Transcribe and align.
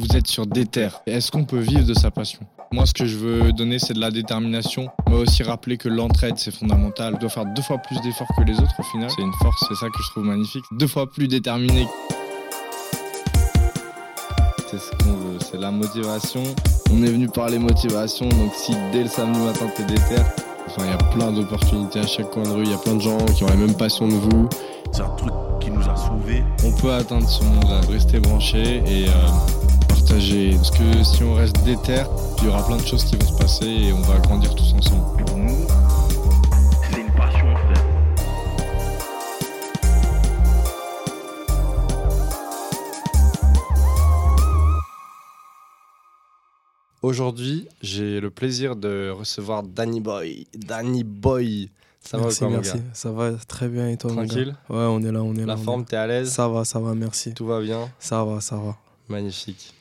Vous 0.00 0.16
êtes 0.16 0.28
sur 0.28 0.46
des 0.46 0.64
terres. 0.64 1.02
Est-ce 1.04 1.30
qu'on 1.30 1.44
peut 1.44 1.58
vivre 1.58 1.84
de 1.84 1.92
sa 1.92 2.10
passion? 2.10 2.40
Moi, 2.72 2.86
ce 2.86 2.94
que 2.94 3.04
je 3.04 3.18
veux 3.18 3.52
donner, 3.52 3.78
c'est 3.78 3.92
de 3.92 4.00
la 4.00 4.10
détermination, 4.10 4.88
mais 5.10 5.16
aussi 5.16 5.42
rappeler 5.42 5.76
que 5.76 5.90
l'entraide, 5.90 6.38
c'est 6.38 6.54
fondamental. 6.54 7.16
On 7.16 7.18
doit 7.18 7.28
faire 7.28 7.44
deux 7.44 7.60
fois 7.60 7.76
plus 7.76 8.00
d'efforts 8.00 8.30
que 8.34 8.42
les 8.44 8.58
autres 8.58 8.72
au 8.78 8.82
final. 8.82 9.10
C'est 9.14 9.20
une 9.20 9.34
force, 9.42 9.62
c'est 9.68 9.74
ça 9.74 9.88
que 9.88 10.02
je 10.02 10.10
trouve 10.10 10.24
magnifique. 10.24 10.64
Deux 10.72 10.86
fois 10.86 11.10
plus 11.10 11.28
déterminé. 11.28 11.86
C'est 14.70 14.78
ce 14.78 14.90
qu'on 14.92 15.12
veut, 15.12 15.38
c'est 15.38 15.58
la 15.58 15.70
motivation. 15.70 16.44
On 16.94 17.02
est 17.02 17.10
venu 17.10 17.28
parler 17.28 17.58
motivation, 17.58 18.26
donc 18.26 18.54
si 18.54 18.74
dès 18.92 19.02
le 19.02 19.08
samedi 19.10 19.38
matin 19.40 19.66
t'es 19.76 19.84
déter, 19.84 20.22
enfin 20.66 20.84
il 20.86 20.90
y 20.90 20.94
a 20.94 21.10
plein 21.14 21.30
d'opportunités 21.30 21.98
à 22.00 22.06
chaque 22.06 22.30
coin 22.30 22.44
de 22.44 22.50
rue, 22.50 22.62
il 22.62 22.70
y 22.70 22.74
a 22.74 22.78
plein 22.78 22.94
de 22.94 23.02
gens 23.02 23.18
qui 23.36 23.44
ont 23.44 23.48
la 23.48 23.56
même 23.56 23.74
passion 23.74 24.08
que 24.08 24.14
vous. 24.14 24.48
C'est 24.92 25.02
un 25.02 25.10
truc 25.10 25.32
qui 25.60 25.70
nous 25.70 25.86
a 25.86 25.94
sauvés. 25.94 26.42
On 26.64 26.72
peut 26.72 26.92
atteindre 26.92 27.28
ce 27.28 27.44
monde-là, 27.44 27.82
rester 27.90 28.18
branché 28.18 28.82
et 28.86 29.08
euh, 29.08 29.12
partager. 30.10 30.56
Parce 30.56 30.70
que 30.70 31.04
si 31.04 31.22
on 31.22 31.34
reste 31.34 31.62
déter, 31.64 32.02
il 32.38 32.44
y 32.44 32.48
aura 32.48 32.66
plein 32.66 32.76
de 32.76 32.86
choses 32.86 33.04
qui 33.04 33.16
vont 33.16 33.26
se 33.26 33.38
passer 33.38 33.66
et 33.66 33.92
on 33.92 34.00
va 34.02 34.18
grandir 34.18 34.54
tous 34.54 34.72
ensemble. 34.74 35.24
Pour 35.24 35.36
nous, 35.36 35.66
c'est 36.90 37.00
une 37.00 37.12
passion, 37.12 37.56
frère. 37.56 37.84
Aujourd'hui, 47.02 47.66
j'ai 47.80 48.20
le 48.20 48.30
plaisir 48.30 48.76
de 48.76 49.10
recevoir 49.10 49.62
Danny 49.62 50.00
Boy. 50.00 50.46
Danny 50.54 51.02
Boy. 51.02 51.70
Ça 52.02 52.16
va 52.16 52.24
merci, 52.24 52.38
quoi, 52.38 52.48
mon 52.48 52.54
merci. 52.56 52.78
gars 52.78 52.84
Ça 52.94 53.12
va 53.12 53.32
très 53.46 53.68
bien 53.68 53.88
et 53.88 53.96
toi, 53.96 54.12
mon 54.12 54.22
gars 54.22 54.26
Tranquille 54.26 54.56
Ouais, 54.68 54.76
on 54.76 55.00
est 55.02 55.12
là, 55.12 55.22
on 55.22 55.34
est 55.34 55.40
là. 55.40 55.46
La 55.46 55.56
forme, 55.56 55.84
t'es 55.84 55.96
à 55.96 56.06
l'aise 56.06 56.30
Ça 56.30 56.48
va, 56.48 56.64
ça 56.64 56.78
va, 56.78 56.94
merci. 56.94 57.32
Tout 57.34 57.46
va 57.46 57.60
bien 57.60 57.90
Ça 57.98 58.24
va, 58.24 58.40
ça 58.40 58.56
va. 58.56 58.76
Magnifique. 59.08 59.74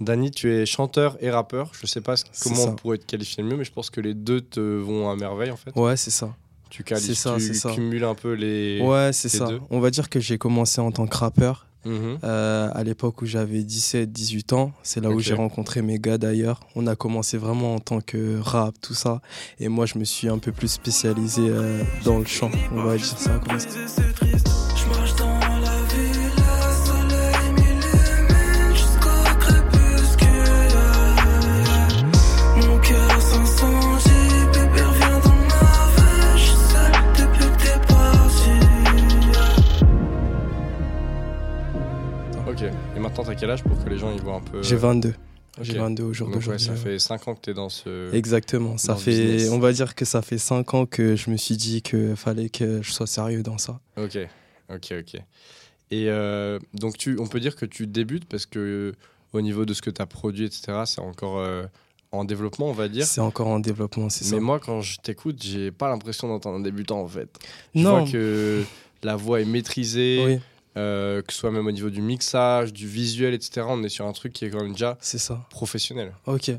Danny, 0.00 0.30
tu 0.30 0.52
es 0.52 0.66
chanteur 0.66 1.16
et 1.20 1.30
rappeur. 1.30 1.70
Je 1.80 1.86
sais 1.86 2.00
pas 2.00 2.14
comment 2.42 2.64
on 2.64 2.74
pourrait 2.74 2.98
te 2.98 3.06
qualifier 3.06 3.42
le 3.42 3.50
mieux, 3.50 3.56
mais 3.56 3.64
je 3.64 3.72
pense 3.72 3.90
que 3.90 4.00
les 4.00 4.14
deux 4.14 4.40
te 4.40 4.60
vont 4.60 5.08
à 5.10 5.16
merveille 5.16 5.50
en 5.50 5.56
fait. 5.56 5.70
Ouais, 5.76 5.96
c'est 5.96 6.10
ça. 6.10 6.34
Tu 6.70 6.82
qualifies, 6.82 7.14
ça, 7.14 7.34
tu 7.36 7.40
c'est 7.42 7.54
ça. 7.54 7.70
cumules 7.72 8.04
un 8.04 8.14
peu 8.16 8.32
les. 8.32 8.80
Ouais, 8.80 9.10
c'est 9.12 9.28
ça. 9.28 9.46
deux. 9.46 9.60
On 9.70 9.78
va 9.80 9.90
dire 9.90 10.08
que 10.10 10.18
j'ai 10.18 10.38
commencé 10.38 10.80
en 10.80 10.90
tant 10.90 11.06
que 11.06 11.16
rappeur 11.16 11.66
Mhm. 11.86 12.18
euh, 12.24 12.70
à 12.72 12.82
l'époque 12.82 13.20
où 13.20 13.26
j'avais 13.26 13.62
17, 13.62 14.10
18 14.10 14.54
ans. 14.54 14.72
C'est 14.82 15.00
là 15.02 15.10
où 15.10 15.20
j'ai 15.20 15.34
rencontré 15.34 15.82
mes 15.82 15.98
gars 15.98 16.16
d'ailleurs. 16.16 16.60
On 16.74 16.86
a 16.86 16.96
commencé 16.96 17.36
vraiment 17.36 17.74
en 17.74 17.78
tant 17.78 18.00
que 18.00 18.38
rap, 18.40 18.74
tout 18.80 18.94
ça. 18.94 19.20
Et 19.60 19.68
moi, 19.68 19.84
je 19.84 19.98
me 19.98 20.04
suis 20.04 20.28
un 20.28 20.38
peu 20.38 20.50
plus 20.50 20.68
spécialisé 20.68 21.42
euh, 21.46 21.82
dans 22.04 22.18
le 22.18 22.24
chant. 22.24 22.50
On 22.72 22.82
va 22.84 22.96
dire 22.96 23.04
ça 23.18 23.38
comme 23.46 23.60
ça. 23.60 23.68
Que 43.84 43.90
les 43.90 43.98
gens 43.98 44.12
ils 44.12 44.20
voient 44.20 44.36
un 44.36 44.40
peu. 44.40 44.62
J'ai 44.62 44.76
22. 44.76 45.10
Ok. 45.10 45.14
J'ai 45.62 45.78
22 45.78 46.02
au 46.02 46.12
jour 46.12 46.30
Donc, 46.30 46.44
ouais, 46.46 46.58
ça 46.58 46.74
fait 46.74 46.98
5 46.98 47.28
ans 47.28 47.34
que 47.34 47.40
t'es 47.40 47.54
dans 47.54 47.68
ce. 47.68 48.12
Exactement, 48.12 48.76
ça 48.76 48.96
fait, 48.96 49.48
on 49.50 49.60
va 49.60 49.72
dire 49.72 49.94
que 49.94 50.04
ça 50.04 50.20
fait 50.20 50.38
5 50.38 50.74
ans 50.74 50.86
que 50.86 51.14
je 51.14 51.30
me 51.30 51.36
suis 51.36 51.56
dit 51.56 51.80
qu'il 51.80 52.16
fallait 52.16 52.48
que 52.48 52.82
je 52.82 52.90
sois 52.90 53.06
sérieux 53.06 53.42
dans 53.42 53.58
ça. 53.58 53.78
Ok, 53.96 54.18
ok, 54.68 54.94
ok. 54.98 55.20
Et 55.90 56.08
euh, 56.08 56.58
donc, 56.72 56.98
tu, 56.98 57.18
on 57.20 57.26
peut 57.26 57.38
dire 57.38 57.54
que 57.54 57.66
tu 57.66 57.86
débutes 57.86 58.24
parce 58.24 58.46
que 58.46 58.58
euh, 58.58 58.92
au 59.32 59.40
niveau 59.40 59.64
de 59.64 59.74
ce 59.74 59.82
que 59.82 59.90
tu 59.90 60.02
as 60.02 60.06
produit, 60.06 60.46
etc., 60.46 60.82
c'est 60.86 61.00
encore 61.00 61.38
euh, 61.38 61.66
en 62.10 62.24
développement, 62.24 62.66
on 62.66 62.72
va 62.72 62.88
dire. 62.88 63.06
C'est 63.06 63.20
encore 63.20 63.46
en 63.46 63.60
développement, 63.60 64.08
c'est 64.08 64.24
ça. 64.24 64.34
Mais 64.34 64.40
moi, 64.40 64.58
quand 64.58 64.80
je 64.80 64.98
t'écoute, 64.98 65.40
j'ai 65.40 65.70
pas 65.70 65.88
l'impression 65.88 66.26
d'entendre 66.26 66.56
un 66.56 66.62
débutant 66.62 67.00
en 67.00 67.06
fait. 67.06 67.28
Je 67.76 67.82
non, 67.82 68.00
vois 68.00 68.10
que 68.10 68.64
la 69.04 69.14
voix 69.14 69.40
est 69.40 69.44
maîtrisée, 69.44 70.24
oui, 70.26 70.40
euh, 70.76 71.22
que 71.22 71.32
ce 71.32 71.38
soit 71.38 71.52
même 71.52 71.66
au 71.66 71.72
niveau 71.72 71.90
du 71.90 72.02
mixage, 72.02 72.72
du 72.72 72.88
visuel, 72.88 73.32
etc. 73.32 73.66
On 73.68 73.82
est 73.84 73.88
sur 73.88 74.06
un 74.06 74.12
truc 74.12 74.32
qui 74.32 74.44
est 74.44 74.50
quand 74.50 74.62
même 74.62 74.72
déjà 74.72 74.96
ça. 75.00 75.46
professionnel. 75.50 76.12
Ok. 76.26 76.50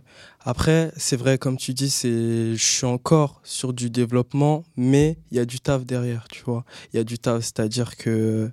Après, 0.45 0.91
c'est 0.95 1.17
vrai, 1.17 1.37
comme 1.37 1.57
tu 1.57 1.73
dis, 1.73 1.89
je 1.89 2.55
suis 2.57 2.85
encore 2.85 3.41
sur 3.43 3.73
du 3.73 3.89
développement, 3.89 4.63
mais 4.77 5.17
il 5.31 5.37
y 5.37 5.39
a 5.39 5.45
du 5.45 5.59
taf 5.59 5.85
derrière, 5.85 6.27
tu 6.29 6.43
vois. 6.43 6.63
Il 6.93 6.97
y 6.97 6.99
a 6.99 7.03
du 7.03 7.19
taf, 7.19 7.43
c'est-à-dire 7.43 7.97
que 7.97 8.49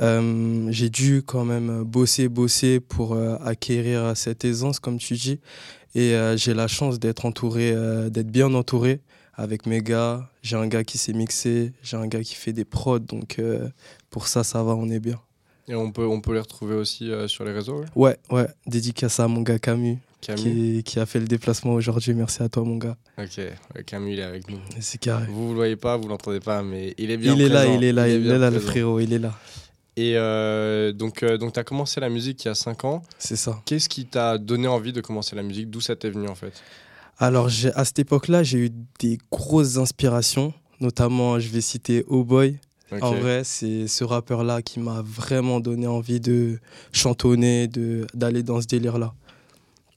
euh, 0.00 0.66
j'ai 0.70 0.88
dû 0.88 1.22
quand 1.24 1.44
même 1.44 1.84
bosser, 1.84 2.28
bosser 2.28 2.80
pour 2.80 3.12
euh, 3.12 3.36
acquérir 3.44 4.16
cette 4.16 4.44
aisance, 4.44 4.80
comme 4.80 4.98
tu 4.98 5.14
dis. 5.14 5.40
Et 5.94 6.14
j'ai 6.36 6.54
la 6.54 6.68
chance 6.68 7.00
d'être 7.00 7.26
entouré, 7.26 7.74
d'être 8.10 8.30
bien 8.30 8.54
entouré 8.54 9.00
avec 9.40 9.66
mes 9.66 9.80
gars. 9.80 10.28
J'ai 10.42 10.56
un 10.56 10.68
gars 10.68 10.84
qui 10.84 10.98
s'est 10.98 11.14
mixé, 11.14 11.72
j'ai 11.82 11.96
un 11.96 12.06
gars 12.06 12.22
qui 12.22 12.34
fait 12.34 12.52
des 12.52 12.64
prods, 12.66 12.98
donc 12.98 13.38
euh, 13.38 13.68
pour 14.10 14.28
ça, 14.28 14.44
ça 14.44 14.62
va, 14.62 14.74
on 14.74 14.88
est 14.90 15.00
bien. 15.00 15.18
Et 15.66 15.74
on 15.74 15.90
peut, 15.92 16.06
on 16.06 16.20
peut 16.20 16.34
les 16.34 16.40
retrouver 16.40 16.74
aussi 16.74 17.10
euh, 17.10 17.26
sur 17.26 17.44
les 17.44 17.52
réseaux. 17.52 17.80
ouais? 17.80 17.86
Ouais, 17.96 18.16
ouais, 18.30 18.48
dédicace 18.66 19.18
à 19.18 19.28
mon 19.28 19.40
gars 19.40 19.58
Camus, 19.58 19.98
qui, 20.20 20.82
qui 20.84 21.00
a 21.00 21.06
fait 21.06 21.20
le 21.20 21.26
déplacement 21.26 21.72
aujourd'hui. 21.72 22.12
Merci 22.12 22.42
à 22.42 22.48
toi, 22.48 22.64
mon 22.64 22.76
gars. 22.76 22.96
Ok, 23.18 23.40
Camille 23.86 24.14
il 24.14 24.20
est 24.20 24.24
avec 24.24 24.50
nous. 24.50 24.58
C'est 24.80 24.98
carré. 24.98 25.26
Vous, 25.26 25.44
vous 25.46 25.50
le 25.50 25.56
voyez 25.56 25.76
pas, 25.76 25.96
vous 25.96 26.08
l'entendez 26.08 26.40
pas, 26.40 26.62
mais 26.62 26.94
il 26.98 27.10
est 27.10 27.16
bien 27.16 27.34
Il 27.34 27.40
est 27.40 27.48
là, 27.48 27.66
il 27.66 27.82
est 27.82 27.92
là, 27.92 28.08
il 28.08 28.26
est 28.30 28.38
là, 28.38 28.50
le 28.50 28.60
frérot, 28.60 29.00
il 29.00 29.12
est 29.12 29.18
là. 29.18 29.32
Et 29.96 30.16
euh, 30.16 30.92
donc, 30.92 31.22
euh, 31.22 31.36
donc 31.36 31.52
tu 31.52 31.60
as 31.60 31.64
commencé 31.64 32.00
la 32.00 32.08
musique 32.08 32.44
il 32.44 32.48
y 32.48 32.50
a 32.50 32.54
5 32.54 32.84
ans. 32.84 33.02
C'est 33.18 33.36
ça. 33.36 33.60
Qu'est-ce 33.64 33.88
qui 33.88 34.06
t'a 34.06 34.38
donné 34.38 34.66
envie 34.68 34.92
de 34.92 35.00
commencer 35.00 35.34
la 35.36 35.42
musique? 35.42 35.70
D'où 35.70 35.80
ça 35.80 35.96
t'est 35.96 36.10
venu 36.10 36.28
en 36.28 36.34
fait? 36.34 36.52
Alors, 37.22 37.48
à 37.74 37.84
cette 37.84 37.98
époque-là, 37.98 38.42
j'ai 38.42 38.58
eu 38.58 38.70
des 38.98 39.18
grosses 39.30 39.76
inspirations, 39.76 40.54
notamment, 40.80 41.38
je 41.38 41.48
vais 41.48 41.60
citer 41.60 42.04
Oh 42.08 42.24
Boy. 42.24 42.58
En 43.02 43.12
vrai, 43.12 43.42
c'est 43.44 43.86
ce 43.86 44.02
rappeur-là 44.02 44.62
qui 44.62 44.80
m'a 44.80 45.02
vraiment 45.04 45.60
donné 45.60 45.86
envie 45.86 46.18
de 46.18 46.58
chantonner, 46.92 47.68
de 47.68 48.04
d'aller 48.14 48.42
dans 48.42 48.60
ce 48.60 48.66
délire-là. 48.66 49.12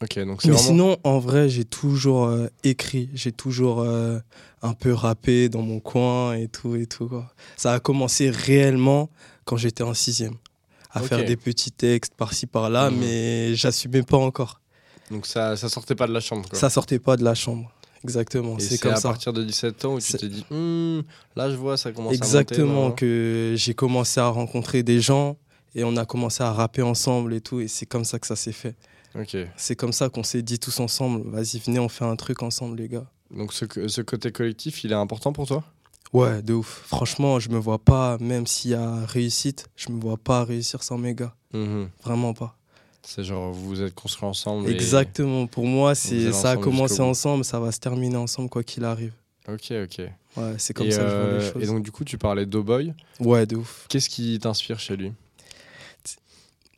Donc 0.02 0.16
Mais 0.18 0.24
vraiment. 0.26 0.58
sinon, 0.58 0.98
en 1.06 1.18
vrai, 1.18 1.48
j'ai 1.48 1.64
toujours 1.64 2.26
euh, 2.26 2.48
écrit, 2.66 3.10
j'ai 3.14 3.32
toujours 3.32 3.80
euh, 3.80 4.20
un 4.62 4.74
peu 4.74 4.92
rappé 4.94 5.48
dans 5.48 5.62
mon 5.62 5.80
coin 5.80 6.34
et 6.36 6.50
tout 6.50 6.76
et 6.76 6.86
tout. 6.88 7.08
Quoi. 7.08 7.32
Ça 7.56 7.74
a 7.74 7.80
commencé 7.80 8.30
réellement 8.30 9.10
quand 9.46 9.56
j'étais 9.56 9.82
en 9.84 9.94
sixième, 9.94 10.36
à 10.92 11.00
faire 11.00 11.24
des 11.24 11.38
petits 11.38 11.72
textes 11.72 12.14
par-ci 12.16 12.48
par-là, 12.48 12.92
Mhm. 12.92 12.98
mais 13.00 13.56
j'assumais 13.56 14.04
pas 14.04 14.18
encore. 14.18 14.60
Donc 15.12 15.26
ça, 15.28 15.56
ça 15.58 15.70
sortait 15.70 15.96
pas 15.96 16.08
de 16.08 16.14
la 16.14 16.20
chambre. 16.20 16.48
Quoi. 16.50 16.58
Ça 16.60 16.70
sortait 16.70 17.00
pas 17.00 17.18
de 17.18 17.24
la 17.24 17.36
chambre. 17.36 17.72
Exactement, 18.04 18.58
c'est 18.60 18.78
comme 18.80 18.92
à 18.92 18.96
ça. 18.98 19.10
partir 19.10 19.32
de 19.32 19.44
17 19.44 19.86
ans 19.86 19.94
où 19.96 20.00
tu 20.02 20.12
t'es 20.14 20.28
dit, 20.28 20.46
Hmm, 20.50 21.02
là 21.38 21.50
je 21.50 21.56
vois, 21.56 21.78
ça 21.78 21.94
commence 21.94 22.12
à 22.12 22.16
Exactement, 22.16 22.88
monter. 22.90 22.96
que 22.98 23.54
j'ai 23.56 23.74
commencé 23.74 24.20
à 24.20 24.28
rencontrer 24.28 24.84
des 24.84 25.00
gens 25.00 25.38
et 25.74 25.86
on 25.86 25.96
a 25.96 26.06
commencé 26.06 26.44
à 26.44 26.52
rapper 26.52 26.82
ensemble 26.82 27.34
et 27.34 27.40
tout, 27.40 27.62
et 27.62 27.70
c'est 27.70 27.86
comme 27.86 28.04
ça 28.04 28.20
que 28.20 28.28
ça 28.28 28.36
s'est 28.36 28.52
fait. 28.52 28.76
non 29.16 29.22
Ok, 29.22 29.38
C'est 29.56 29.78
comme 29.78 29.94
ça 29.94 30.10
qu'on 30.10 30.24
s'est 30.24 30.42
dit 30.42 30.60
tous 30.60 30.82
ensemble, 30.82 31.30
vas-y, 31.30 31.60
venez, 31.60 31.80
on 31.80 31.88
fait 31.88 32.04
un 32.04 32.18
truc 32.18 32.44
ensemble, 32.44 32.76
les 32.78 32.90
gars. 32.90 33.06
donc 33.32 33.54
ce, 33.54 33.64
ce 33.88 34.02
côté 34.02 34.34
collectif, 34.34 34.84
il 34.84 34.92
est 34.92 34.96
important 34.96 35.32
pour 35.32 35.48
toi? 35.48 35.64
Ouais, 36.12 36.42
de 36.42 36.54
ouf. 36.54 36.84
Franchement, 36.86 37.40
je 37.40 37.50
me 37.50 37.58
vois 37.58 37.80
pas, 37.80 38.18
même 38.20 38.46
s'il 38.48 38.72
y 38.72 38.76
a 38.76 39.06
réussite, 39.06 39.68
je 39.78 39.90
me 39.90 40.00
vois 40.02 40.18
pas 40.18 40.44
réussir 40.44 40.84
sans 40.84 40.98
mes 40.98 41.16
gars. 41.16 41.34
Mhm. 41.54 41.90
Vraiment 42.04 42.34
pas. 42.34 42.58
C'est 43.06 43.24
genre, 43.24 43.52
vous 43.52 43.68
vous 43.68 43.82
êtes 43.82 43.94
construits 43.94 44.26
ensemble. 44.28 44.70
Exactement. 44.70 45.46
Pour 45.48 45.66
moi, 45.66 45.94
c'est 45.96 46.32
ça 46.32 46.52
a 46.52 46.58
commencé 46.58 47.02
ensemble, 47.02 47.44
ça 47.44 47.60
va 47.60 47.72
se 47.72 47.80
terminer 47.80 48.16
ensemble 48.18 48.50
quoi 48.50 48.64
qu'il 48.64 48.86
arrive. 48.86 49.14
Ok, 49.48 49.72
ok. 49.84 50.00
Ouais, 50.38 50.54
c'est 50.58 50.74
comme 50.74 50.88
et, 50.88 50.92
ça 50.92 51.04
que 51.04 51.10
je 51.10 51.16
vois 51.16 51.26
euh, 51.26 51.40
les 51.46 51.52
choses. 51.54 51.64
et 51.64 51.66
donc 51.68 51.84
du 51.84 51.92
coup, 51.92 52.04
tu 52.06 52.18
parlais 52.18 52.46
d'O'Boy. 52.46 52.94
Ouais, 53.20 53.46
de 53.46 53.58
ouf. 53.58 53.86
Qu'est-ce 53.90 54.10
qui 54.10 54.40
t'inspire 54.40 54.80
chez 54.80 54.96
lui? 54.96 55.12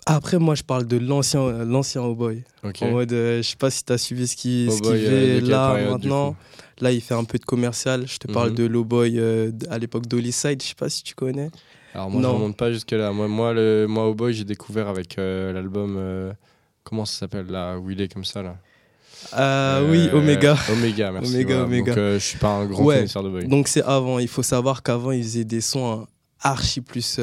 Après, 0.07 0.37
moi, 0.37 0.53
je 0.53 0.61
parle 0.61 0.85
de 0.85 0.97
l'ancien, 0.97 1.41
euh, 1.41 1.65
l'ancien 1.65 2.01
O'Boy. 2.03 2.43
Ok. 2.63 2.81
En 2.83 2.91
mode, 2.91 3.11
euh, 3.13 3.37
je 3.41 3.49
sais 3.49 3.55
pas 3.55 3.71
si 3.71 3.83
tu 3.83 3.91
as 3.91 3.97
suivi 3.97 4.27
ce 4.27 4.35
qu'il 4.35 4.69
O'Boy, 4.69 4.97
euh, 5.03 5.39
fait 5.39 5.45
là 5.47 5.73
période, 5.73 5.91
maintenant. 5.93 6.35
Là, 6.79 6.91
il 6.91 7.01
fait 7.01 7.15
un 7.15 7.23
peu 7.23 7.39
de 7.39 7.45
commercial. 7.45 8.07
Je 8.07 8.17
te 8.17 8.27
parle 8.31 8.49
Mhm. 8.49 8.55
de 8.55 8.63
l'O'Boy 8.65 9.17
euh, 9.19 9.51
à 9.69 9.79
l'époque 9.79 10.05
d'Hollyside. 10.05 10.61
Je 10.61 10.67
sais 10.67 10.75
pas 10.75 10.89
si 10.89 11.01
tu 11.03 11.15
connais. 11.15 11.49
Alors 11.95 12.09
moi, 12.11 12.21
je 12.21 12.27
Non. 12.27 12.33
remonte 12.35 12.57
pas 12.57 12.71
jusque 12.71 12.91
là. 12.91 13.11
Moi, 13.11 13.27
moi, 13.27 13.53
le, 13.53 13.87
moi, 13.87 14.07
O'Boy, 14.09 14.33
j'ai 14.33 14.43
découvert 14.43 14.87
avec 14.89 15.17
euh, 15.17 15.53
l'album. 15.53 15.95
euh, 15.97 16.33
comment 16.83 17.05
ça 17.05 17.19
s'appelle 17.19 17.47
là 17.47 17.77
Où 17.77 17.89
il 17.89 18.01
est 18.01 18.13
comme 18.13 18.25
ça 18.25 18.43
là 18.43 18.57
Ah 19.31 19.77
Euh, 19.77 19.89
oui, 19.91 20.09
Omega. 20.13 20.55
Omega, 20.71 21.11
merci. 21.11 21.33
Omega, 21.35 21.47
voilà. 21.55 21.63
Omega. 21.65 21.95
Donc, 21.95 22.03
je 22.13 22.17
suis 22.19 22.37
pas 22.37 22.49
un 22.49 22.65
grand 22.65 22.83
Ouais. 22.83 22.95
connaisseur 22.97 23.23
de 23.23 23.29
Boy. 23.29 23.47
Donc 23.47 23.67
c'est 23.69 23.81
avant. 23.83 24.19
Il 24.19 24.27
faut 24.27 24.43
savoir 24.43 24.83
qu'avant, 24.83 25.11
il 25.11 25.23
faisait 25.23 25.45
des 25.45 25.61
sons 25.61 26.05
archi 26.41 26.81
plus 26.81 27.19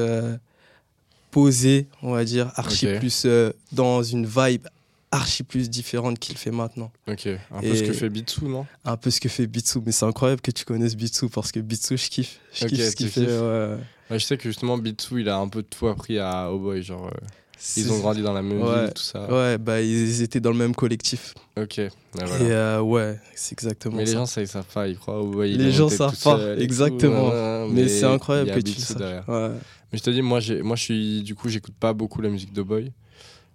posés, 1.30 1.86
on 2.02 2.12
va 2.12 2.24
dire, 2.24 2.50
archi 2.56 2.86
plus 2.98 3.26
dans 3.72 4.02
une 4.02 4.26
vibe 4.26 4.66
archi 5.12 5.42
plus 5.44 5.70
différente 5.70 6.18
qu'il 6.18 6.36
fait 6.36 6.50
maintenant. 6.50 6.90
Ok. 7.08 7.28
Un 7.52 7.60
peu 7.60 7.66
Et- 7.66 7.76
ce 7.76 7.82
que 7.84 7.92
fait 7.92 8.08
Bitsu, 8.08 8.46
non? 8.46 8.66
Un 8.84 8.96
peu 8.96 9.10
ce 9.10 9.20
que 9.20 9.28
fait 9.28 9.46
Bitsu, 9.46 9.78
mais 9.86 9.92
c'est 9.92 10.06
incroyable 10.06 10.40
que 10.40 10.50
tu 10.50 10.64
connaisses 10.64 10.96
Bitsu 10.96 11.28
parce 11.28 11.52
que 11.52 11.60
Bitsu, 11.60 11.96
je 11.96 12.08
kiffe. 12.10 12.40
Je 12.52 12.66
kiffe 12.66 12.90
ce 12.90 12.96
qu'il 12.96 13.08
fait. 13.08 13.20
kiffes. 13.20 13.28
ouais. 13.30 13.76
Ouais, 14.10 14.18
Je 14.18 14.24
sais 14.24 14.36
que 14.36 14.44
justement 14.44 14.76
Bitsu, 14.78 15.20
il 15.20 15.28
a 15.28 15.36
un 15.36 15.48
peu 15.48 15.62
tout 15.62 15.86
appris 15.86 16.18
à 16.18 16.50
O'Boy. 16.52 16.82
Genre, 16.82 17.06
euh, 17.06 17.26
Ils 17.76 17.92
ont 17.92 17.98
grandi 18.00 18.22
dans 18.22 18.32
la 18.32 18.42
même 18.42 18.60
Ouais. 18.60 18.86
ville, 18.86 18.92
tout 18.94 19.02
ça. 19.02 19.32
Ouais, 19.32 19.56
bah 19.56 19.80
ils 19.80 20.20
étaient 20.22 20.40
dans 20.40 20.50
le 20.50 20.56
même 20.56 20.74
collectif. 20.74 21.34
Ok. 21.56 21.74
ouais, 21.78 21.90
voilà. 22.14 22.38
Et 22.40 22.50
euh, 22.50 22.80
ouais, 22.80 23.20
c'est 23.36 23.52
exactement 23.52 23.96
Mais 23.98 24.04
les 24.04 24.10
ça. 24.10 24.18
gens, 24.18 24.26
ça, 24.26 24.40
ils 24.42 24.48
savent 24.48 24.64
pas, 24.74 24.88
ils 24.88 24.96
croient. 24.98 25.22
il 25.46 25.58
Les 25.58 25.70
gens 25.70 25.88
savent 25.88 26.18
pas, 26.24 26.36
tout, 26.56 26.60
exactement. 26.60 27.68
mais 27.68 27.86
c'est 27.86 28.04
incroyable 28.04 28.50
que 28.50 28.60
tu 28.60 28.74
le 28.74 28.80
saches. 28.80 29.24
Mais 29.28 29.98
je 29.98 30.02
te 30.02 30.10
dis, 30.10 30.22
moi, 30.22 30.40
moi, 30.62 30.74
je 30.76 30.82
suis, 30.82 31.22
du 31.22 31.34
coup, 31.34 31.48
j'écoute 31.50 31.74
pas 31.78 31.92
beaucoup 31.92 32.20
la 32.22 32.30
musique 32.30 32.52
de 32.52 32.62
Boy, 32.62 32.92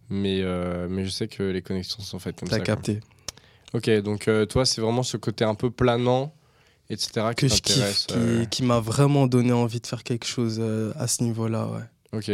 mais, 0.10 0.42
euh, 0.42 0.88
mais 0.90 1.06
je 1.06 1.10
sais 1.10 1.28
que 1.28 1.44
les 1.44 1.62
connexions 1.62 2.02
sont 2.02 2.20
faites 2.20 2.40
comme 2.40 2.50
T'as 2.50 2.58
ça. 2.58 2.64
quoi. 2.64 2.76
capté. 2.76 3.00
Ok, 3.74 3.90
donc 4.02 4.28
euh, 4.28 4.46
toi, 4.46 4.66
c'est 4.66 4.82
vraiment 4.82 5.04
ce 5.04 5.18
côté 5.18 5.44
un 5.44 5.56
peu 5.56 5.70
planant, 5.70 6.34
etc. 6.90 7.28
Que 7.36 7.48
je 7.48 7.62
kiffe, 7.62 8.08
qui, 8.08 8.14
euh, 8.16 8.46
qui 8.46 8.64
m'a 8.64 8.80
vraiment 8.80 9.28
donné 9.28 9.52
envie 9.52 9.82
de 9.82 9.88
faire 9.88 10.04
quelque 10.04 10.26
chose 10.26 10.62
à 10.96 11.08
ce 11.08 11.24
niveau-là, 11.24 11.68
ouais. 11.68 12.18
Ok. 12.18 12.32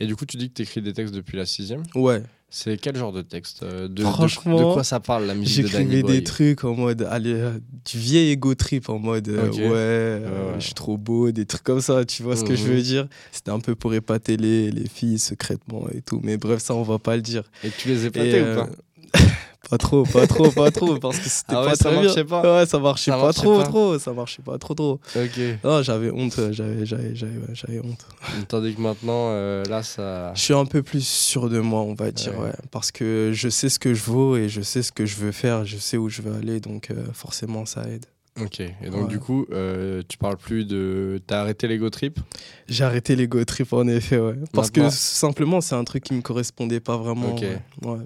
Et 0.00 0.06
du 0.06 0.16
coup, 0.16 0.24
tu 0.26 0.36
dis 0.36 0.48
que 0.48 0.54
tu 0.54 0.62
écris 0.62 0.82
des 0.82 0.92
textes 0.94 1.14
depuis 1.14 1.36
la 1.36 1.46
sixième? 1.46 1.82
Ouais, 1.94 2.22
C'est 2.54 2.76
quel 2.76 2.94
genre 2.96 3.12
de 3.12 3.22
texte 3.22 3.62
euh, 3.62 3.88
de, 3.88 4.02
Franchement, 4.04 4.58
de, 4.58 4.64
quoi 4.64 4.84
ça 4.84 5.00
parle 5.00 5.24
la 5.24 5.34
musique 5.34 5.64
de 5.64 5.68
Danny 5.70 5.84
j'écrivais 5.88 6.02
des 6.02 6.22
trucs 6.22 6.64
en 6.64 6.74
mode, 6.74 7.08
allez, 7.10 7.32
euh, 7.32 7.58
du 7.90 7.98
vieil 7.98 8.30
ego 8.30 8.54
trip 8.54 8.90
en 8.90 8.98
mode, 8.98 9.26
euh, 9.30 9.48
ouais, 9.50 9.62
euh, 9.72 10.60
je 10.60 10.66
suis 10.66 10.74
trop 10.74 10.98
beau, 10.98 11.32
des 11.32 11.46
trucs 11.46 11.62
comme 11.62 11.80
ça, 11.80 12.04
tu 12.04 12.22
vois 12.22 12.36
ce 12.36 12.44
que 12.44 12.54
je 12.54 12.64
Mhm. 12.64 12.68
veux 12.74 12.82
dire 12.82 13.08
C'était 13.32 13.52
un 13.52 13.58
peu 13.60 13.74
pour 13.74 13.94
épater 13.94 14.36
les, 14.36 14.70
les 14.70 14.86
filles 14.86 15.18
secrètement 15.18 15.86
et 15.94 16.02
tout, 16.02 16.20
mais 16.22 16.36
bref, 16.36 16.60
ça, 16.60 16.74
on 16.74 16.82
va 16.82 16.98
pas 16.98 17.16
le 17.16 17.22
dire. 17.22 17.44
Et 17.64 17.70
tu 17.70 17.88
les 17.88 18.04
épatais 18.04 18.38
Et, 18.38 18.42
ou 18.42 18.54
pas? 18.54 18.68
Pas 19.70 19.78
trop, 19.78 20.02
pas 20.04 20.26
trop, 20.26 20.50
pas 20.50 20.70
trop, 20.70 20.98
parce 20.98 21.18
que 21.18 21.28
c'était 21.28 21.54
Ah 21.54 21.60
ouais, 21.62 21.68
pas 21.70 21.74
ça 21.76 21.84
très 21.84 21.92
bien. 21.92 22.02
marchait 22.02 22.24
pas 22.24 22.42
Ouais, 22.60 22.66
ça 22.66 22.78
marchait 22.78 23.10
Ça 23.10 23.16
pas 23.16 23.22
marchait 23.24 23.40
trop, 23.42 23.56
pas 23.58 23.64
trop, 23.64 23.98
ça 23.98 24.12
marchait 24.12 24.42
pas 24.42 24.58
trop, 24.58 24.74
trop. 24.74 25.00
Ok. 25.16 25.40
Non, 25.64 25.82
j'avais 25.82 26.10
honte, 26.10 26.38
euh, 26.40 26.52
j'avais, 26.52 26.84
j'avais, 26.84 27.14
j'avais, 27.14 27.80
honte. 27.80 28.04
Tandis 28.48 28.74
que 28.74 28.80
maintenant, 28.80 29.28
euh, 29.30 29.64
là, 29.66 29.82
ça. 29.82 30.34
Je 30.34 30.40
suis 30.40 30.52
un 30.54 30.66
peu 30.66 30.82
plus 30.82 31.06
sûr 31.06 31.48
de 31.48 31.60
moi, 31.60 31.80
on 31.82 31.94
va 31.94 32.10
dire, 32.10 32.38
Ouais. 32.38 32.46
ouais. 32.46 32.52
Parce 32.70 32.90
que 32.92 33.30
je 33.32 33.48
sais 33.48 33.68
ce 33.68 33.78
que 33.78 33.94
je 33.94 34.02
vaux 34.02 34.36
et 34.36 34.48
je 34.48 34.60
sais 34.62 34.82
ce 34.82 34.92
que 34.92 35.06
je 35.06 35.16
veux 35.16 35.32
faire, 35.32 35.64
je 35.64 35.76
sais 35.78 35.96
où 35.96 36.08
je 36.08 36.22
veux 36.22 36.34
aller, 36.34 36.60
donc 36.60 36.90
euh, 36.90 37.04
forcément 37.14 37.64
ça 37.64 37.82
aide. 37.88 38.06
Ok. 38.40 38.60
Et 38.60 38.72
donc, 38.90 39.02
Ouais. 39.02 39.08
du 39.08 39.18
coup, 39.20 39.46
euh, 39.52 40.02
tu 40.08 40.18
parles 40.18 40.38
plus 40.38 40.64
de. 40.66 41.20
T'as 41.26 41.40
arrêté 41.42 41.68
l'ego 41.68 41.88
trip? 41.90 42.18
J'ai 42.66 42.82
arrêté 42.84 43.14
l'ego 43.14 43.44
trip 43.44 43.72
en 43.74 43.86
effet, 43.86 44.18
ouais. 44.18 44.34
Parce 44.52 44.70
que 44.70 44.80
Maintenant- 44.80 44.96
simplement 44.96 45.60
c'est 45.60 45.74
un 45.76 45.84
truc 45.84 46.02
qui 46.04 46.14
me 46.14 46.22
correspondait 46.22 46.80
pas 46.80 46.96
vraiment. 46.96 47.34
Ok. 47.34 47.42
ouais. 47.42 47.58
Ouais. 47.90 47.98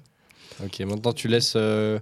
Ok. 0.64 0.81
Maintenant, 0.81 1.12
tu 1.12 1.28
laisses. 1.28 1.54
euh, 1.56 1.98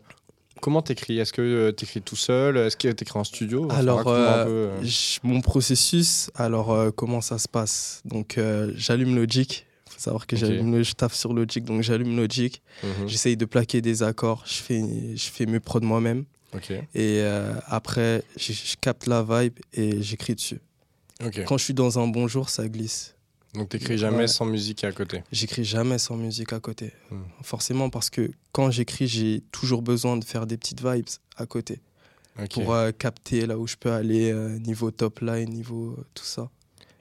Comment 0.61 0.83
t'écris? 0.83 1.19
Est-ce 1.19 1.33
que 1.33 1.43
euh, 1.43 1.73
t'écris 1.73 2.01
tout 2.01 2.17
seul? 2.17 2.57
Est-ce 2.57 2.77
que 2.77 2.89
t'écris 2.89 3.19
en 3.19 3.25
studio? 3.25 3.69
Alors, 3.71 4.07
euh, 4.07 4.45
peu, 4.45 4.51
euh. 4.51 4.89
Mon 5.23 5.41
processus, 5.41 6.31
alors 6.35 6.95
comment 6.95 7.21
ça 7.21 7.39
se 7.39 7.49
passe? 7.49 8.01
Donc 8.05 8.39
j'allume 8.77 9.17
Logic. 9.17 9.67
Faut 9.91 10.01
savoir 10.01 10.27
que 10.27 10.37
j'allume 10.37 10.83
je 10.83 10.93
taffe 10.95 11.15
sur 11.15 11.33
Logic, 11.35 11.65
donc 11.65 11.83
j'allume 11.83 12.17
Logic. 12.17 12.63
Mhm. 12.83 13.09
J'essaye 13.09 13.37
de 13.37 13.45
plaquer 13.45 13.81
des 13.81 14.03
accords. 14.03 14.43
Je 14.47 14.55
fais, 14.55 14.83
je 15.17 15.25
fais 15.31 15.47
mes 15.47 15.61
prods 15.61 15.81
moi-même. 15.81 16.25
Et 16.95 17.19
euh, 17.21 17.53
après, 17.67 18.23
je, 18.37 18.53
je 18.53 18.77
capte 18.81 19.07
la 19.09 19.23
vibe 19.23 19.59
et 19.73 20.01
j'écris 20.03 20.35
dessus. 20.37 20.61
Quand 21.47 21.59
je 21.59 21.65
suis 21.65 21.75
dans 21.75 21.99
un 21.99 22.07
bon 22.07 22.27
jour, 22.29 22.49
ça 22.49 22.69
glisse. 22.69 23.14
Donc, 23.55 23.69
t'écris 23.69 23.99
jamais 23.99 24.17
Ouais. 24.19 24.27
sans 24.29 24.45
musique 24.47 24.85
à 24.85 24.93
côté. 24.93 25.23
J'écris 25.33 25.65
jamais 25.65 25.99
sans 25.99 26.17
musique 26.17 26.53
à 26.53 26.61
côté. 26.61 26.93
Hmm. 27.11 27.23
Forcément, 27.43 27.89
parce 27.91 28.11
que 28.11 28.31
quand 28.53 28.71
j'écris, 28.71 29.07
j'ai 29.07 29.43
toujours 29.53 29.83
besoin 29.83 30.17
de 30.17 30.25
faire 30.25 30.47
des 30.47 30.57
petites 30.57 30.85
vibes 30.85 31.07
à 31.37 31.47
côté 31.47 31.81
pour 32.51 32.75
euh, 32.75 32.91
capter 32.91 33.47
là 33.47 33.57
où 33.59 33.67
je 33.67 33.77
peux 33.77 33.93
aller, 33.93 34.33
euh, 34.33 34.59
niveau 34.59 34.91
top 34.91 35.21
line, 35.21 35.51
niveau 35.51 35.95
euh, 35.99 36.05
tout 36.15 36.25
ça. 36.25 36.51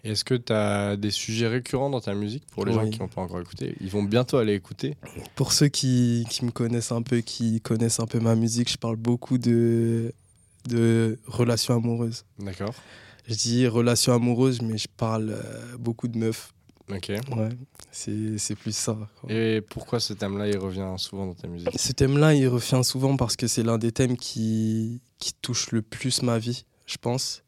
Est-ce 0.04 0.24
que 0.26 0.36
tu 0.36 0.52
as 0.52 0.98
des 0.98 1.12
sujets 1.12 1.48
récurrents 1.48 1.90
dans 1.90 2.02
ta 2.02 2.14
musique 2.14 2.44
pour 2.52 2.66
les 2.66 2.74
gens 2.74 2.88
qui 2.90 3.00
n'ont 3.00 3.08
pas 3.08 3.22
encore 3.22 3.40
écouté? 3.40 3.76
Ils 3.80 3.90
vont 3.90 4.04
bientôt 4.04 4.38
aller 4.38 4.54
écouter. 4.54 4.98
Pour 5.36 5.54
ceux 5.54 5.70
qui, 5.70 6.26
qui 6.30 6.44
me 6.44 6.52
connaissent 6.52 6.92
un 6.92 7.02
peu, 7.02 7.22
qui 7.22 7.62
connaissent 7.62 8.02
un 8.02 8.06
peu 8.06 8.20
ma 8.20 8.36
musique, 8.36 8.70
je 8.70 8.78
parle 8.78 8.98
beaucoup 8.98 9.38
de, 9.38 10.14
de 10.68 11.18
relations 11.26 11.74
amoureuses. 11.76 12.26
D'accord. 12.38 12.74
Je 13.26 13.36
dis 13.36 13.68
relations 13.68 14.14
amoureuses, 14.14 14.62
mais 14.62 14.78
je 14.78 14.88
parle 14.88 15.32
euh, 15.32 15.78
beaucoup 15.78 16.08
de 16.08 16.18
meufs. 16.18 16.54
Ok. 16.92 17.10
Ouais, 17.10 17.50
c'est 17.92 18.56
plus 18.56 18.76
ça. 18.76 18.98
quoi. 19.22 19.32
Et 19.32 19.62
pourquoi 19.62 20.00
ce 20.02 20.14
thème-là, 20.14 20.50
il 20.50 20.58
revient 20.58 20.94
souvent 20.98 21.28
dans 21.28 21.34
ta 21.34 21.48
musique? 21.48 21.70
Ce 21.76 21.94
thème-là, 21.94 22.34
il 22.34 22.48
revient 22.48 22.82
souvent 22.84 23.16
parce 23.16 23.38
que 23.38 23.48
c'est 23.48 23.64
l'un 23.64 23.78
des 23.78 23.92
thèmes 23.94 24.18
qui, 24.18 25.02
qui 25.18 25.34
touche 25.42 25.72
le 25.72 25.82
plus 25.82 26.22
ma 26.24 26.38
vie, 26.40 26.66
je 26.86 26.98
pense. 26.98 27.44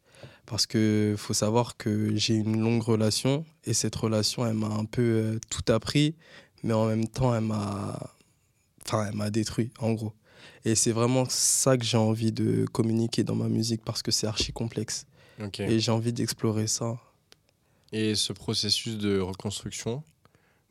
Parce 0.45 0.65
que 0.67 1.15
faut 1.17 1.33
savoir 1.33 1.75
que 1.75 2.15
j'ai 2.15 2.35
une 2.35 2.61
longue 2.61 2.83
relation 2.83 3.45
et 3.65 3.73
cette 3.73 3.95
relation, 3.95 4.45
elle 4.45 4.53
m'a 4.53 4.67
un 4.67 4.85
peu 4.85 5.01
euh, 5.01 5.39
tout 5.49 5.69
appris, 5.71 6.15
mais 6.63 6.73
en 6.73 6.85
même 6.85 7.07
temps, 7.07 7.35
elle 7.35 7.43
m'a, 7.43 7.99
enfin, 8.85 9.07
elle 9.09 9.15
m'a 9.15 9.31
détruit, 9.31 9.71
en 9.79 9.91
gros. 9.93 10.13
Et 10.63 10.75
c'est 10.75 10.91
vraiment 10.91 11.25
ça 11.27 11.77
que 11.77 11.83
j'ai 11.83 11.97
envie 11.97 12.31
de 12.31 12.65
communiquer 12.71 13.23
dans 13.23 13.35
ma 13.35 13.49
musique 13.49 13.83
parce 13.83 14.01
que 14.01 14.11
c'est 14.11 14.27
archi 14.27 14.53
complexe 14.53 15.05
Et 15.59 15.79
j'ai 15.79 15.91
envie 15.91 16.13
d'explorer 16.13 16.67
ça. 16.67 16.97
Et 17.91 18.15
ce 18.15 18.33
processus 18.33 18.97
de 18.97 19.19
reconstruction, 19.19 20.03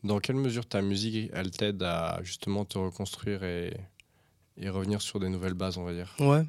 dans 0.02 0.18
quelle 0.20 0.36
mesure 0.36 0.66
ta 0.66 0.82
musique, 0.82 1.30
elle 1.32 1.50
t'aide 1.50 1.82
à 1.82 2.20
justement 2.22 2.64
te 2.64 2.76
reconstruire 2.78 3.44
et, 3.44 3.76
et 4.56 4.68
revenir 4.68 5.00
sur 5.02 5.20
des 5.20 5.28
nouvelles 5.28 5.54
bases, 5.54 5.78
on 5.78 5.84
va 5.84 5.92
dire? 5.92 6.14
Ouais. 6.18 6.42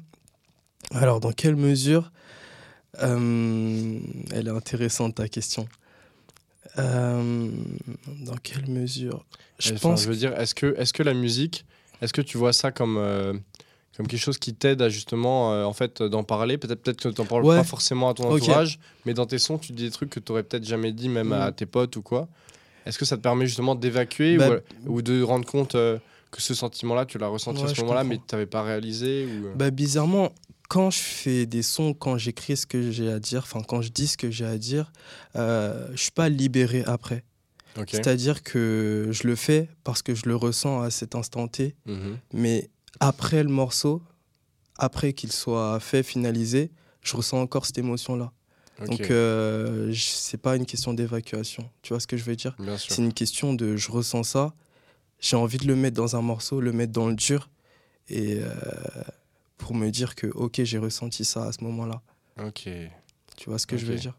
Alors, 0.90 1.20
dans 1.20 1.32
quelle 1.32 1.56
mesure 1.56 2.12
euh, 3.02 3.98
Elle 4.32 4.46
est 4.48 4.50
intéressante 4.50 5.14
ta 5.16 5.28
question? 5.28 5.68
Euh, 6.78 7.50
dans 8.20 8.36
quelle 8.36 8.66
mesure? 8.68 9.24
Je 9.58 9.74
Enfin, 9.74 9.90
pense. 9.90 10.02
je 10.02 10.08
veux 10.08 10.16
dire, 10.16 10.38
est-ce 10.38 10.54
que, 10.54 10.74
est 10.78 10.92
que 10.92 11.02
la 11.02 11.14
musique, 11.14 11.64
est-ce 12.02 12.12
que 12.12 12.20
tu 12.20 12.36
vois 12.38 12.52
ça 12.52 12.72
comme, 12.72 12.98
euh, 12.98 13.32
comme 13.96 14.06
quelque 14.06 14.20
chose 14.20 14.38
qui 14.38 14.54
t'aide 14.54 14.82
à 14.82 14.88
justement 14.88 15.52
euh, 15.52 15.64
en 15.64 15.72
fait 15.72 16.02
d'en 16.02 16.22
parler 16.24 16.58
Peut-être 16.58 16.82
peut-être 16.82 17.00
que 17.02 17.08
tu 17.08 17.20
n'en 17.20 17.26
parles 17.26 17.44
Ouais. 17.44 17.56
pas 17.56 17.64
forcément 17.64 18.08
à 18.10 18.14
ton 18.14 18.30
entourage, 18.30 18.78
mais 19.04 19.14
dans 19.14 19.26
tes 19.26 19.38
sons, 19.38 19.58
tu 19.58 19.72
dis 19.72 19.84
des 19.84 19.90
trucs 19.90 20.10
que 20.10 20.20
tu 20.20 20.32
aurais 20.32 20.42
peut-être 20.42 20.64
jamais 20.66 20.92
dit 20.92 21.08
même 21.08 21.32
à 21.32 21.50
Mm. 21.50 21.54
tes 21.54 21.66
potes 21.66 21.96
ou 21.96 22.02
quoi. 22.02 22.28
Est-ce 22.84 22.98
que 22.98 23.04
ça 23.04 23.16
te 23.16 23.22
permet 23.22 23.46
justement 23.46 23.74
d'évacuer 23.74 24.36
Bah, 24.36 24.50
ou, 24.86 24.96
ou 24.98 25.02
de 25.02 25.22
rendre 25.22 25.44
compte 25.46 25.74
euh, 25.74 25.98
que 26.30 26.40
ce 26.42 26.54
sentiment-là, 26.54 27.06
tu 27.06 27.18
l'as 27.18 27.28
ressenti 27.28 27.64
à 27.64 27.68
ce 27.74 27.80
moment-là, 27.80 28.04
mais 28.04 28.16
tu 28.18 28.22
n'avais 28.34 28.46
pas 28.46 28.62
réalisé 28.62 29.24
ou... 29.26 29.46
euh, 29.46 29.54
Bah, 29.56 29.70
bizarrement, 29.70 30.30
quand 30.68 30.90
je 30.90 30.98
fais 30.98 31.46
des 31.46 31.62
sons, 31.62 31.94
quand 31.94 32.18
j'écris 32.18 32.56
ce 32.56 32.66
que 32.66 32.90
j'ai 32.90 33.10
à 33.10 33.18
dire, 33.18 33.40
enfin, 33.44 33.62
quand 33.66 33.80
je 33.82 33.88
dis 33.90 34.06
ce 34.08 34.16
que 34.16 34.30
j'ai 34.30 34.44
à 34.44 34.58
dire, 34.58 34.92
euh, 35.36 35.88
je 35.94 36.02
suis 36.02 36.10
pas 36.12 36.28
libéré 36.28 36.82
après. 36.86 37.24
C'est-à-dire 37.90 38.42
que 38.42 39.08
je 39.10 39.26
le 39.26 39.36
fais 39.36 39.68
parce 39.84 40.00
que 40.02 40.14
je 40.14 40.22
le 40.26 40.34
ressens 40.36 40.80
à 40.80 40.90
cet 40.90 41.14
instant 41.14 41.46
T, 41.46 41.74
Mhm. 41.86 42.16
mais 42.32 42.70
après 43.00 43.42
le 43.42 43.48
morceau, 43.48 44.02
après 44.78 45.12
qu'il 45.12 45.32
soit 45.32 45.80
fait, 45.80 46.02
finalisé, 46.02 46.70
je 47.02 47.16
ressens 47.16 47.40
encore 47.40 47.66
cette 47.66 47.78
émotion-là. 47.78 48.32
Donc, 48.86 49.10
euh, 49.10 49.92
c'est 49.94 50.36
pas 50.36 50.54
une 50.56 50.66
question 50.66 50.92
d'évacuation. 50.92 51.70
Tu 51.80 51.94
vois 51.94 52.00
ce 52.00 52.06
que 52.06 52.16
je 52.18 52.24
veux 52.24 52.36
dire? 52.36 52.54
C'est 52.94 53.02
une 53.02 53.12
question 53.14 53.54
de 53.54 53.76
je 53.76 53.90
ressens 53.90 54.24
ça, 54.24 54.54
j'ai 55.18 55.36
envie 55.36 55.56
de 55.56 55.66
le 55.66 55.76
mettre 55.76 55.96
dans 55.96 56.14
un 56.16 56.20
morceau, 56.20 56.60
le 56.60 56.72
mettre 56.72 56.92
dans 56.92 57.08
le 57.08 57.14
dur, 57.14 57.48
et 58.08 58.38
euh, 58.40 58.52
pour 59.56 59.74
me 59.74 59.90
dire 59.90 60.14
que, 60.14 60.26
ok, 60.26 60.62
j'ai 60.62 60.78
ressenti 60.78 61.24
ça 61.24 61.44
à 61.44 61.52
ce 61.52 61.64
moment-là. 61.64 62.02
Ok. 62.44 62.68
Tu 63.36 63.48
vois 63.48 63.58
ce 63.58 63.66
que 63.66 63.78
je 63.78 63.86
veux 63.86 63.96
dire? 63.96 64.18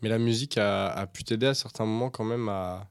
Mais 0.00 0.08
la 0.08 0.18
musique 0.18 0.56
a, 0.56 0.88
a 0.88 1.06
pu 1.06 1.24
t'aider 1.24 1.46
à 1.46 1.54
certains 1.54 1.84
moments 1.84 2.08
quand 2.08 2.24
même 2.24 2.48
à. 2.48 2.88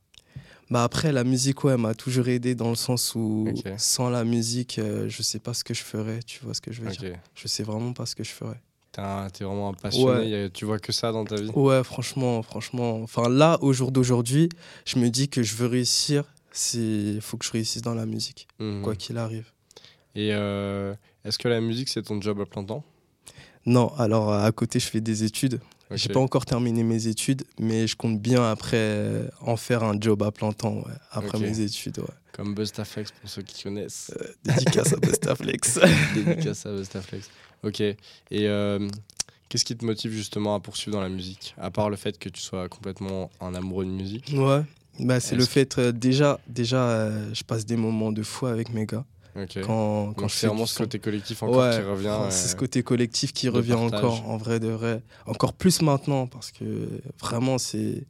Bah 0.69 0.83
après, 0.83 1.11
la 1.13 1.23
musique, 1.23 1.63
ouais, 1.63 1.77
m'a 1.77 1.93
toujours 1.95 2.27
aidé 2.27 2.53
dans 2.55 2.69
le 2.69 2.75
sens 2.75 3.15
où 3.15 3.45
sans 3.77 4.09
la 4.09 4.23
musique, 4.23 4.79
euh, 4.79 5.07
je 5.07 5.21
sais 5.21 5.39
pas 5.39 5.53
ce 5.53 5.63
que 5.63 5.73
je 5.73 5.83
ferais. 5.83 6.19
Tu 6.25 6.39
vois 6.43 6.53
ce 6.53 6.61
que 6.61 6.71
je 6.73 6.81
veux 6.81 6.89
dire 6.91 7.17
Je 7.35 7.47
sais 7.47 7.63
vraiment 7.63 7.93
pas 7.93 8.05
ce 8.05 8.15
que 8.15 8.23
je 8.23 8.31
ferais. 8.31 8.59
T'es 8.91 9.43
vraiment 9.43 9.69
un 9.69 9.73
passionné. 9.73 10.33
Ouais. 10.45 10.49
tu 10.49 10.65
vois 10.65 10.79
que 10.79 10.91
ça 10.91 11.11
dans 11.11 11.23
ta 11.23 11.35
vie? 11.35 11.51
Ouais, 11.53 11.83
franchement, 11.83 12.41
franchement. 12.41 12.99
Enfin, 13.03 13.29
là, 13.29 13.57
au 13.61 13.71
jour 13.71 13.91
d'aujourd'hui, 13.91 14.49
je 14.85 14.97
me 14.97 15.09
dis 15.09 15.29
que 15.29 15.43
je 15.43 15.55
veux 15.55 15.67
réussir. 15.67 16.23
Il 16.73 17.19
faut 17.21 17.37
que 17.37 17.45
je 17.45 17.51
réussisse 17.51 17.83
dans 17.83 17.93
la 17.93 18.07
musique, 18.07 18.47
Mhm. 18.59 18.81
quoi 18.81 18.95
qu'il 18.95 19.17
arrive. 19.19 19.51
Et 20.15 20.29
euh, 20.33 20.95
est-ce 21.23 21.37
que 21.37 21.47
la 21.47 21.61
musique 21.61 21.87
c'est 21.89 22.01
ton 22.01 22.19
job 22.19 22.41
à 22.41 22.45
plein 22.47 22.63
temps? 22.63 22.83
Non, 23.67 23.93
alors 23.99 24.33
à 24.33 24.51
côté, 24.51 24.79
je 24.79 24.87
fais 24.87 25.01
des 25.01 25.23
études. 25.23 25.59
J'ai 25.91 26.07
Ok. 26.09 26.13
pas 26.13 26.19
encore 26.19 26.45
terminé 26.45 26.83
mes 26.83 27.07
études, 27.07 27.43
mais 27.59 27.87
je 27.87 27.95
compte 27.95 28.19
bien 28.19 28.43
après 28.49 28.75
euh, 28.77 29.27
en 29.41 29.55
faire 29.55 29.83
un 29.83 29.95
job 29.99 30.21
à 30.23 30.31
plein 30.31 30.51
temps, 30.51 30.75
ouais, 30.77 30.93
après 31.11 31.39
mes 31.39 31.59
études. 31.61 31.99
Ouais. 31.99 32.05
Comme 32.33 32.53
Bustaflex 32.53 33.11
pour 33.11 33.29
ceux 33.29 33.41
qui 33.41 33.63
connaissent. 33.63 34.11
Dédicace 34.43 34.93
à 34.93 34.97
Bustaflex. 34.97 35.79
Dédicace 36.13 36.65
à 36.65 36.73
Bustaflex. 36.73 37.29
Ok. 37.63 37.79
Et 37.81 37.95
euh, 38.33 38.87
qu'est-ce 39.49 39.65
qui 39.65 39.75
te 39.75 39.85
motive 39.85 40.11
justement 40.11 40.55
à 40.55 40.59
poursuivre 40.59 40.97
dans 40.97 41.01
la 41.03 41.09
musique? 41.09 41.55
À 41.57 41.71
part 41.71 41.89
le 41.89 41.95
fait 41.95 42.19
que 42.19 42.29
tu 42.29 42.41
sois 42.41 42.67
complètement 42.69 43.31
un 43.41 43.55
amoureux 43.55 43.85
de 43.85 43.89
musique? 43.91 44.33
ouais, 44.35 44.61
bah, 44.99 45.19
c'est 45.19 45.35
le 45.35 45.45
fait, 45.45 45.77
euh, 45.79 45.91
déjà, 45.91 46.39
déjà 46.47 46.83
euh, 46.89 47.33
je 47.33 47.43
passe 47.43 47.65
des 47.65 47.77
moments 47.77 48.11
de 48.11 48.23
fou 48.23 48.45
avec 48.47 48.73
mes 48.73 48.85
gars. 48.85 49.05
Ok. 49.37 49.59
Quand, 49.61 50.13
quand 50.13 50.21
Donc 50.21 50.29
je 50.29 50.35
c'est 50.35 50.41
fais 50.41 50.47
vraiment 50.47 50.65
ce 50.65 50.77
côté 50.77 50.99
collectif 50.99 51.43
encore 51.43 51.57
Ouais, 51.57 51.75
qui 51.77 51.81
revient. 51.81 52.09
enfin, 52.09 52.31
c'est 52.31 52.47
ce 52.47 52.55
côté 52.55 52.81
collectif 52.83 53.33
qui 53.33 53.49
revient 53.49 53.73
partage. 53.73 54.03
encore, 54.03 54.29
en 54.29 54.37
vrai 54.37 54.59
de 54.59 54.67
vrai. 54.69 55.03
Encore 55.25 55.53
plus 55.53 55.81
maintenant, 55.81 56.25
parce 56.27 56.51
que 56.51 56.89
vraiment, 57.19 57.57
c'est. 57.57 58.05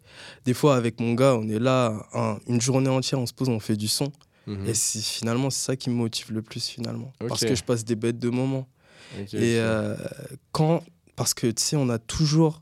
Des 0.46 0.54
fois, 0.54 0.76
avec 0.76 1.00
mon 1.00 1.14
gars, 1.14 1.36
on 1.36 1.48
est 1.50 1.60
là, 1.60 2.08
un- 2.14 2.38
une 2.48 2.62
journée 2.62 2.90
entière, 2.90 3.20
on 3.20 3.26
se 3.26 3.34
pose, 3.34 3.50
on 3.50 3.60
fait 3.60 3.76
du 3.76 3.88
son. 3.88 4.12
mhm. 4.46 4.66
Et 4.68 4.74
c'est 4.74 5.02
finalement, 5.02 5.50
c'est 5.50 5.66
ça 5.66 5.76
qui 5.76 5.90
me 5.90 5.96
motive 5.96 6.32
le 6.32 6.42
plus, 6.42 6.66
finalement. 6.68 7.12
Parce 7.20 7.42
que 7.50 7.56
je 7.56 7.64
passe 7.64 7.84
des 7.84 7.96
bêtes 7.96 8.20
de 8.20 8.30
moments. 8.30 8.68
Et 9.34 9.58
euh, 9.60 9.96
quand. 10.52 10.84
Parce 11.16 11.34
que, 11.34 11.48
tu 11.48 11.64
sais, 11.64 11.76
on 11.76 11.90
a 11.90 11.98
toujours 11.98 12.62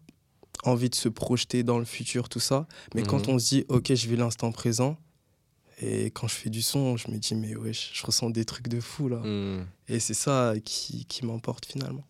envie 0.63 0.89
de 0.89 0.95
se 0.95 1.10
projeter 1.10 1.62
dans 1.63 1.77
le 1.77 1.86
futur, 1.86 2.29
tout 2.29 2.39
ça. 2.39 2.65
Mais 2.95 3.03
quand 3.03 3.27
Mhm. 3.27 3.36
on 3.36 3.39
se 3.39 3.50
dit, 3.50 3.65
OK, 3.67 3.93
je 3.93 4.07
vis 4.07 4.15
l'instant 4.15 4.51
présent. 4.51 4.98
Et 5.82 6.05
quand 6.05 6.27
je 6.27 6.36
fais 6.36 6.50
du 6.50 6.62
son, 6.62 6.96
je 6.96 7.12
me 7.12 7.17
dis, 7.17 7.36
mais 7.36 7.55
wesh, 7.55 7.91
je 7.94 8.05
ressens 8.05 8.29
des 8.29 8.46
trucs 8.46 8.67
de 8.67 8.79
fou 8.79 9.10
là. 9.10 9.17
Hmm. 9.17 9.65
Et 9.88 10.00
c'est 10.00 10.13
ça 10.13 10.53
qui, 10.63 11.05
qui 11.05 11.25
m'emporte 11.25 11.65
finalement. 11.65 12.05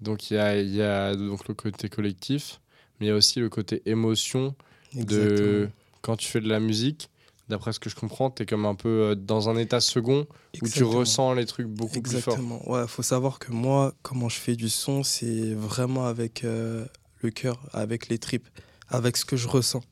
Donc 0.00 0.30
il 0.30 0.34
y 0.34 0.38
a, 0.38 0.60
il 0.60 0.74
y 0.74 0.82
a 0.82 1.14
donc 1.14 1.46
le 1.46 1.54
côté 1.54 1.88
collectif, 1.88 2.60
mais 2.98 3.06
il 3.06 3.08
y 3.10 3.12
a 3.12 3.14
aussi 3.14 3.38
le 3.38 3.48
côté 3.48 3.82
émotion 3.86 4.54
de 4.94 5.68
quand 6.02 6.16
tu 6.16 6.28
fais 6.28 6.40
de 6.40 6.48
la 6.48 6.60
musique. 6.60 7.10
D'après 7.48 7.72
ce 7.72 7.80
que 7.80 7.90
je 7.90 7.96
comprends, 7.96 8.30
tu 8.30 8.44
es 8.44 8.46
comme 8.46 8.64
un 8.64 8.76
peu 8.76 8.88
euh, 8.88 9.14
dans 9.16 9.48
un 9.48 9.56
état 9.56 9.80
second 9.80 10.24
où 10.62 10.68
tu 10.68 10.84
ressens 10.84 11.34
les 11.34 11.46
trucs 11.46 11.66
beaucoup 11.66 12.00
plus 12.00 12.20
fort. 12.20 12.34
Exactement. 12.34 12.70
Ouais, 12.70 12.86
faut 12.86 13.02
savoir 13.02 13.40
que 13.40 13.50
moi, 13.50 13.92
comment 14.02 14.28
je 14.28 14.36
fais 14.36 14.54
du 14.54 14.68
son, 14.68 15.02
c'est 15.02 15.52
vraiment 15.54 16.06
avec 16.06 16.44
euh, 16.44 16.86
le 17.22 17.30
cœur, 17.30 17.60
avec 17.72 18.08
les 18.08 18.18
tripes, 18.18 18.46
avec 18.88 19.16
ce 19.16 19.24
que 19.24 19.36
je 19.36 19.48
ressens. 19.48 19.82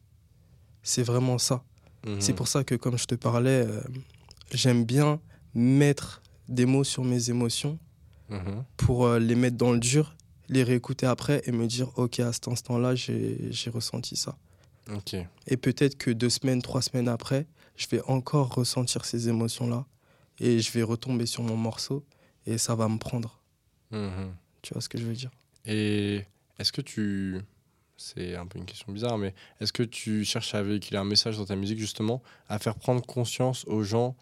C'est 0.84 1.02
vraiment 1.02 1.38
ça. 1.38 1.64
Mhm. 2.06 2.20
C'est 2.20 2.32
pour 2.34 2.48
ça 2.48 2.64
que, 2.64 2.74
comme 2.74 2.96
je 2.98 3.04
te 3.06 3.14
parlais, 3.14 3.66
euh, 3.66 3.80
j'aime 4.52 4.84
bien 4.84 5.20
mettre 5.54 6.22
des 6.48 6.66
mots 6.66 6.84
sur 6.84 7.04
mes 7.04 7.30
émotions 7.30 7.78
Mhm. 8.30 8.64
pour 8.76 9.06
euh, 9.06 9.18
les 9.18 9.34
mettre 9.34 9.56
dans 9.56 9.72
le 9.72 9.78
dur, 9.80 10.14
les 10.48 10.62
réécouter 10.62 11.06
après 11.06 11.42
et 11.46 11.52
me 11.52 11.66
dire, 11.66 11.90
ok, 11.98 12.20
à 12.20 12.32
cet 12.32 12.48
instant-là, 12.48 12.94
j'ai 12.94 13.70
ressenti 13.70 14.16
ça. 14.16 14.36
Ok. 14.94 15.16
Et 15.46 15.56
peut-être 15.56 15.96
que 15.98 16.10
deux 16.10 16.30
semaines, 16.30 16.62
trois 16.62 16.82
semaines 16.82 17.08
après, 17.08 17.46
je 17.76 17.86
vais 17.88 18.00
encore 18.06 18.54
ressentir 18.54 19.04
ces 19.04 19.28
émotions-là 19.28 19.86
et 20.40 20.60
je 20.60 20.70
vais 20.72 20.82
retomber 20.82 21.26
sur 21.26 21.42
mon 21.42 21.56
morceau 21.56 22.04
et 22.46 22.58
ça 22.58 22.74
va 22.74 22.88
me 22.88 22.98
prendre. 22.98 23.40
Mhm. 23.90 24.34
Tu 24.62 24.72
vois 24.74 24.80
ce 24.82 24.88
que 24.88 24.98
je 24.98 25.04
veux 25.04 25.14
dire? 25.14 25.30
Et 25.66 26.22
est-ce 26.58 26.72
que 26.72 26.80
tu. 26.80 27.40
C'est 28.00 28.36
un 28.36 28.46
peu 28.46 28.58
une 28.58 28.64
question 28.64 28.92
bizarre, 28.92 29.18
mais 29.18 29.34
est-ce 29.60 29.72
que 29.72 29.82
tu 29.82 30.24
cherches 30.24 30.54
à 30.54 30.62
véhiculer 30.62 30.98
un 30.98 31.04
message 31.04 31.36
dans 31.36 31.44
ta 31.44 31.56
musique, 31.56 31.80
justement, 31.80 32.22
à 32.48 32.60
faire 32.60 32.76
prendre 32.76 33.04
conscience 33.04 33.64
aux 33.66 33.82
gens 33.82 34.14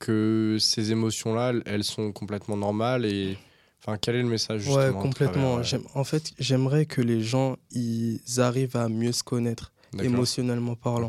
que 0.00 0.56
ces 0.58 0.90
émotions-là, 0.90 1.52
elles 1.64 1.84
sont 1.84 2.12
complètement 2.12 2.56
normales 2.56 3.06
et. 3.06 3.38
Enfin, 3.84 3.96
quel 3.96 4.14
est 4.16 4.22
le 4.22 4.28
message, 4.28 4.60
justement 4.62 4.78
Ouais, 4.78 4.92
complètement. 4.92 5.60
travers, 5.60 5.74
euh, 5.74 5.98
En 5.98 6.04
fait, 6.04 6.32
j'aimerais 6.38 6.86
que 6.86 7.00
les 7.00 7.20
gens 7.20 7.56
ils 7.72 8.20
arrivent 8.38 8.76
à 8.76 8.88
mieux 8.88 9.10
se 9.10 9.24
connaître, 9.24 9.72
émotionnellement 10.00 10.76
parlant. 10.76 11.08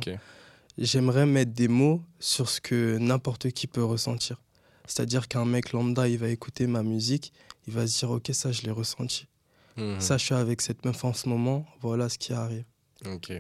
J'aimerais 0.78 1.28
mettre 1.28 1.52
des 1.52 1.68
mots 1.68 2.02
sur 2.20 2.50
ce 2.50 2.60
que 2.60 2.98
n'importe 2.98 3.52
qui 3.52 3.68
peut 3.68 3.84
ressentir. 3.84 4.42
C'est-à-dire 4.88 5.28
qu'un 5.28 5.46
mec 5.46 5.72
lambda, 5.72 6.08
il 6.08 6.18
va 6.18 6.30
écouter 6.30 6.66
ma 6.66 6.82
musique, 6.82 7.32
il 7.68 7.74
va 7.74 7.86
se 7.86 8.00
dire, 8.00 8.10
ok, 8.10 8.30
ça, 8.34 8.52
je 8.52 8.64
l'ai 8.64 8.72
ressenti. 8.72 9.28
Mhm. 9.78 10.00
Ça, 10.00 10.18
je 10.18 10.26
suis 10.26 10.36
avec 10.36 10.62
cette 10.62 10.86
meuf 10.86 11.04
en 11.04 11.14
ce 11.14 11.28
moment, 11.30 11.66
voilà 11.82 12.10
ce 12.10 12.18
qui 12.18 12.34
arrive. 12.34 12.66
Ok. 13.06 13.32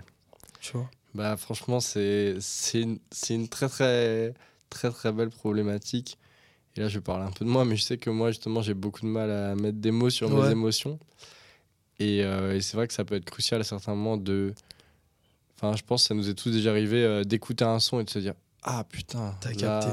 Tu 0.59 0.77
vois? 0.77 0.89
Bah 1.13 1.37
franchement, 1.37 1.79
c'est 1.79 2.37
une, 2.73 2.97
une 3.29 3.47
très 3.47 3.69
très 3.69 4.33
très 4.69 4.89
très 4.89 5.11
belle 5.11 5.29
problématique. 5.29 6.17
Et 6.75 6.81
là, 6.81 6.87
je 6.87 6.95
vais 6.97 7.03
parler 7.03 7.23
un 7.25 7.31
peu 7.31 7.45
de 7.45 7.49
moi, 7.51 7.65
mais 7.65 7.75
je 7.75 7.83
sais 7.83 7.97
que 7.99 8.09
moi, 8.09 8.31
justement, 8.31 8.63
j'ai 8.63 8.73
beaucoup 8.73 9.01
de 9.01 9.05
mal 9.07 9.29
à 9.29 9.53
mettre 9.55 9.77
des 9.77 9.91
mots 9.91 10.09
sur 10.09 10.27
mes 10.29 10.49
émotions. 10.51 10.97
Et, 11.99 12.23
euh, 12.23 12.55
et 12.55 12.61
c'est 12.61 12.75
vrai 12.77 12.87
que 12.87 12.95
ça 12.95 13.05
peut 13.05 13.13
être 13.13 13.25
crucial 13.25 13.61
à 13.61 13.63
certains 13.63 13.93
moments 13.93 14.17
de... 14.17 14.55
Enfin, 15.55 15.75
je 15.75 15.83
pense 15.83 16.01
que 16.01 16.07
ça 16.07 16.15
nous 16.15 16.29
est 16.29 16.33
tous 16.33 16.49
déjà 16.49 16.71
arrivé 16.71 17.03
euh, 17.03 17.23
d'écouter 17.23 17.63
un 17.63 17.79
son 17.79 17.99
et 17.99 18.03
de 18.03 18.09
se 18.09 18.17
dire 18.17 18.33
«Ah 18.63 18.83
putain, 18.85 19.35
T'as 19.39 19.53
capté. 19.53 19.89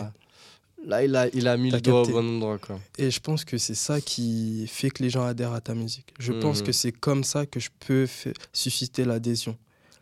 Là 0.87 1.05
il, 1.05 1.15
a, 1.17 1.29
il 1.35 1.47
a 1.49 1.57
mis 1.57 1.71
le 1.71 1.81
doigt 1.81 2.03
au 2.03 2.07
bon 2.07 2.37
endroit. 2.37 2.59
Quoi. 2.59 2.81
Et 2.99 3.11
je 3.11 3.21
pense 3.21 3.45
que 3.45 3.59
c'est 3.59 3.75
ça 3.75 4.01
qui 4.01 4.67
fait 4.67 4.91
que 4.91 5.03
les 5.03 5.11
gens 5.11 5.25
adhèrent 5.25 5.53
à 5.53 5.61
ta 5.61 5.75
musique. 5.75 6.13
Je 6.19 6.33
pense 6.33 6.61
Mhm. 6.61 6.67
que 6.67 6.73
c'est 6.73 6.93
comme 6.93 7.25
ça 7.25 7.47
que 7.47 7.61
je 7.61 7.71
peux 7.87 8.07
susciter 8.53 9.05
l'adhésion. 9.05 9.57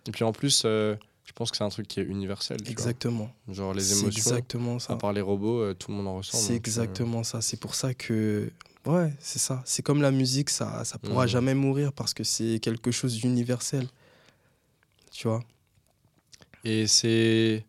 Et 0.07 0.11
puis 0.11 0.25
en 0.25 0.33
plus, 0.33 0.63
euh, 0.65 0.95
je 1.25 1.33
pense 1.33 1.51
que 1.51 1.57
c'est 1.57 1.65
un 1.65 1.69
truc 1.69 1.87
qui 1.89 2.01
est 2.01 2.05
universel. 2.05 2.57
tu 2.59 2.65
vois. 2.65 2.71
Exactement. 2.73 3.31
Genre 3.49 3.75
les 3.75 3.83
C'est 3.83 4.01
émotions, 4.01 4.09
exactement 4.37 4.79
ça. 4.79 4.95
à 4.95 4.97
part 4.97 5.13
les 5.13 5.21
robots, 5.21 5.61
euh, 5.61 5.75
tout 5.75 5.91
le 5.91 5.97
monde 5.99 6.09
en 6.09 6.17
ressent. 6.19 6.39
C'est 6.39 6.55
euh, 6.55 6.57
exactement 6.57 7.23
ça. 7.25 7.41
C'est 7.43 7.59
pour 7.61 7.75
ça 7.75 7.93
que. 7.95 8.51
Ouais, 8.87 9.13
c'est 9.21 9.39
ça. 9.41 9.63
C'est 9.67 9.83
comme 9.83 10.01
la 10.01 10.11
musique, 10.11 10.49
ça 10.49 10.83
ça 10.85 10.97
pourra 10.99 11.25
Mhm. 11.25 11.29
jamais 11.31 11.55
mourir 11.55 11.93
parce 11.93 12.15
que 12.15 12.25
c'est 12.25 12.59
quelque 12.61 12.91
chose 12.91 13.17
d'universel. 13.17 13.87
Tu 15.11 15.29
vois? 15.29 15.43
Et 16.65 16.87
c'est. 16.87 17.65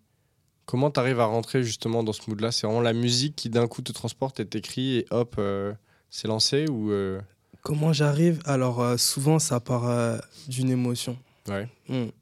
Comment 0.69 0.91
tu 0.91 0.99
arrives 0.99 1.19
à 1.19 1.25
rentrer 1.25 1.63
justement 1.63 2.03
dans 2.03 2.13
ce 2.13 2.21
mood-là? 2.27 2.51
C'est 2.51 2.67
vraiment 2.67 2.81
la 2.81 2.93
musique 2.93 3.35
qui 3.35 3.49
d'un 3.49 3.65
coup 3.67 3.81
te 3.81 3.91
transporte 3.91 4.39
et 4.39 4.45
t'écrit 4.45 4.97
et 4.97 5.05
hop, 5.09 5.33
euh, 5.39 5.73
c'est 6.11 6.27
lancé 6.27 6.67
ou. 6.69 6.91
euh, 6.91 7.19
Comment 7.63 7.91
j'arrive? 7.91 8.39
Alors, 8.45 8.79
euh, 8.79 8.95
souvent, 8.97 9.39
ça 9.39 9.59
part 9.59 10.21
d'une 10.47 10.69
émotion. 10.69 11.17
Ouais, 11.47 11.67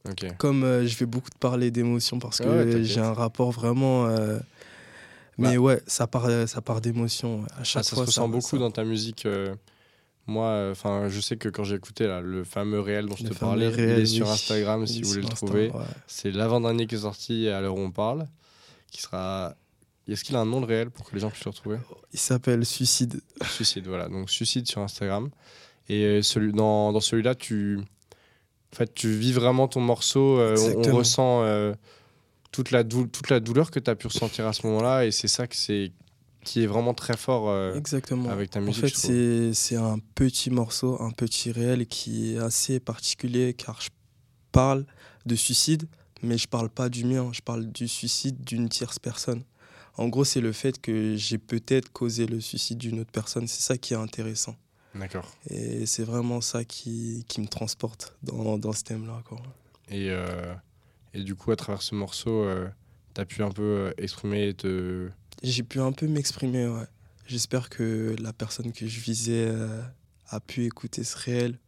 ok. 0.10 0.28
Comme 0.38 0.62
je 0.86 0.98
vais 0.98 1.06
beaucoup 1.06 1.30
te 1.30 1.38
parler 1.38 1.72
d'émotion 1.72 2.20
parce 2.20 2.40
que 2.40 2.48
Ah 2.48 2.56
ouais, 2.56 2.64
t'inquiète. 2.66 2.84
j'ai 2.86 3.02
un 3.02 3.12
rapport 3.12 3.52
vraiment. 3.52 4.06
euh, 4.06 4.40
Mais 5.38 5.58
ouais, 5.58 5.82
ça 5.86 6.08
part, 6.08 6.28
ça 6.48 6.62
part 6.62 6.80
d'émotion. 6.80 7.44
À 7.52 7.58
Ah, 7.60 7.64
chaque 7.66 7.84
ça 7.84 7.96
fois, 7.96 8.06
se 8.06 8.12
ressent 8.12 8.30
beaucoup 8.30 8.56
ça- 8.56 8.60
dans 8.60 8.72
ta 8.72 8.86
musique. 8.86 9.26
Moi, 10.28 10.68
enfin, 10.72 11.08
je 11.08 11.20
sais 11.22 11.38
que 11.38 11.48
quand 11.50 11.64
j'ai 11.64 11.76
écouté 11.76 12.06
là, 12.06 12.20
le 12.22 12.44
fameux 12.44 12.82
réel 12.82 13.06
dont 13.08 13.16
je 13.16 13.24
Le 13.24 13.30
te 13.30 13.36
parlais, 13.36 13.70
réel, 13.70 14.00
il 14.00 14.04
est 14.04 14.06
sur. 14.06 14.30
Instagram 14.30 14.86
si 14.86 15.02
vous 15.02 15.08
voulez 15.10 15.22
le 15.22 15.28
Insta, 15.28 15.46
trouver. 15.48 15.70
ouais. 15.72 15.84
C'est 16.06 16.32
l'avant-dernier 16.32 16.86
qui 16.86 16.96
est 16.96 17.00
sorti 17.00 17.48
à 17.48 17.62
l'heure 17.62 17.76
où 17.76 17.80
on 17.80 17.92
parle, 17.92 18.28
qui 18.92 19.02
sera. 19.02 19.56
Est-ce 20.08 20.24
qu'il 20.24 20.36
a 20.36 20.40
un 20.40 20.46
nom 20.46 20.62
de 20.62 20.66
réel 20.66 20.90
pour 20.90 21.06
que 21.10 21.14
les 21.16 21.22
gens 21.22 21.30
puissent 21.30 21.46
le 21.46 21.52
retrouver? 21.52 21.78
Il 22.14 22.20
s'appelle 22.20 22.66
Suicide. 22.66 23.22
Suicide, 23.50 23.88
voilà. 23.88 24.08
Donc 24.10 24.30
Suicide 24.30 24.68
sur 24.68 24.82
Instagram. 24.82 25.30
Et 25.90 26.04
euh, 26.04 26.22
celui, 26.22 26.52
dans, 26.54 26.92
dans 26.94 27.00
celui-là, 27.00 27.34
tu, 27.36 27.80
en 27.80 28.76
fait, 28.76 28.94
tu 28.94 29.10
vis 29.12 29.32
vraiment 29.34 29.68
ton 29.70 29.80
morceau. 29.82 30.40
euh, 30.40 30.56
on- 30.78 30.90
on, 30.90 30.96
ressent 30.96 31.44
euh, 31.44 31.74
toute, 32.52 32.72
la 32.72 32.84
toute 32.84 33.30
la 33.30 33.40
douleur 33.40 33.70
que 33.72 33.80
tu 33.80 33.90
as 33.90 33.96
pu 33.96 34.08
ressentir 34.08 34.46
à 34.48 34.52
ce 34.54 34.66
moment-là. 34.68 35.06
Et 35.06 35.12
c'est 35.12 35.28
ça 35.30 35.48
que 35.48 35.56
c'est, 35.56 35.92
qui 36.48 36.64
est 36.64 36.68
vraiment 36.68 36.94
très 36.94 37.18
fort 37.18 37.50
euh, 37.50 37.76
Exactement. 37.76 38.30
avec 38.30 38.50
ta 38.52 38.60
En 38.60 38.64
musique. 38.64 38.82
fait, 38.82 38.88
je 38.88 39.44
trouve. 39.48 39.54
c'est 39.54 39.76
un 39.76 40.00
petit 40.16 40.50
morceau, 40.50 41.02
un 41.02 41.12
petit 41.12 41.52
réel 41.52 41.86
qui 41.88 42.34
est 42.34 42.38
assez 42.38 42.80
particulier 42.80 43.54
car 43.54 43.82
je 43.82 43.90
parle 44.54 44.86
de 45.26 45.36
suicide, 45.36 45.88
mais 46.24 46.38
je 46.38 46.48
parle 46.48 46.70
pas 46.70 46.88
du 46.90 47.04
mien, 47.06 47.30
je 47.34 47.42
parle 47.42 47.66
du 47.68 47.88
suicide 47.88 48.44
d'une 48.46 48.70
tierce 48.70 48.98
personne. 48.98 49.44
En 49.98 50.08
gros, 50.08 50.24
c'est 50.24 50.42
le 50.42 50.52
fait 50.54 50.80
que 50.80 51.16
j'ai 51.18 51.38
peut-être 51.38 51.92
causé 51.92 52.28
le 52.28 52.40
suicide 52.40 52.78
d'une 52.78 53.00
autre 53.02 53.12
personne, 53.12 53.48
c'est 53.48 53.62
ça 53.62 53.78
qui 53.78 53.94
est 53.94 53.98
intéressant. 53.98 54.56
D'accord. 54.96 55.28
Et 55.50 55.86
c'est 55.86 56.04
vraiment 56.04 56.40
ça 56.42 56.64
qui, 56.64 57.26
qui 57.28 57.42
me 57.42 57.48
transporte 57.48 58.16
dans, 58.24 58.58
dans 58.58 58.72
ce 58.74 58.84
thème-là. 58.84 59.22
Et, 59.90 60.10
euh, 60.12 60.54
et 61.14 61.24
du 61.24 61.36
coup, 61.36 61.52
à 61.52 61.56
travers 61.56 61.82
ce 61.82 61.94
morceau, 61.94 62.46
tu 63.14 63.22
as 63.22 63.26
pu 63.26 63.44
un 63.44 63.52
peu 63.52 63.64
euh, 63.64 63.92
exprimer 63.98 64.54
te. 64.54 65.10
J'ai 65.44 65.64
pu 65.64 65.80
un 65.80 65.92
peu 65.92 66.08
m'exprimer, 66.08 66.68
ouais. 66.68 66.88
J'espère 67.28 67.70
que 67.70 68.16
la 68.22 68.34
personne 68.34 68.72
que 68.72 68.88
je 68.88 69.00
visais 69.00 69.46
euh, 69.48 69.82
a 70.30 70.40
pu 70.40 70.66
écouter 70.66 71.04
ce 71.04 71.18
réel 71.18 71.60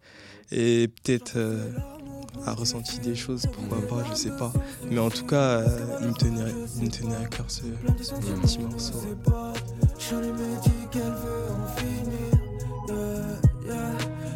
et 0.52 0.88
peut-être 0.88 1.34
euh, 1.36 1.72
a 2.46 2.54
ressenti 2.54 3.00
des 3.00 3.16
choses, 3.16 3.46
pourquoi 3.54 3.86
pas, 3.88 4.04
je 4.10 4.16
sais 4.16 4.32
pas. 4.32 4.52
Mais 4.90 5.00
en 5.00 5.10
tout 5.10 5.26
cas, 5.26 5.60
euh, 5.60 6.00
il, 6.02 6.08
me 6.08 6.14
tenait, 6.14 6.54
il 6.78 6.86
me 6.86 6.90
tenait 6.90 7.16
à 7.16 7.26
cœur 7.26 7.46
ce, 7.52 7.62
petit 7.62 8.60
morceau. 8.60 8.94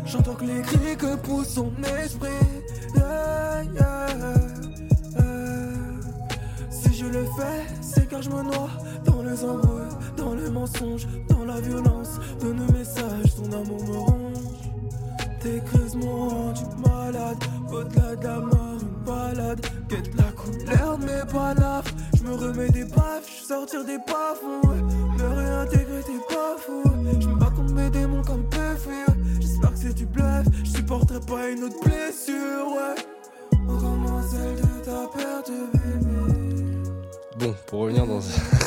J'entends 0.06 0.36
que 0.36 0.46
les 0.46 0.62
cris 0.62 0.98
que 0.98 1.16
pousse 1.16 1.48
son 1.48 1.72
esprit. 2.04 2.30
Si 6.70 6.94
je 6.94 7.06
le 7.06 7.26
fais, 7.38 7.83
car 8.14 8.22
je 8.22 8.30
me 8.30 8.44
noie 8.44 8.70
dans 9.06 9.24
les 9.24 9.44
embrouilles, 9.44 9.98
dans 10.18 10.36
les 10.36 10.50
mensonges, 10.52 11.08
dans 11.30 11.46
la 11.46 11.60
violence 11.60 12.20
de 12.42 12.54
nos 12.54 12.72
messages. 12.72 13.36
Ton 13.38 13.52
amour 13.52 13.84
me 13.88 13.98
ronge. 13.98 14.38
Tes 15.42 15.60
crises 15.66 15.96
m'ont 15.96 16.30
rendu 16.30 16.62
malade. 16.78 17.44
Au-delà 17.72 18.16
de 18.16 18.24
la 18.24 18.40
mort, 18.40 18.78
une 18.80 19.04
balade. 19.04 19.66
Quête 19.90 20.12
la 20.16 20.32
couleur 20.32 20.98
de 21.00 21.06
mes 21.06 21.26
panafres. 21.32 21.92
Je 22.16 22.24
me 22.24 22.36
remets 22.36 22.70
des 22.70 22.86
baffes, 22.86 23.28
je 23.42 23.48
sortir 23.48 23.84
des 23.84 23.98
bas-fonds. 23.98 24.70
ouais. 24.70 24.82
Me 25.18 25.36
réintégrer, 25.36 26.02
t'es 26.06 26.36
pas 26.36 26.56
fou. 26.60 26.84
Je 27.20 27.28
me 27.28 27.36
bats 27.36 27.52
contre 27.56 27.74
mes 27.74 27.90
démons 27.90 28.24
comme 28.24 28.44
ouais. 28.44 29.14
J'espère 29.40 29.72
que 29.72 29.80
c'est 29.80 29.94
du 29.94 30.06
bluff. 30.06 30.46
Je 30.64 30.70
supporterai 30.70 31.20
pas 31.22 31.50
une 31.50 31.64
autre 31.64 31.80
blessure, 31.84 32.68
ouais. 32.76 33.04
Moins 33.68 34.22
celle 34.22 34.56
de 34.56 34.86
ta 34.86 35.08
perte, 35.18 35.52
bébé. 35.74 36.43
Bon, 37.44 37.56
pour 37.68 37.80
revenir 37.82 38.06
dans, 38.08 38.20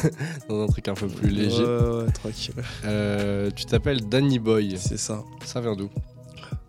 dans 0.48 0.62
un 0.62 0.66
truc 0.66 0.88
un 0.88 0.94
peu 0.94 1.08
plus 1.08 1.28
léger, 1.30 1.64
Ouais, 1.64 2.04
ouais, 2.04 2.12
tranquille. 2.12 2.54
euh, 2.84 3.50
tu 3.54 3.64
t'appelles 3.64 4.08
Danny 4.08 4.38
Boy. 4.38 4.76
C'est 4.78 4.98
ça. 4.98 5.24
Ça 5.44 5.60
vient 5.60 5.74
d'où? 5.76 5.90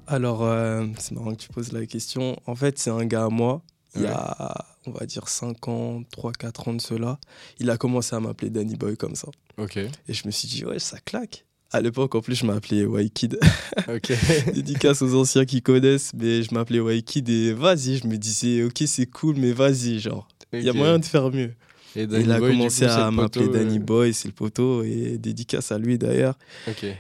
Alors, 0.08 0.44
euh, 0.44 0.86
c'est 1.00 1.14
marrant 1.14 1.32
que 1.32 1.42
tu 1.42 1.50
poses 1.50 1.72
la 1.74 1.86
question. 1.86 2.38
En 2.46 2.56
fait, 2.56 2.80
c'est 2.80 2.90
un 2.90 3.06
gars 3.06 3.26
à 3.26 3.30
moi. 3.30 3.62
Il 3.96 4.04
y 4.04 4.08
a, 4.08 4.66
on 4.86 4.92
va 4.92 5.06
dire, 5.08 5.28
5 5.28 5.68
ans, 5.70 6.04
3-4 6.16 6.70
ans 6.70 6.74
de 6.74 6.82
cela. 6.82 7.20
Il 7.60 7.70
a 7.72 7.78
commencé 7.78 8.16
à 8.16 8.20
m'appeler 8.20 8.52
Danny 8.52 8.76
Boy 8.76 8.96
comme 8.96 9.16
ça. 9.16 9.28
Ok, 9.58 9.78
Et 9.78 9.90
je 10.14 10.28
me 10.28 10.32
suis 10.32 10.48
dit, 10.48 10.64
ouais, 10.66 10.78
ça 10.78 11.00
claque. 11.00 11.46
À 11.72 11.82
l'époque, 11.82 12.14
en 12.16 12.22
plus, 12.22 12.36
je 12.36 12.46
m'appelais 12.46 12.86
White 12.86 13.14
Kid. 13.14 13.40
ok. 13.88 14.14
Dédicace 14.54 15.02
aux 15.02 15.16
anciens 15.20 15.46
qui 15.46 15.62
connaissent, 15.64 16.12
mais 16.16 16.44
je 16.44 16.54
m'appelais 16.54 16.80
White 16.80 17.06
Kid 17.06 17.28
et 17.28 17.54
vas-y, 17.54 17.98
je 17.98 18.08
me 18.08 18.18
disais, 18.18 18.64
ok, 18.64 18.84
c'est 18.86 19.08
cool, 19.08 19.36
mais 19.38 19.52
vas-y, 19.52 20.00
genre, 20.00 20.28
il 20.54 20.62
y 20.62 20.70
a 20.70 20.74
moyen 20.74 21.00
de 21.00 21.06
faire 21.06 21.30
mieux. 21.32 21.54
Et 21.96 22.04
il 22.04 22.32
a 22.32 22.40
Boy, 22.40 22.52
commencé 22.52 22.86
coup, 22.86 22.92
à 22.92 23.06
le 23.10 23.16
m'appeler 23.16 23.48
Danny 23.50 23.78
euh, 23.78 23.82
Boy, 23.82 24.14
c'est 24.14 24.28
le 24.28 24.34
poteau, 24.34 24.84
et 24.84 25.18
dédicace 25.18 25.72
à 25.72 25.78
lui 25.78 25.98
d'ailleurs. 25.98 26.36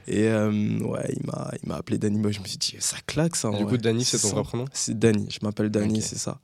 Et 0.07 0.27
euh, 0.27 0.49
ouais, 0.79 1.13
il 1.19 1.25
m'a, 1.25 1.51
il 1.61 1.69
m'a 1.69 1.75
appelé 1.75 1.97
Danny 1.97 2.19
Boy. 2.19 2.33
Je 2.33 2.39
me 2.39 2.45
suis 2.45 2.57
dit, 2.57 2.75
ça 2.79 2.97
claque 3.05 3.35
ça. 3.35 3.49
du 3.51 3.65
coup. 3.65 3.77
Danny, 3.77 4.03
c'est 4.05 4.17
ton 4.19 4.29
vrai 4.29 4.43
prénom 4.43 4.65
C'est 4.73 4.97
Danny, 4.97 5.27
je 5.29 5.39
m'appelle 5.43 5.69
Danny, 5.69 6.01
c'est 6.01 6.17
ça. 6.17 6.39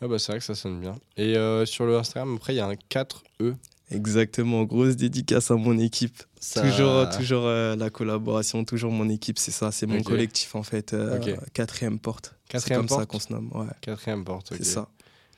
Ah 0.00 0.08
bah 0.08 0.18
c'est 0.18 0.32
vrai 0.32 0.38
que 0.40 0.44
ça 0.44 0.54
sonne 0.54 0.78
bien. 0.80 0.94
Et 1.16 1.36
euh, 1.36 1.64
sur 1.66 1.86
le 1.86 1.96
Instagram, 1.96 2.34
après, 2.36 2.52
il 2.54 2.56
y 2.56 2.60
a 2.60 2.66
un 2.66 2.74
4E. 2.74 3.54
Exactement, 3.90 4.64
grosse 4.64 4.96
dédicace 4.96 5.50
à 5.50 5.56
mon 5.56 5.78
équipe. 5.78 6.22
Ça- 6.40 6.60
Toujours, 6.62 7.08
toujours 7.16 7.44
euh, 7.46 7.76
la 7.76 7.88
collaboration, 7.88 8.64
toujours 8.64 8.90
mon 8.90 9.08
équipe, 9.08 9.38
c'est 9.38 9.52
ça, 9.52 9.70
c'est 9.70 9.86
mon 9.86 10.02
collectif 10.02 10.54
en 10.56 10.62
fait. 10.64 10.92
euh, 10.92 11.16
Ok. 11.18 11.34
Quatrième 11.52 11.98
porte. 11.98 12.34
Quatrième 12.48 12.82
c'est 12.82 12.88
comme 12.88 12.98
ça 13.00 13.06
qu'on 13.06 13.20
se 13.20 13.32
nomme, 13.32 13.50
ouais. 13.54 13.66
Quatrième 13.80 14.24
porte, 14.24 14.50
ok. 14.52 14.58
C'est 14.58 14.64
ça. 14.64 14.88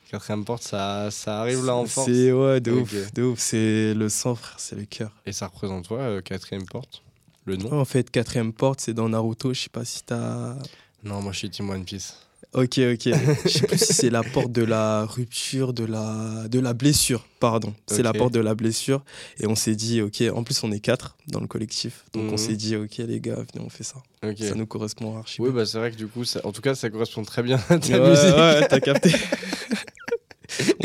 Quatrième 0.09 0.43
porte, 0.43 0.63
ça, 0.63 1.11
ça 1.11 1.39
arrive 1.41 1.63
là 1.65 1.75
en 1.75 1.85
force. 1.85 2.07
C'est 2.11 2.31
ouais, 2.31 2.59
de 2.59 2.71
ouf, 2.71 3.13
de 3.13 3.23
ouf. 3.23 3.39
C'est 3.39 3.93
le 3.93 4.09
sang, 4.09 4.33
frère, 4.35 4.55
c'est 4.57 4.75
le 4.75 4.85
cœur. 4.85 5.11
Et 5.25 5.31
ça 5.31 5.47
représente 5.47 5.87
quoi, 5.87 5.99
euh, 5.99 6.21
quatrième 6.21 6.65
porte? 6.65 7.03
Le 7.45 7.57
nom? 7.57 7.71
En 7.71 7.85
fait, 7.85 8.09
quatrième 8.09 8.51
porte, 8.53 8.81
c'est 8.81 8.93
dans 8.93 9.07
Naruto. 9.09 9.53
Je 9.53 9.61
sais 9.61 9.69
pas 9.69 9.85
si 9.85 10.03
t'as. 10.03 10.55
Non, 11.03 11.21
moi 11.21 11.31
je 11.31 11.37
suis 11.37 11.49
Team 11.49 11.69
One 11.69 11.85
Piece. 11.85 12.15
Ok, 12.53 12.79
ok. 12.79 13.09
Je 13.45 13.49
sais 13.49 13.67
plus 13.67 13.77
si 13.77 13.93
c'est 13.93 14.09
la 14.09 14.23
porte 14.23 14.51
de 14.51 14.63
la 14.63 15.05
rupture, 15.05 15.71
de 15.73 15.83
la, 15.85 16.47
de 16.47 16.59
la 16.59 16.73
blessure, 16.73 17.23
pardon. 17.39 17.75
C'est 17.85 18.01
la 18.01 18.11
porte 18.11 18.33
de 18.33 18.39
la 18.39 18.55
blessure. 18.55 19.03
Et 19.39 19.45
on 19.45 19.53
s'est 19.53 19.75
dit, 19.75 20.01
ok, 20.01 20.23
en 20.33 20.43
plus 20.43 20.63
on 20.63 20.71
est 20.71 20.79
quatre 20.79 21.15
dans 21.27 21.41
le 21.41 21.47
collectif. 21.47 22.05
Donc 22.13 22.23
Mhm. 22.23 22.33
on 22.33 22.37
s'est 22.37 22.55
dit, 22.55 22.75
ok 22.75 22.97
les 22.97 23.19
gars, 23.21 23.35
venez, 23.35 23.63
on 23.63 23.69
fait 23.69 23.83
ça. 23.83 23.97
Ça 24.23 24.55
nous 24.55 24.65
correspond 24.65 25.15
archi 25.17 25.39
Oui, 25.41 25.49
bien. 25.49 25.57
bah 25.59 25.65
c'est 25.67 25.77
vrai 25.77 25.91
que 25.91 25.95
du 25.97 26.07
coup, 26.07 26.23
ça- 26.25 26.41
en 26.43 26.51
tout 26.51 26.61
cas, 26.61 26.73
ça 26.73 26.89
correspond 26.89 27.21
très 27.23 27.43
bien 27.43 27.59
à 27.69 27.77
ta 27.77 28.01
ouais, 28.01 28.09
musique. 28.09 28.35
ouais, 28.35 28.67
t'as 28.67 28.79
capté. 28.79 29.11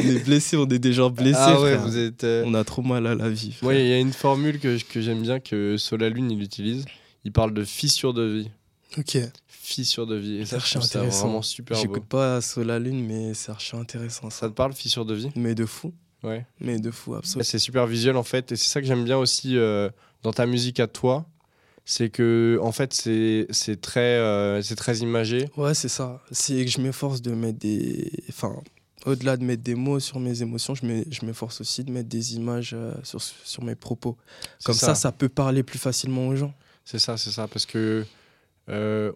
on 0.07 0.17
est 0.17 0.25
blessés, 0.25 0.57
on 0.57 0.69
est 0.69 0.79
déjà 0.79 1.09
blessés, 1.09 1.39
ah 1.41 1.61
ouais, 1.61 1.73
frère. 1.75 1.87
vous 1.87 1.97
êtes. 1.97 2.25
euh, 2.25 2.43
On 2.47 2.55
a 2.55 2.65
trop 2.65 2.83
mal 2.83 3.07
à 3.07 3.15
la 3.15 3.29
vie. 3.29 3.57
il 3.63 3.69
y 3.89 3.93
a 3.93 3.99
une 3.99 4.13
formule 4.13 4.59
que, 4.61 4.79
que 4.83 5.01
j'aime 5.01 5.23
bien 5.23 5.41
que 5.41 5.77
Solalune 5.77 6.31
il 6.31 6.43
utilise. 6.43 6.85
Il 7.25 7.33
parle 7.33 7.55
de 7.55 7.65
fissure 7.65 8.13
de 8.15 8.23
vie. 8.25 8.51
Ok. 8.99 9.19
Fissure 9.49 10.07
de 10.07 10.17
vie. 10.17 10.37
Et 10.41 10.45
ça, 10.45 10.59
je 10.59 10.79
ça 10.79 11.03
vraiment 11.03 11.41
super 11.43 11.77
beau. 11.77 11.83
J'écoute 11.83 12.05
pas 12.05 12.41
Sola 12.43 12.79
Lune, 12.79 13.05
mais 13.07 13.33
c'est 13.35 13.51
archi 13.51 13.75
intéressant 13.77 14.29
Ça 14.31 14.41
ça. 14.41 14.49
te 14.49 14.53
parle, 14.55 14.75
fissure 14.75 15.05
de 15.07 15.15
vie? 15.15 15.31
Mais 15.37 15.55
de 15.55 15.65
fou. 15.65 15.93
Ouais. 16.23 16.45
Mais 16.61 16.79
de 16.79 16.91
fou, 16.91 17.15
absolument. 17.15 17.45
C'est 17.45 17.59
super 17.59 17.87
visuel 17.87 18.17
en 18.17 18.23
fait, 18.23 18.53
et 18.53 18.57
c'est 18.57 18.69
ça 18.69 18.81
que 18.81 18.87
j'aime 18.87 19.05
bien 19.05 19.17
aussi 19.19 19.57
euh, 19.57 19.89
dans 20.23 20.33
ta 20.33 20.47
musique 20.47 20.81
à 20.81 20.87
toi, 20.87 21.27
c'est 21.87 22.09
que 22.09 22.59
en 22.63 22.73
fait 22.73 22.95
c'est 22.95 23.47
c'est 23.51 23.79
très 23.81 24.01
euh, 24.19 24.63
c'est 24.63 24.77
très 24.77 24.99
imagé. 24.99 25.49
Ouais, 25.57 25.75
c'est 25.75 25.89
ça. 25.89 26.23
C'est 26.31 26.65
que 26.65 26.71
je 26.71 26.81
m'efforce 26.81 27.21
de 27.21 27.33
mettre 27.33 27.59
des. 27.59 28.11
Enfin, 28.31 28.55
au-delà 29.07 29.37
de 29.37 29.45
mettre 29.45 29.63
des 29.63 29.75
mots 29.75 30.01
sur 30.01 30.19
mes 30.21 30.43
émotions, 30.43 30.75
je 30.75 30.87
m'e- 30.87 31.05
je 31.11 31.25
m'efforce 31.27 31.61
aussi 31.61 31.85
de 31.85 31.91
mettre 31.93 32.09
des 32.09 32.37
images 32.37 32.73
euh, 32.75 32.93
sur, 33.03 33.21
sur 33.23 33.63
mes 33.65 33.75
propos. 33.75 34.17
Comme 34.65 34.75
ça. 34.75 34.95
ça, 34.95 35.13
peut 35.13 35.29
parler 35.29 35.63
plus 35.63 35.79
facilement 35.79 36.29
aux 36.29 36.37
gens. 36.37 36.55
C'est 36.85 36.99
ça, 36.99 37.17
c'est 37.17 37.31
ça, 37.31 37.47
parce 37.49 37.67
que 37.67 38.05
euh, 38.69 39.13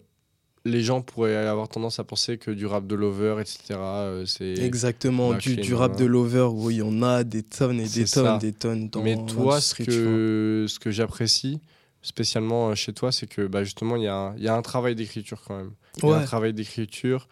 les 0.64 0.82
gens 0.82 1.00
pourraient 1.00 1.36
avoir 1.36 1.68
tendance 1.68 1.98
à 1.98 2.04
penser 2.04 2.36
que 2.38 2.50
du 2.50 2.66
rap 2.66 2.86
de 2.86 2.94
lover, 2.94 3.36
etc. 3.40 3.58
euh, 3.78 4.26
c'est. 4.26 4.54
Exactement. 4.58 5.32
Du, 5.34 5.74
rap 5.74 5.96
de 5.96 6.04
lover, 6.04 6.48
où 6.52 6.70
il 6.70 6.78
y 6.78 6.82
en 6.82 7.02
a 7.02 7.24
des 7.24 7.42
tonnes 7.42 7.80
et 7.80 7.88
des 7.88 8.04
tonnes, 8.04 8.38
des 8.38 8.52
tonnes 8.52 8.88
dans 8.90 9.02
Mais 9.02 9.16
toi, 9.26 9.60
ce 9.60 9.74
que 9.74 10.66
ce 10.68 10.78
que 10.78 10.90
j'apprécie 10.90 11.60
spécialement 12.02 12.74
chez 12.74 12.92
toi, 12.92 13.10
c'est 13.12 13.26
que 13.26 13.46
bah, 13.46 13.64
justement 13.64 13.96
il 13.96 14.02
y, 14.02 14.06
a 14.08 14.14
un- 14.14 14.36
il 14.36 14.42
y 14.42 14.48
a 14.48 14.54
un 14.54 14.62
travail 14.62 14.94
d'écriture 14.94 15.42
quand 15.46 15.56
même. 15.56 15.72
Il 15.96 16.04
y 16.04 16.12
a 16.12 16.16
un 16.16 16.24
travail 16.24 16.52
d'écriture. 16.54 17.28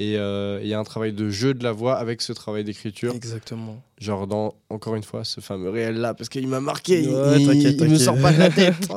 Et 0.00 0.16
euh, 0.16 0.60
il 0.62 0.68
y 0.68 0.74
a 0.74 0.78
un 0.78 0.84
travail 0.84 1.12
de 1.12 1.28
jeu 1.28 1.54
de 1.54 1.64
la 1.64 1.72
voix 1.72 1.96
avec 1.96 2.22
ce 2.22 2.32
travail 2.32 2.62
d'écriture. 2.62 3.12
exactement. 3.14 3.82
Genre 4.00 4.28
dans, 4.28 4.54
encore 4.70 4.94
une 4.94 5.02
fois, 5.02 5.24
ce 5.24 5.40
fameux 5.40 5.70
réel 5.70 5.96
là, 5.96 6.14
parce 6.14 6.28
qu'il 6.28 6.46
m'a 6.46 6.60
marqué, 6.60 7.02
il- 7.02 7.08
Ouais, 7.08 7.40
il, 7.40 7.46
t'inquiète, 7.46 7.76
il 7.80 7.90
me 7.90 7.98
sort 7.98 8.16
pas 8.20 8.32
de 8.32 8.38
la 8.38 8.48
tête. 8.50 8.88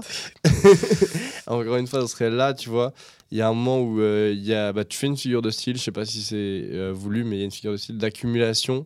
encore 1.48 1.76
une 1.78 1.88
fois, 1.88 2.08
ce 2.08 2.16
réel 2.16 2.34
là, 2.36 2.54
tu 2.54 2.70
vois, 2.70 2.94
il 3.32 3.38
y 3.38 3.42
a 3.42 3.48
un 3.48 3.54
moment 3.54 3.82
où 3.82 4.00
euh, 4.00 4.34
y 4.38 4.54
a, 4.54 4.74
bah, 4.74 4.86
tu 4.86 4.98
fais 4.98 5.08
une 5.08 5.18
figure 5.18 5.42
de 5.42 5.50
style, 5.50 5.78
je 5.78 5.82
sais 5.82 5.92
pas 5.92 6.06
si 6.06 6.22
c'est 6.22 6.36
euh, 6.36 6.92
voulu, 6.94 7.24
mais 7.24 7.38
il 7.38 7.40
y 7.40 7.42
a 7.42 7.46
une 7.46 7.52
figure 7.52 7.72
de 7.72 7.78
style 7.78 7.98
d'accumulation, 7.98 8.86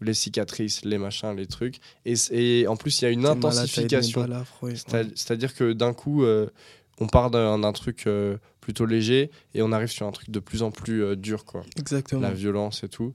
les 0.00 0.14
cicatrices, 0.14 0.84
les 0.84 0.98
machins, 0.98 1.36
les 1.36 1.46
trucs. 1.46 1.76
Et, 2.04 2.66
en 2.66 2.74
plus, 2.76 3.00
il 3.00 3.04
y 3.04 3.08
a 3.08 3.10
une 3.10 3.24
intensification. 3.24 4.26
ouais. 4.62 4.74
C'est-à-dire 5.14 5.54
que 5.54 5.72
d'un 5.72 5.92
coup, 5.92 6.24
euh, 6.24 6.48
on 6.98 7.06
part 7.06 7.30
d'un 7.30 7.72
truc 7.72 8.06
plutôt 8.62 8.86
léger 8.86 9.30
et 9.54 9.60
on 9.60 9.72
arrive 9.72 9.90
sur 9.90 10.06
un 10.06 10.12
truc 10.12 10.30
de 10.30 10.38
plus 10.40 10.62
en 10.62 10.70
plus 10.70 11.02
euh, 11.04 11.16
dur, 11.16 11.44
quoi 11.44 11.62
Exactement. 11.76 12.22
la 12.22 12.32
violence 12.32 12.82
et 12.84 12.88
tout. 12.88 13.12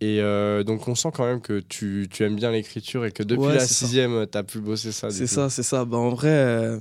Et 0.00 0.20
euh, 0.20 0.62
donc 0.64 0.88
on 0.88 0.94
sent 0.94 1.10
quand 1.14 1.26
même 1.26 1.40
que 1.42 1.60
tu, 1.60 2.08
tu 2.10 2.22
aimes 2.24 2.36
bien 2.36 2.50
l'écriture 2.50 3.04
et 3.04 3.12
que 3.12 3.22
depuis 3.22 3.44
Ouais, 3.48 3.54
la 3.54 3.66
sixième, 3.68 4.26
tu 4.26 4.38
as 4.38 4.42
pu 4.42 4.60
bosser 4.60 4.92
ça. 4.92 5.10
C'est 5.10 5.26
ça, 5.26 5.50
c'est 5.50 5.62
ça. 5.62 5.84
Bah, 5.84 5.96
en 5.98 6.10
vrai, 6.10 6.28
euh, 6.30 6.78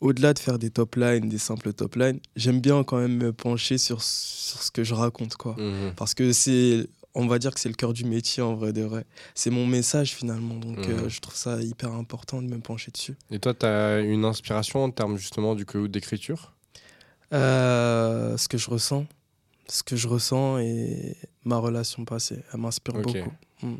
au-delà 0.00 0.32
de 0.34 0.38
faire 0.38 0.58
des 0.58 0.70
top 0.70 0.96
lines, 0.96 1.28
des 1.28 1.38
simples 1.38 1.72
top 1.72 1.96
lines, 1.96 2.20
j'aime 2.36 2.60
bien 2.60 2.84
quand 2.84 2.98
même 2.98 3.16
me 3.16 3.32
pencher 3.32 3.76
sur, 3.78 4.02
sur 4.02 4.62
ce 4.62 4.70
que 4.70 4.84
je 4.84 4.94
raconte, 4.94 5.34
quoi. 5.36 5.56
Mhm. 5.58 5.92
Parce 5.96 6.14
que 6.14 6.32
c'est, 6.32 6.86
on 7.14 7.26
va 7.26 7.38
dire 7.38 7.52
que 7.54 7.60
c'est 7.60 7.68
le 7.68 7.74
cœur 7.74 7.92
du 7.92 8.04
métier 8.04 8.42
en 8.42 8.54
vrai 8.54 8.72
de 8.72 8.82
vrai. 8.82 9.04
C'est 9.34 9.50
mon 9.50 9.66
message 9.66 10.12
finalement, 10.14 10.54
donc 10.56 10.78
Mhm. 10.88 10.94
euh, 10.94 11.08
je 11.08 11.20
trouve 11.20 11.36
ça 11.36 11.60
hyper 11.60 11.92
important 11.92 12.40
de 12.42 12.48
me 12.48 12.58
pencher 12.60 12.90
dessus. 12.90 13.14
Et 13.30 13.38
toi, 13.38 13.52
tu 13.54 13.66
as 13.66 14.00
une 14.00 14.24
inspiration 14.24 14.84
en 14.84 14.90
termes 14.90 15.16
justement 15.18 15.54
du 15.54 15.66
coup 15.66 15.86
d'écriture? 15.88 16.54
Euh, 17.32 18.36
ce 18.36 18.48
que 18.48 18.58
je 18.58 18.68
ressens, 18.70 19.06
ce 19.68 19.82
que 19.82 19.96
je 19.96 20.08
ressens 20.08 20.58
et 20.58 21.16
ma 21.44 21.56
relation 21.58 22.04
passée, 22.04 22.42
elle 22.52 22.60
m'inspire 22.60 22.94
beaucoup. 22.94 23.32
Mm. 23.62 23.74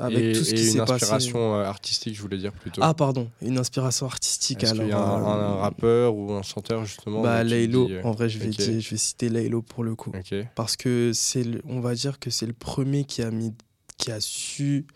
Avec 0.00 0.18
et, 0.24 0.32
tout 0.32 0.44
ce 0.44 0.52
et 0.52 0.54
qui 0.54 0.64
une 0.66 0.70
s'est 0.72 0.78
passé. 0.78 0.92
inspiration 0.92 1.56
euh, 1.56 1.64
artistique, 1.64 2.14
je 2.14 2.22
voulais 2.22 2.38
dire 2.38 2.52
plutôt. 2.52 2.80
Ah 2.84 2.94
pardon, 2.94 3.28
une 3.42 3.58
inspiration 3.58 4.06
artistique 4.06 4.62
Est-ce 4.62 4.70
alors. 4.72 4.84
qu'il 4.84 4.90
y 4.90 4.92
a 4.92 4.98
un, 5.00 5.24
un- 5.24 5.26
un 5.26 5.52
euh, 5.56 5.60
rappeur 5.60 6.14
ou 6.14 6.32
un 6.34 6.42
chanteur 6.42 6.84
justement 6.84 7.20
Bah 7.20 7.42
Laylo, 7.42 7.86
dis, 7.88 7.94
euh, 7.94 8.02
en 8.04 8.12
vrai 8.12 8.28
je 8.28 8.38
vais, 8.38 8.46
dire- 8.46 8.80
je 8.80 8.90
vais 8.90 8.96
citer 8.96 9.28
Laylo 9.28 9.60
pour 9.60 9.82
le 9.82 9.96
coup. 9.96 10.12
Parce 10.54 10.76
que 10.76 11.10
c'est, 11.12 11.42
le- 11.42 11.62
on 11.66 11.80
va 11.80 11.94
dire 11.96 12.20
que 12.20 12.30
c'est 12.30 12.46
le 12.46 12.52
premier 12.52 13.04
qui 13.04 13.22
a 13.22 13.32
mis, 13.32 13.52
qui 13.96 14.12
a 14.12 14.20
su, 14.20 14.86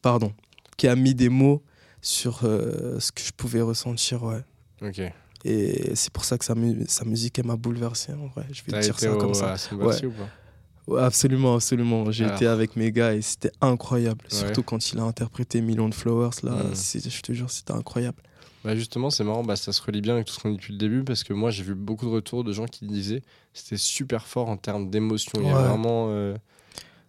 pardon, 0.00 0.32
qui 0.78 0.88
a 0.88 0.96
mis 0.96 1.14
des 1.14 1.28
mots 1.28 1.62
sur 2.00 2.40
euh, 2.44 2.98
ce 3.00 3.12
que 3.12 3.20
je 3.20 3.32
pouvais 3.32 3.60
ressentir, 3.60 4.22
ouais. 4.22 4.40
Ok. 4.80 5.02
Et 5.44 5.94
c'est 5.94 6.12
pour 6.12 6.24
ça 6.24 6.36
que 6.38 6.44
sa, 6.44 6.54
mu- 6.54 6.84
sa 6.88 7.04
musique, 7.04 7.38
elle 7.38 7.46
m'a 7.46 7.56
bouleversé, 7.56 8.12
en 8.12 8.26
vrai. 8.26 8.46
Je 8.52 8.62
vais 8.64 8.80
dire 8.80 8.90
été 8.94 9.06
ça 9.06 9.12
au, 9.14 9.18
comme 9.18 9.34
ça. 9.34 9.56
Symbiose 9.56 10.04
ou 10.04 10.10
pas? 10.10 10.28
Ouais, 10.88 11.02
absolument, 11.02 11.54
absolument. 11.54 12.10
J'ai 12.10 12.24
Alors. 12.24 12.36
été 12.36 12.46
avec 12.46 12.74
mes 12.76 12.90
gars 12.90 13.14
et 13.14 13.20
c'était 13.22 13.52
incroyable. 13.60 14.24
Ouais. 14.32 14.36
Surtout 14.38 14.62
quand 14.62 14.90
il 14.92 14.98
a 14.98 15.02
interprété 15.02 15.60
Million 15.60 15.88
de 15.88 15.94
Flowers, 15.94 16.30
là, 16.42 16.52
Mm. 16.52 16.74
c'est- 16.74 17.08
je 17.10 17.20
te 17.22 17.32
jure, 17.32 17.50
c'était 17.50 17.72
incroyable. 17.72 18.22
Bah 18.64 18.74
justement, 18.74 19.10
c'est 19.10 19.22
marrant, 19.22 19.44
bah 19.44 19.54
ça 19.54 19.72
se 19.72 19.80
relie 19.82 20.00
bien 20.00 20.14
avec 20.14 20.26
tout 20.26 20.32
ce 20.34 20.40
qu'on 20.40 20.50
dit 20.50 20.56
depuis 20.56 20.72
le 20.72 20.78
début 20.78 21.04
parce 21.04 21.22
que 21.22 21.32
moi 21.32 21.50
j'ai 21.50 21.62
vu 21.62 21.74
beaucoup 21.76 22.06
de 22.06 22.10
retours 22.10 22.42
de 22.42 22.52
gens 22.52 22.66
qui 22.66 22.86
disaient 22.86 23.22
c'était 23.54 23.76
super 23.76 24.26
fort 24.26 24.48
en 24.48 24.56
termes 24.56 24.90
d'émotion. 24.90 25.40
Il 25.40 25.46
y 25.46 25.50
a 25.50 25.54
Ouais. 25.56 25.68
vraiment. 25.68 26.08
euh, 26.10 26.36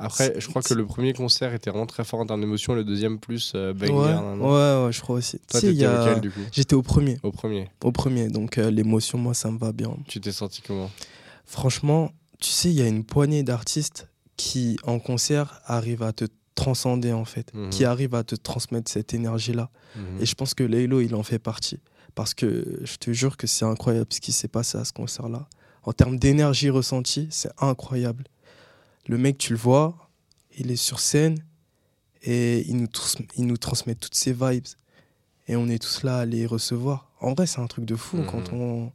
Après, 0.01 0.33
je 0.39 0.47
crois 0.47 0.61
que 0.61 0.73
le 0.73 0.85
premier 0.85 1.11
concert 1.13 1.53
était 1.53 1.69
vraiment 1.69 1.85
très 1.85 2.03
fort 2.05 2.19
en 2.21 2.25
termes 2.25 2.39
d'émotion, 2.41 2.73
le 2.73 2.83
deuxième 2.85 3.19
plus 3.19 3.51
euh, 3.55 3.73
banger. 3.73 3.91
ouais, 3.91 4.07
nan, 4.13 4.23
nan. 4.37 4.41
ouais, 4.41 4.85
ouais, 4.85 4.91
je 4.93 5.01
crois 5.01 5.17
aussi. 5.17 5.39
Toi, 5.49 5.59
t'étais 5.59 5.83
a- 5.85 6.01
auquel 6.03 6.21
du 6.21 6.31
coup? 6.31 6.39
J'étais 6.53 6.73
au 6.75 6.81
premier, 6.81 7.17
Au 7.23 7.31
premier. 7.31 7.69
au 7.83 7.91
premier. 7.91 8.29
Donc 8.29 8.57
euh, 8.57 8.71
l'émotion, 8.71 9.17
moi, 9.17 9.33
ça 9.33 9.51
me 9.51 9.57
va 9.59 9.71
bien. 9.73 9.95
Tu 10.07 10.21
t'es 10.21 10.31
senti 10.31 10.61
comment? 10.61 10.89
Franchement, 11.45 12.11
tu 12.39 12.49
sais, 12.49 12.69
il 12.69 12.75
y 12.75 12.81
a 12.81 12.87
une 12.87 13.03
poignée 13.03 13.43
d'artistes 13.43 14.07
qui, 14.37 14.77
en 14.83 14.99
concert, 14.99 15.61
arrivent 15.65 16.03
à 16.03 16.13
te 16.13 16.25
transcender, 16.55 17.11
en 17.13 17.25
fait. 17.25 17.53
Mhm. 17.53 17.69
Qui 17.69 17.85
arrivent 17.85 18.15
à 18.15 18.23
te 18.23 18.35
transmettre 18.35 18.89
cette 18.91 19.13
énergie-là. 19.13 19.69
Mhm. 19.95 20.21
Et 20.21 20.25
je 20.25 20.35
pense 20.35 20.53
que 20.53 20.63
Laylo, 20.63 21.01
il 21.01 21.15
en 21.15 21.23
fait 21.23 21.39
partie. 21.39 21.79
Parce 22.15 22.33
que 22.33 22.79
je 22.83 22.95
te 22.97 23.11
jure 23.11 23.37
que 23.37 23.47
c'est 23.47 23.65
incroyable 23.65 24.07
ce 24.11 24.19
qui 24.19 24.31
s'est 24.31 24.47
passé 24.47 24.77
à 24.77 24.85
ce 24.85 24.93
concert-là. 24.93 25.47
En 25.83 25.93
termes 25.93 26.17
d'énergie 26.17 26.69
ressentie, 26.69 27.27
c'est 27.31 27.49
incroyable. 27.59 28.25
Le 29.09 29.17
mec, 29.17 29.37
tu 29.39 29.53
le 29.53 29.59
vois, 29.59 30.09
il 30.57 30.69
est 30.71 30.75
sur 30.75 30.99
scène 30.99 31.43
et 32.21 32.61
il 32.69 32.77
nous, 32.77 32.87
trans- 32.87 33.23
il 33.37 33.45
nous 33.47 33.57
transmet 33.57 33.95
toutes 33.95 34.13
ses 34.15 34.33
vibes. 34.33 34.67
Et 35.47 35.55
on 35.55 35.67
est 35.67 35.79
tous 35.81 36.03
là 36.03 36.19
à 36.19 36.25
les 36.25 36.45
recevoir. 36.45 37.09
En 37.19 37.33
vrai, 37.33 37.47
c'est 37.47 37.59
un 37.59 37.65
truc 37.67 37.85
de 37.85 37.95
fou 37.95 38.17
Mhm. 38.17 38.25
quand 38.27 38.53
on. 38.53 38.91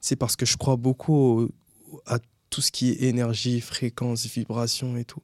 C'est 0.00 0.16
parce 0.16 0.36
que 0.36 0.46
je 0.46 0.56
crois 0.56 0.76
beaucoup 0.76 1.14
au- 1.14 1.50
à 2.06 2.18
tout 2.48 2.62
ce 2.62 2.72
qui 2.72 2.90
est 2.90 3.02
énergie, 3.02 3.60
fréquence, 3.60 4.24
vibration 4.26 4.96
et 4.96 5.04
tout. 5.04 5.22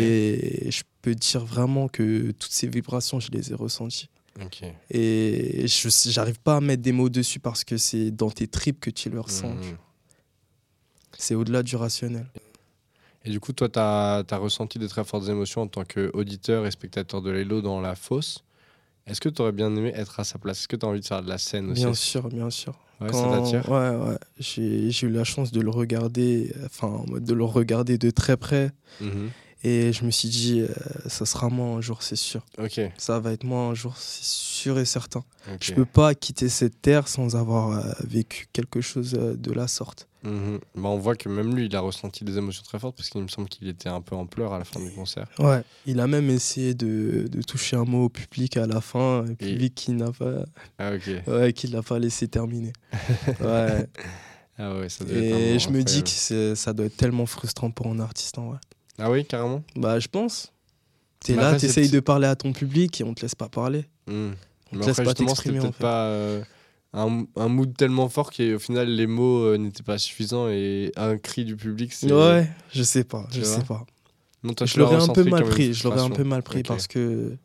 Et 0.00 0.70
je 0.70 0.82
peux 1.02 1.14
dire 1.14 1.44
vraiment 1.44 1.88
que 1.88 2.30
toutes 2.32 2.52
ces 2.52 2.66
vibrations, 2.68 3.20
je 3.20 3.30
les 3.32 3.50
ai 3.52 3.54
ressenties. 3.54 4.08
Et 4.90 5.66
je 5.68 5.88
j'arrive 6.10 6.40
pas 6.40 6.56
à 6.56 6.60
mettre 6.62 6.82
des 6.82 6.92
mots 6.92 7.10
dessus 7.10 7.38
parce 7.38 7.64
que 7.64 7.76
c'est 7.76 8.10
dans 8.10 8.30
tes 8.30 8.48
tripes 8.48 8.80
que 8.80 8.88
tu 8.90 9.10
le 9.10 9.20
ressens. 9.20 9.54
Mhm. 9.54 9.76
C'est 11.18 11.34
au-delà 11.34 11.62
du 11.62 11.76
rationnel. 11.76 12.26
Et 13.24 13.30
du 13.30 13.40
coup, 13.40 13.52
toi, 13.52 13.68
tu 13.68 13.78
as, 13.78 14.24
ressenti 14.32 14.78
de 14.78 14.86
très 14.86 15.04
fortes 15.04 15.28
émotions 15.28 15.62
en 15.62 15.66
tant 15.66 15.84
qu'auditeur 15.84 16.66
et 16.66 16.70
spectateur 16.70 17.22
de 17.22 17.30
Lelo 17.30 17.60
dans 17.62 17.80
la 17.80 17.94
fosse. 17.94 18.44
Est-ce 19.06 19.20
que 19.20 19.28
tu 19.28 19.42
aurais 19.42 19.52
bien 19.52 19.74
aimé 19.74 19.92
être 19.94 20.20
à 20.20 20.24
sa 20.24 20.38
place? 20.38 20.60
Est-ce 20.60 20.68
que 20.68 20.76
tu 20.76 20.86
as 20.86 20.88
envie 20.88 21.00
de 21.00 21.04
faire 21.04 21.22
de 21.22 21.28
la 21.28 21.38
scène 21.38 21.70
aussi? 21.70 21.82
Bien 21.82 21.94
sûr, 21.94 22.28
bien 22.28 22.50
sûr. 22.50 22.74
Ouais, 23.00 23.08
Quand- 23.10 23.30
ça 23.30 23.38
t'attire? 23.38 23.68
Ouais, 23.68 23.90
ouais. 23.90 24.18
J'ai 24.38 25.06
eu 25.06 25.10
la 25.10 25.24
chance 25.24 25.50
de 25.50 25.60
le 25.60 25.70
regarder, 25.70 26.52
enfin, 26.64 26.88
en 26.88 27.06
mode 27.06 27.24
de 27.24 27.34
le 27.34 27.44
regarder 27.44 27.98
de 27.98 28.10
très 28.10 28.36
près. 28.36 28.70
Mhm. 29.00 29.30
Et 29.64 29.92
je 29.92 30.04
me 30.04 30.10
suis 30.10 30.28
dit, 30.28 30.60
euh, 30.60 30.68
ça 31.06 31.24
sera 31.24 31.48
moi 31.48 31.68
un 31.76 31.80
jour, 31.80 32.02
c'est 32.02 32.16
sûr. 32.16 32.44
Ça 32.98 33.20
va 33.20 33.32
être 33.32 33.44
moi 33.44 33.60
un 33.62 33.74
jour, 33.74 33.96
c'est 33.96 34.24
sûr 34.24 34.78
et 34.78 34.84
certain. 34.84 35.22
Je 35.60 35.72
peux 35.72 35.84
pas 35.84 36.14
quitter 36.14 36.48
cette 36.48 36.82
terre 36.82 37.06
sans 37.08 37.36
avoir 37.36 37.70
euh, 37.70 37.92
vécu 38.04 38.46
quelque 38.52 38.80
chose 38.80 39.14
euh, 39.16 39.36
de 39.36 39.52
la 39.52 39.68
sorte. 39.68 40.08
Mhm. 40.24 40.58
Bah, 40.76 40.88
on 40.88 40.98
voit 40.98 41.16
que 41.16 41.28
même 41.28 41.54
lui, 41.54 41.66
il 41.66 41.74
a 41.76 41.80
ressenti 41.80 42.24
des 42.24 42.38
émotions 42.38 42.62
très 42.64 42.78
fortes 42.78 42.96
parce 42.96 43.08
qu'il 43.10 43.20
me 43.22 43.28
semble 43.28 43.48
qu'il 43.48 43.66
était 43.68 43.88
un 43.88 44.00
peu 44.00 44.14
en 44.16 44.26
pleurs 44.26 44.52
à 44.52 44.58
la 44.58 44.64
fin 44.64 44.78
du 44.80 44.90
concert. 44.90 45.26
Ouais. 45.38 45.62
Il 45.86 45.98
a 46.00 46.06
même 46.06 46.30
essayé 46.30 46.74
de, 46.74 47.26
de 47.28 47.42
toucher 47.42 47.76
un 47.76 47.84
mot 47.84 48.04
au 48.04 48.08
public 48.08 48.56
à 48.56 48.66
la 48.66 48.80
fin, 48.80 49.24
un 49.28 49.34
public 49.34 49.74
qui 49.74 49.92
n'a 49.92 50.12
pas, 50.12 50.44
Ah, 50.78 50.92
ok. 50.94 51.10
ouais, 51.28 51.52
qui 51.52 51.66
l'a 51.68 51.82
pas 51.82 51.98
laissé 51.98 52.26
terminer. 52.28 52.72
ouais. 53.40 53.86
Ah 54.58 54.76
ouais, 54.76 54.88
ça 54.90 55.04
doit 55.04 55.16
être 55.16 55.34
un 55.34 55.38
Et 55.38 55.58
je 55.58 55.70
me 55.70 55.82
dis 55.82 56.02
que 56.04 56.54
ça 56.54 56.72
doit 56.74 56.84
être 56.86 56.96
tellement 56.96 57.24
frustrant 57.24 57.70
pour 57.70 57.86
un 57.86 57.98
artiste 57.98 58.36
en 58.38 58.50
vrai. 58.50 58.58
Ah 58.98 59.10
oui, 59.10 59.24
carrément 59.24 59.62
Bah, 59.76 59.98
je 59.98 60.08
pense. 60.08 60.52
T'es 61.20 61.34
là, 61.34 61.54
t'essayes 61.56 61.88
de 61.88 62.00
parler 62.00 62.26
à 62.26 62.36
ton 62.36 62.52
public 62.52 63.00
et 63.00 63.04
on 63.04 63.14
te 63.14 63.22
laisse 63.22 63.34
pas 63.34 63.48
parler. 63.48 63.84
Mhm. 64.08 64.34
On 64.72 64.78
te 64.80 64.86
laisse 64.86 64.88
après, 64.98 65.04
pas 65.04 65.14
t'exprimer 65.14 65.60
en 65.60 65.70
fait. 65.72 65.78
pas 65.78 66.06
euh, 66.06 66.42
un, 66.94 67.24
un 67.36 67.48
mood 67.48 67.76
tellement 67.76 68.08
fort 68.08 68.32
qu'au 68.32 68.58
final, 68.58 68.88
les 68.88 69.06
mots 69.06 69.44
euh, 69.44 69.56
n'étaient 69.58 69.82
pas 69.82 69.98
suffisants 69.98 70.48
et 70.48 70.92
un 70.96 71.16
cri 71.18 71.44
du 71.44 71.56
public, 71.56 71.92
c'est. 71.92 72.12
Ouais, 72.12 72.48
je 72.72 72.82
sais 72.82 73.04
pas, 73.04 73.26
Tu 73.30 73.40
je 73.40 73.44
sais 73.44 73.62
pas. 73.62 73.84
Non, 74.42 74.54
toi, 74.54 74.66
Je 74.66 74.78
l'aurais 74.78 74.96
un 75.02 75.08
peu 75.08 75.24
mal 75.24 75.44
pris, 75.44 75.72
je 75.74 75.84
l'aurais 75.84 76.00
un 76.00 76.10
peu 76.10 76.24
mal 76.24 76.42
pris 76.42 76.62
parce 76.64 76.86
que 76.88 77.36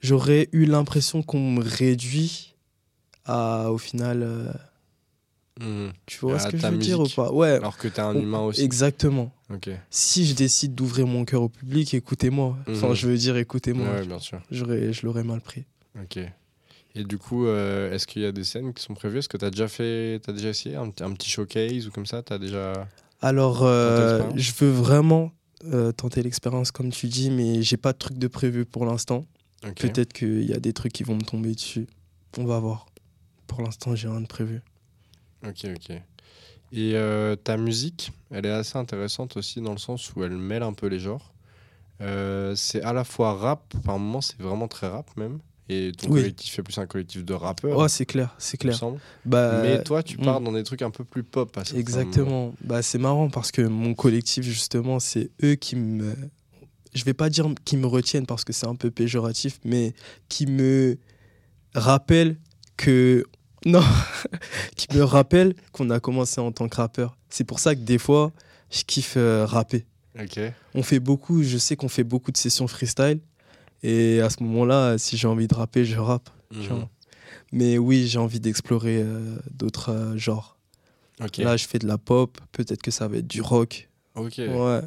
j'aurais 0.00 0.48
eu 0.52 0.66
l'impression 0.66 1.22
qu'on 1.22 1.50
me 1.52 1.62
réduit 1.62 2.54
à, 3.24 3.70
au 3.70 3.78
final, 3.78 4.22
euh, 4.22 4.52
Mhm. 5.60 5.92
tu 6.06 6.18
vois 6.18 6.38
ce 6.40 6.48
que 6.48 6.56
je 6.56 6.66
veux 6.66 6.78
dire 6.78 6.98
ou 7.00 7.08
pas 7.08 7.32
Ouais, 7.32 7.50
Alors 7.50 7.76
que 7.76 7.86
t'es 7.88 8.00
un 8.00 8.14
humain 8.18 8.40
aussi. 8.40 8.60
exactement. 8.62 9.32
Ok. 9.52 9.70
Si 9.90 10.26
je 10.26 10.34
décide 10.34 10.74
d'ouvrir 10.74 11.06
mon 11.06 11.24
cœur 11.24 11.42
au 11.42 11.48
public, 11.48 11.94
écoutez-moi. 11.94 12.56
Enfin, 12.68 12.88
Mhm. 12.88 12.94
je 12.94 13.06
veux 13.08 13.16
dire, 13.16 13.36
écoutez-moi. 13.36 13.88
Ouais, 13.88 14.06
bien 14.06 14.18
sûr. 14.18 14.40
J'aurais, 14.50 14.92
je 14.92 15.06
l'aurais 15.06 15.22
mal 15.24 15.40
pris. 15.40 15.64
Ok. 16.00 16.18
Et 16.96 17.04
du 17.04 17.18
coup, 17.18 17.46
euh, 17.46 17.92
est-ce 17.92 18.06
qu'il 18.06 18.22
y 18.22 18.26
a 18.26 18.32
des 18.32 18.44
scènes 18.44 18.72
qui 18.74 18.82
sont 18.82 18.94
prévues? 18.94 19.18
Est-ce 19.18 19.28
que 19.28 19.36
tu 19.36 19.44
as 19.44 19.50
déjà 19.50 19.68
fait, 19.68 20.20
t'as 20.24 20.32
déjà 20.32 20.48
essayé 20.48 20.76
un, 20.76 20.86
un 21.00 21.12
petit 21.12 21.28
showcase 21.30 21.86
ou 21.86 21.90
comme 21.90 22.06
ça? 22.06 22.22
T'as 22.22 22.38
déjà. 22.38 22.88
Alors, 23.20 23.62
euh, 23.64 24.30
je 24.36 24.52
veux 24.58 24.70
vraiment 24.70 25.32
euh, 25.66 25.92
tenter 25.92 26.22
l'expérience, 26.22 26.70
comme 26.72 26.90
tu 26.90 27.06
dis, 27.06 27.30
mais 27.30 27.62
j'ai 27.62 27.76
pas 27.76 27.92
de 27.92 27.98
truc 27.98 28.18
de 28.18 28.26
prévu 28.28 28.64
pour 28.64 28.86
l'instant. 28.86 29.24
Peut-être 29.76 30.12
qu'il 30.12 30.42
y 30.44 30.52
a 30.52 30.58
des 30.60 30.72
trucs 30.72 30.92
qui 30.92 31.04
vont 31.04 31.14
me 31.14 31.22
tomber 31.22 31.54
dessus. 31.54 31.86
On 32.38 32.44
va 32.44 32.58
voir. 32.58 32.86
Pour 33.46 33.62
l'instant, 33.62 33.94
j'ai 33.94 34.08
rien 34.08 34.20
de 34.20 34.26
prévu. 34.26 34.60
Ok, 35.46 35.66
ok. 35.74 35.96
Et 36.72 36.92
euh, 36.94 37.36
ta 37.36 37.56
musique, 37.56 38.12
elle 38.30 38.46
est 38.46 38.50
assez 38.50 38.76
intéressante 38.78 39.36
aussi 39.36 39.60
dans 39.60 39.72
le 39.72 39.78
sens 39.78 40.14
où 40.14 40.24
elle 40.24 40.36
mêle 40.36 40.62
un 40.62 40.72
peu 40.72 40.86
les 40.88 40.98
genres. 40.98 41.32
Euh, 42.00 42.54
c'est 42.56 42.82
à 42.82 42.92
la 42.92 43.04
fois 43.04 43.34
rap, 43.34 43.74
par 43.84 43.98
moments 43.98 44.20
c'est 44.20 44.40
vraiment 44.40 44.66
très 44.66 44.88
rap 44.88 45.08
même. 45.16 45.38
Et 45.68 45.92
ton 45.96 46.08
Oui. 46.10 46.20
collectif 46.20 46.58
est 46.58 46.62
plus 46.62 46.76
un 46.78 46.86
collectif 46.86 47.24
de 47.24 47.32
rappeurs, 47.32 47.78
Oh, 47.78 47.88
c'est 47.88 48.04
clair, 48.04 48.34
c'est 48.38 48.58
clair. 48.58 48.78
Bah, 49.24 49.62
Mais 49.62 49.82
toi, 49.82 50.02
tu 50.02 50.18
mm. 50.18 50.24
pars 50.24 50.40
dans 50.40 50.52
des 50.52 50.62
trucs 50.62 50.82
un 50.82 50.90
peu 50.90 51.04
plus 51.04 51.22
pop. 51.22 51.56
à 51.56 51.60
moments. 51.60 51.78
Exactement. 51.78 52.54
Bah, 52.62 52.82
c'est 52.82 52.98
marrant 52.98 53.30
parce 53.30 53.50
que 53.50 53.62
mon 53.62 53.94
collectif, 53.94 54.44
justement, 54.44 55.00
c'est 55.00 55.30
eux 55.42 55.54
qui 55.54 55.76
me. 55.76 56.14
Je 56.92 57.04
vais 57.04 57.14
pas 57.14 57.30
dire 57.30 57.48
qui 57.64 57.76
me 57.76 57.86
retiennent 57.86 58.26
parce 58.26 58.44
que 58.44 58.52
c'est 58.52 58.66
un 58.66 58.76
peu 58.76 58.90
péjoratif, 58.90 59.58
mais 59.64 59.94
qui 60.28 60.46
me 60.46 60.98
rappellent 61.74 62.36
que. 62.76 63.24
Non, 63.66 63.82
qui 64.76 64.86
me 64.94 65.02
rappellent 65.02 65.54
qu'on 65.72 65.90
a 65.90 66.00
commencé 66.00 66.40
en 66.40 66.52
tant 66.52 66.68
que 66.68 66.76
rappeur. 66.76 67.16
C'est 67.30 67.44
pour 67.44 67.58
ça 67.58 67.74
que 67.74 67.80
des 67.80 67.98
fois, 67.98 68.32
je 68.70 68.82
kiffe 68.84 69.14
euh, 69.16 69.46
rapper. 69.46 69.84
Ok. 70.20 70.38
On 70.74 70.82
fait 70.82 71.00
beaucoup, 71.00 71.42
je 71.42 71.56
sais 71.58 71.74
qu'on 71.76 71.88
fait 71.88 72.04
beaucoup 72.04 72.30
de 72.30 72.36
sessions 72.36 72.66
freestyle. 72.68 73.20
Et 73.82 74.20
à 74.20 74.30
ce 74.30 74.42
moment-là, 74.42 74.96
si 74.98 75.16
j'ai 75.16 75.28
envie 75.28 75.48
de 75.48 75.54
rapper, 75.54 75.84
je 75.84 75.98
rappe. 75.98 76.30
Mhm. 76.54 76.86
Mais 77.52 77.78
oui, 77.78 78.06
j'ai 78.06 78.18
envie 78.18 78.40
d'explorer 78.40 79.00
euh, 79.02 79.36
d'autres 79.50 79.90
euh, 79.90 80.16
genres. 80.16 80.56
Ok. 81.22 81.38
Là, 81.38 81.56
je 81.56 81.66
fais 81.66 81.78
de 81.78 81.86
la 81.86 81.98
pop, 81.98 82.38
peut-être 82.52 82.82
que 82.82 82.90
ça 82.90 83.08
va 83.08 83.18
être 83.18 83.26
du 83.26 83.40
rock. 83.40 83.88
ok. 84.14 84.38
Ouais. 84.38 84.80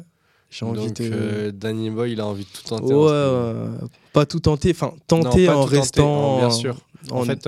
J'ai 0.50 0.64
envie 0.64 0.86
Donc, 0.86 0.94
de. 0.96 1.10
euh, 1.12 1.52
Danny 1.52 1.90
Boy, 1.90 2.12
il 2.12 2.20
a 2.20 2.26
envie 2.26 2.44
de 2.44 2.48
tout 2.48 2.62
tenter. 2.62 2.94
ouais, 2.94 3.82
en 3.82 3.88
pas 4.14 4.24
tout 4.24 4.40
tenter, 4.40 4.70
enfin 4.70 4.94
tenter 5.06 5.46
Non, 5.46 5.52
en 5.52 5.64
tout 5.64 5.70
tenter, 5.72 5.78
restant. 5.78 6.08
en- 6.10 6.38
bien 6.38 6.50
sûr. 6.50 6.76
En 7.10 7.20
en- 7.20 7.24
fait, 7.24 7.46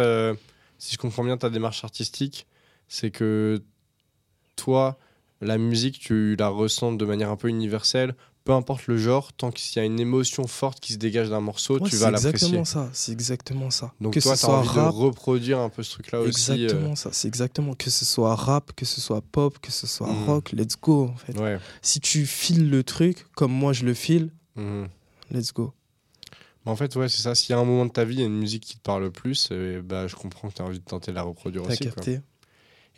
si 0.81 0.95
je 0.95 0.99
comprends 0.99 1.23
bien 1.23 1.37
ta 1.37 1.49
démarche 1.51 1.85
artistique, 1.85 2.47
c'est 2.89 3.11
que 3.13 3.63
toi, 4.57 4.99
la 5.41 5.59
musique, 5.59 5.99
tu 6.01 6.35
la 6.37 6.49
ressens 6.49 6.93
de 6.93 7.05
manière 7.05 7.31
un 7.31 7.37
peu 7.37 7.49
universelle, 7.49 8.15
peu 8.45 8.53
importe 8.53 8.87
le 8.87 8.97
genre, 8.97 9.33
tant 9.35 9.51
qu'il 9.51 9.77
y 9.77 9.79
a 9.83 9.85
une 9.87 10.01
émotion 10.01 10.47
forte 10.47 10.81
qui 10.81 10.95
se 10.95 10.99
dégage 10.99 11.29
d'un 11.29 11.41
morceau, 11.41 11.75
Ouais, 11.79 11.89
tu 11.89 11.97
c'est 11.97 12.03
vas 12.05 12.11
l'apprécier. 12.11 12.33
exactement 12.39 12.65
ça. 12.65 12.91
C'est 12.95 13.13
exactement 13.13 13.71
ça. 13.71 13.93
Donc 14.01 14.15
que 14.15 14.21
toi, 14.21 14.37
tu 14.37 14.47
as 14.47 14.49
envie 14.49 14.69
rap, 14.69 14.93
de 14.95 14.99
reproduire 14.99 15.59
un 15.61 15.69
peu 15.69 15.83
ce 15.83 15.91
truc-là 15.93 16.21
aussi. 16.23 16.51
euh, 16.51 16.55
exactement 16.55 16.97
ça. 16.97 17.11
C'est 17.13 17.29
exactement 17.29 17.75
que 17.75 17.91
ce 17.91 18.05
soit 18.05 18.35
rap, 18.35 18.73
que 18.75 18.87
ce 18.87 19.01
soit 19.01 19.21
pop, 19.21 19.59
que 19.61 19.71
ce 19.71 19.87
soit 19.87 20.09
Mhm. 20.11 20.25
rock. 20.25 20.53
Let's 20.53 20.77
go 20.81 21.09
en 21.13 21.17
fait. 21.17 21.39
Ouais. 21.39 21.59
Si 21.83 22.01
tu 22.01 22.25
files 22.27 22.71
le 22.71 22.83
truc 22.83 23.27
comme 23.37 23.53
moi 23.53 23.73
je 23.75 23.85
le 23.85 23.93
file, 23.95 24.31
Mhm. 24.57 24.89
let's 25.31 25.53
go. 25.53 25.73
Mais 26.67 26.73
En 26.73 26.77
fait, 26.77 26.95
ouais, 26.97 27.09
c'est 27.09 27.23
ça. 27.23 27.35
S'il 27.35 27.51
y 27.51 27.53
a 27.55 27.59
un 27.59 27.65
moment 27.65 27.87
de 27.87 27.91
ta 27.91 28.05
vie, 28.05 28.17
il 28.17 28.21
y 28.21 28.23
a 28.23 28.27
une 28.27 28.39
musique 28.39 28.65
qui 28.65 28.77
te 28.77 28.83
parle 28.83 29.11
plus, 29.11 29.49
euh, 29.53 29.81
bah, 29.83 30.07
je 30.07 30.15
comprends 30.17 30.49
que 30.49 30.55
tu 30.55 30.63
as 30.63 30.65
envie 30.65 30.79
de 30.81 30.85
tenter 30.85 31.11
de 31.11 31.17
la 31.17 31.23
reproduire 31.23 31.65
aussi. 31.65 31.79
quoi. 31.85 31.91
capté. 31.95 32.21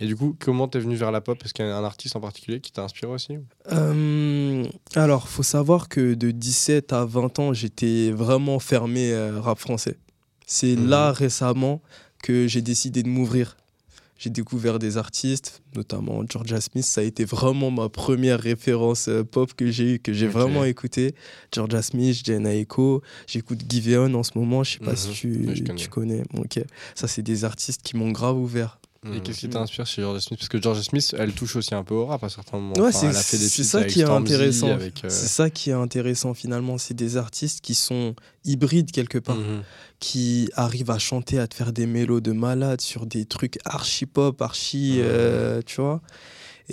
Et 0.00 0.06
du 0.06 0.16
coup, 0.16 0.34
comment 0.40 0.66
t'es 0.66 0.80
venu 0.80 0.96
vers 0.96 1.12
la 1.12 1.20
pop? 1.20 1.40
Est-ce 1.44 1.54
qu'il 1.54 1.64
y 1.64 1.68
a 1.68 1.76
un 1.76 1.84
artiste 1.84 2.16
en 2.16 2.20
particulier 2.20 2.60
qui 2.60 2.72
t'a 2.72 2.82
inspiré 2.82 3.12
aussi? 3.12 3.38
Euh, 3.70 4.64
alors, 4.96 5.28
faut 5.28 5.42
savoir 5.44 5.88
que 5.88 6.14
de 6.14 6.30
17 6.32 6.92
à 6.92 7.04
20 7.04 7.38
ans, 7.38 7.52
j'étais 7.52 8.10
vraiment 8.10 8.58
fermé 8.58 9.12
euh, 9.12 9.40
rap 9.40 9.58
français. 9.58 9.96
C'est 10.46 10.74
Mhm. 10.74 10.88
là 10.88 11.12
récemment 11.12 11.82
que 12.22 12.46
j'ai 12.48 12.62
décidé 12.62 13.02
de 13.02 13.08
m'ouvrir. 13.08 13.56
J'ai 14.22 14.30
découvert 14.30 14.78
des 14.78 14.98
artistes, 14.98 15.62
notamment 15.74 16.22
Georgia 16.30 16.60
Smith. 16.60 16.84
Ça 16.84 17.00
a 17.00 17.04
été 17.04 17.24
vraiment 17.24 17.72
ma 17.72 17.88
première 17.88 18.38
référence 18.38 19.08
euh, 19.08 19.24
pop 19.24 19.52
que 19.52 19.68
j'ai 19.68 19.94
eu, 19.94 19.98
que 19.98 20.12
j'ai 20.12 20.28
vraiment 20.28 20.62
écouté. 20.64 21.16
Georgia 21.52 21.82
Smith, 21.82 22.20
Jenna 22.24 22.54
Echo. 22.54 23.02
J'écoute 23.26 23.58
Giveon 23.68 24.14
en 24.14 24.22
ce 24.22 24.38
moment. 24.38 24.62
Je 24.62 24.74
sais 24.74 24.78
pas 24.78 24.92
Mhm. 24.92 24.96
si 24.96 25.10
tu, 25.10 25.28
Oui, 25.48 25.64
connais. 25.64 25.74
tu 25.74 25.88
connais. 25.88 26.22
Bon, 26.32 26.42
ok. 26.42 26.60
Ça, 26.94 27.08
c'est 27.08 27.22
des 27.22 27.44
artistes 27.44 27.82
qui 27.82 27.96
m'ont 27.96 28.12
grave 28.12 28.38
ouvert. 28.38 28.78
Et 29.04 29.20
qu'est-ce 29.20 29.40
qui 29.40 29.48
t'inspire 29.48 29.84
chez 29.84 30.00
George 30.02 30.20
Smith? 30.20 30.38
Parce 30.38 30.48
que 30.48 30.62
George 30.62 30.80
Smith, 30.82 31.14
elle 31.18 31.32
touche 31.32 31.56
aussi 31.56 31.74
un 31.74 31.82
peu 31.82 31.94
au 31.94 32.06
rap 32.06 32.22
à 32.22 32.28
certains 32.28 32.58
moments. 32.58 32.74
Ouais, 32.76 32.82
Enfin, 32.88 32.92
c'est 32.92 33.06
elle 33.06 33.16
a 33.16 33.20
fait 33.22 33.36
des 33.38 33.48
c'est 33.48 33.62
feats 33.64 33.68
ça 33.68 33.78
avec 33.78 33.90
qui 33.90 34.00
est 34.00 34.04
Stormzy, 34.04 34.32
intéressant. 34.34 34.70
Avec, 34.72 35.04
euh, 35.04 35.08
C'est 35.08 35.26
ça 35.28 35.50
qui 35.50 35.70
est 35.70 35.72
intéressant 35.74 36.34
finalement. 36.34 36.78
C'est 36.78 36.94
des 36.94 37.16
artistes 37.16 37.62
qui 37.62 37.74
sont 37.74 38.14
hybrides 38.44 38.92
quelque 38.92 39.18
part, 39.18 39.34
mhm. 39.36 39.62
qui 39.98 40.48
arrivent 40.54 40.90
à 40.92 41.00
chanter, 41.00 41.40
à 41.40 41.48
te 41.48 41.54
faire 41.56 41.72
des 41.72 41.86
mélos 41.86 42.20
de 42.20 42.30
malade 42.30 42.80
sur 42.80 43.06
des 43.06 43.24
trucs 43.24 43.58
archi 43.64 44.06
pop, 44.06 44.40
archi, 44.40 44.92
Mhm. 44.98 45.02
euh, 45.04 45.62
tu 45.66 45.80
vois. 45.80 46.00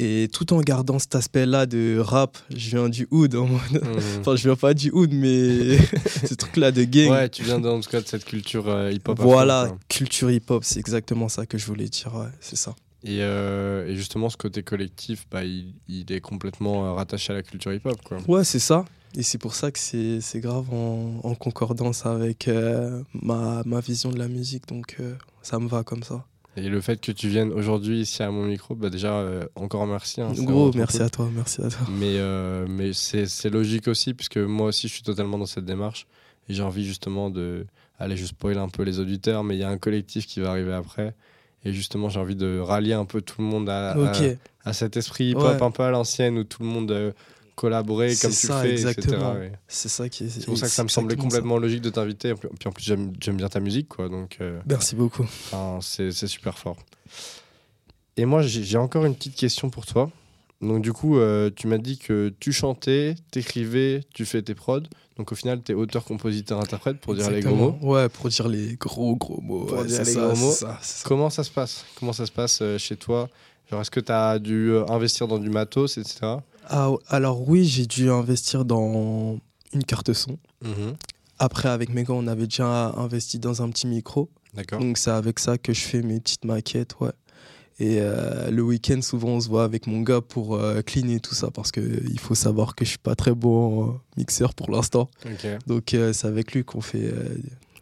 Et 0.01 0.29
tout 0.31 0.53
en 0.53 0.61
gardant 0.61 0.97
cet 0.97 1.15
aspect-là 1.15 1.65
de 1.65 1.99
rap, 1.99 2.37
je 2.55 2.69
viens 2.69 2.87
du 2.87 3.05
hood. 3.11 3.35
en 3.35 3.47
mode- 3.47 3.59
Mhm. 3.83 3.99
Enfin, 4.21 4.35
je 4.37 4.43
viens 4.43 4.55
pas 4.55 4.73
du 4.73 4.89
hood, 4.91 5.11
mais 5.13 5.77
ce 6.25 6.33
truc-là 6.35 6.71
de 6.71 6.83
gang. 6.85 7.09
Ouais, 7.11 7.29
tu 7.29 7.43
viens 7.43 7.61
en 7.63 7.79
tout 7.81 7.89
cas 7.89 7.99
de 8.01 8.07
cette 8.07 8.23
culture 8.25 8.67
euh, 8.69 8.91
hip-hop. 8.91 9.19
voilà, 9.19 9.67
fond, 9.67 9.77
culture 9.89 10.31
hip-hop, 10.31 10.63
c'est 10.63 10.79
exactement 10.79 11.27
ça 11.27 11.45
que 11.45 11.57
je 11.57 11.65
voulais 11.65 11.89
dire. 11.89 12.15
Ouais, 12.15 12.29
c'est 12.39 12.55
ça. 12.55 12.75
Et, 13.03 13.19
euh, 13.21 13.87
et 13.87 13.95
justement, 13.95 14.29
ce 14.29 14.37
côté 14.37 14.63
collectif, 14.63 15.25
bah, 15.31 15.43
il, 15.43 15.73
il 15.87 16.11
est 16.11 16.21
complètement 16.21 16.85
euh, 16.85 16.91
rattaché 16.93 17.31
à 17.33 17.35
la 17.35 17.43
culture 17.43 17.73
hip-hop. 17.73 17.97
Quoi. 18.03 18.17
Ouais, 18.27 18.43
c'est 18.43 18.59
ça. 18.59 18.85
Et 19.15 19.23
c'est 19.23 19.37
pour 19.37 19.55
ça 19.55 19.71
que 19.71 19.79
c'est 19.79 20.21
c'est 20.21 20.39
grave 20.39 20.71
en, 20.73 21.19
en 21.23 21.33
concordance 21.35 22.05
avec 22.05 22.47
euh, 22.47 23.01
ma, 23.13 23.63
ma 23.65 23.79
vision 23.79 24.11
de 24.11 24.19
la 24.19 24.27
musique. 24.27 24.67
Donc, 24.67 24.97
ça 25.41 25.59
me 25.59 25.67
va 25.67 25.83
comme 25.83 26.03
ça. 26.03 26.25
Et 26.61 26.69
le 26.69 26.81
fait 26.81 26.99
que 26.99 27.11
tu 27.11 27.27
viennes 27.29 27.51
aujourd'hui 27.53 28.01
ici 28.01 28.21
à 28.21 28.31
mon 28.31 28.45
micro, 28.45 28.75
bah, 28.75 28.89
déjà, 28.89 29.13
euh, 29.13 29.45
encore 29.55 29.85
merci. 29.87 30.21
hein, 30.21 30.31
Gros, 30.35 30.71
merci 30.75 30.97
cool. 30.97 31.05
à 31.05 31.09
toi, 31.09 31.29
merci 31.33 31.61
à 31.61 31.69
toi. 31.69 31.87
Mais, 31.91 32.17
euh, 32.17 32.65
mais 32.69 32.91
c'est 32.93 33.49
logique 33.49 33.87
aussi, 33.87 34.13
puisque 34.13 34.37
moi 34.37 34.67
aussi, 34.67 34.87
je 34.87 34.93
suis 34.93 35.03
totalement 35.03 35.37
dans 35.37 35.45
cette 35.45 35.65
démarche. 35.65 36.05
Et 36.49 36.53
j'ai 36.53 36.63
envie 36.63 36.85
justement 36.85 37.29
de. 37.29 37.65
Allez, 37.99 38.17
je 38.17 38.25
spoil 38.25 38.57
un 38.57 38.69
peu 38.69 38.83
les 38.83 38.99
auditeurs, 38.99 39.43
mais 39.43 39.55
il 39.55 39.59
y 39.59 39.63
a 39.63 39.69
un 39.69 39.77
collectif 39.77 40.25
qui 40.25 40.39
va 40.39 40.49
arriver 40.51 40.73
après. 40.73 41.13
Et 41.65 41.73
justement, 41.73 42.09
j'ai 42.09 42.19
envie 42.19 42.35
de 42.37 42.59
rallier 42.59 42.93
un 42.93 43.05
peu 43.05 43.21
tout 43.21 43.41
le 43.41 43.47
monde 43.47 43.69
à, 43.69 43.91
à- 44.63 44.73
cet 44.73 44.97
esprit 44.97 45.31
hip-hop 45.31 45.43
Ouais. 45.43 45.63
un 45.63 45.71
peu 45.71 45.83
à 45.83 45.91
l'ancienne 45.91 46.37
où 46.37 46.43
tout 46.43 46.63
le 46.63 46.69
monde 46.69 46.91
euh, 46.91 47.11
collaborer 47.59 48.15
comme 48.15 48.31
tu 48.31 48.47
le 48.47 48.53
fais, 48.53 48.91
etc. 48.91 49.17
ouais. 49.37 49.51
C'est 49.67 49.89
ça 49.89 50.07
qui 50.07 50.23
est. 50.23 50.29
C'est 50.29 50.45
pour 50.45 50.57
ça 50.57 50.67
que 50.67 50.71
ça 50.71 50.83
me 50.83 50.87
semblait 50.87 51.17
complètement 51.17 51.57
logique 51.57 51.81
de 51.81 51.89
t'inviter. 51.89 52.33
Puis 52.35 52.67
en 52.67 52.71
plus, 52.71 52.83
j'aime 52.85 53.11
j'aime 53.19 53.35
bien 53.35 53.49
ta 53.49 53.59
musique, 53.59 53.89
quoi. 53.89 54.07
Donc, 54.07 54.37
euh, 54.39 54.61
Merci 54.65 54.95
beaucoup. 54.95 55.23
enfin, 55.23 55.79
c'est 55.81 56.11
c'est 56.11 56.27
super 56.27 56.57
fort. 56.57 56.77
Et 58.15 58.25
moi, 58.25 58.41
j'ai 58.41 58.63
j'ai 58.63 58.77
encore 58.77 59.05
une 59.05 59.15
petite 59.15 59.35
question 59.35 59.69
pour 59.69 59.85
toi. 59.85 60.09
Donc, 60.61 60.81
du 60.81 60.93
coup, 60.93 61.17
euh, 61.17 61.49
tu 61.53 61.67
m'as 61.67 61.77
dit 61.77 61.97
que 61.97 62.33
tu 62.39 62.51
chantais, 62.51 63.15
t'écrivais, 63.31 64.01
tu 64.13 64.25
fais 64.25 64.41
tes 64.41 64.55
prods. 64.55 64.83
Donc, 65.17 65.31
au 65.31 65.35
final, 65.35 65.61
tu 65.63 65.71
es 65.71 65.75
auteur, 65.75 66.03
compositeur, 66.03 66.59
interprète, 66.59 66.99
pour 66.99 67.15
dire 67.15 67.29
les 67.29 67.41
gros 67.41 67.55
mots. 67.55 67.77
Ouais, 67.81 68.07
pour 68.09 68.29
dire 68.29 68.47
les 68.47 68.75
gros 68.75 69.15
gros 69.15 69.41
mots. 69.41 69.65
Pour 69.65 69.79
ouais, 69.79 69.85
dire 69.85 69.97
c'est 69.97 70.03
les 70.05 70.13
ça, 70.13 70.21
gros 70.21 70.35
c'est 70.35 70.41
mots. 70.41 70.51
ça, 70.51 70.79
c'est 70.81 70.97
ça. 71.03 71.07
Comment 71.09 71.29
ça 71.29 71.43
se 71.43 71.51
passe? 71.51 71.85
Comment 71.97 72.13
ça 72.13 72.25
se 72.25 72.31
passe 72.31 72.59
euh, 72.61 72.77
chez 72.77 72.95
toi? 72.95 73.29
Genre, 73.69 73.81
est-ce 73.81 73.91
que 73.91 73.99
tu 73.99 74.11
as 74.11 74.39
dû 74.39 74.71
euh, 74.71 74.85
investir 74.89 75.27
dans 75.27 75.37
du 75.39 75.49
matos, 75.49 75.97
etc. 75.97 76.37
Ah, 76.69 76.91
alors 77.07 77.47
oui, 77.47 77.65
j'ai 77.65 77.85
dû 77.85 78.09
investir 78.09 78.63
dans 78.63 79.39
une 79.73 79.83
carte 79.83 80.13
son. 80.13 80.37
Mhm. 80.63 80.95
Après, 81.39 81.69
avec 81.69 81.89
mes 81.93 82.03
gars, 82.03 82.13
on 82.13 82.27
avait 82.27 82.47
déjà 82.47 82.91
investi 82.97 83.39
dans 83.39 83.61
un 83.61 83.69
petit 83.69 83.87
micro. 83.87 84.29
Donc 84.71 84.97
c'est 84.97 85.11
avec 85.11 85.39
ça 85.39 85.57
que 85.57 85.73
je 85.73 85.81
fais 85.81 86.01
mes 86.01 86.19
petites 86.19 86.45
maquettes, 86.45 86.99
ouais. 86.99 87.11
Et 87.81 87.99
euh, 88.01 88.51
le 88.51 88.61
week-end, 88.61 89.01
souvent, 89.01 89.29
on 89.29 89.39
se 89.39 89.47
voit 89.47 89.63
avec 89.63 89.87
mon 89.87 90.01
gars 90.01 90.19
pour 90.19 90.55
euh, 90.55 90.81
cleaner 90.81 91.21
tout 91.21 91.33
ça 91.33 91.49
parce 91.49 91.71
qu'il 91.71 92.19
faut 92.19 92.35
savoir 92.35 92.75
que 92.75 92.83
je 92.83 92.89
suis 92.89 92.97
pas 92.97 93.15
très 93.15 93.33
bon 93.33 93.87
euh, 93.87 93.93
mixeur 94.17 94.53
pour 94.53 94.69
l'instant. 94.69 95.09
Donc 95.65 95.93
euh, 95.93 96.11
c'est 96.11 96.27
avec 96.27 96.51
lui 96.51 96.65
qu'on 96.65 96.81
fait 96.81 97.09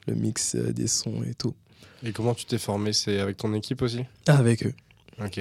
le 0.05 0.13
mix 0.13 0.55
des 0.55 0.85
sons 0.85 1.23
et 1.27 1.33
tout. 1.33 1.55
Et 2.03 2.11
comment 2.11 2.35
tu 2.35 2.45
t'es 2.45 2.59
formé? 2.59 2.93
C'est 2.93 3.19
avec 3.19 3.37
ton 3.37 3.55
équipe 3.55 3.81
aussi? 3.81 4.01
Avec 4.27 4.67
eux. 4.67 4.73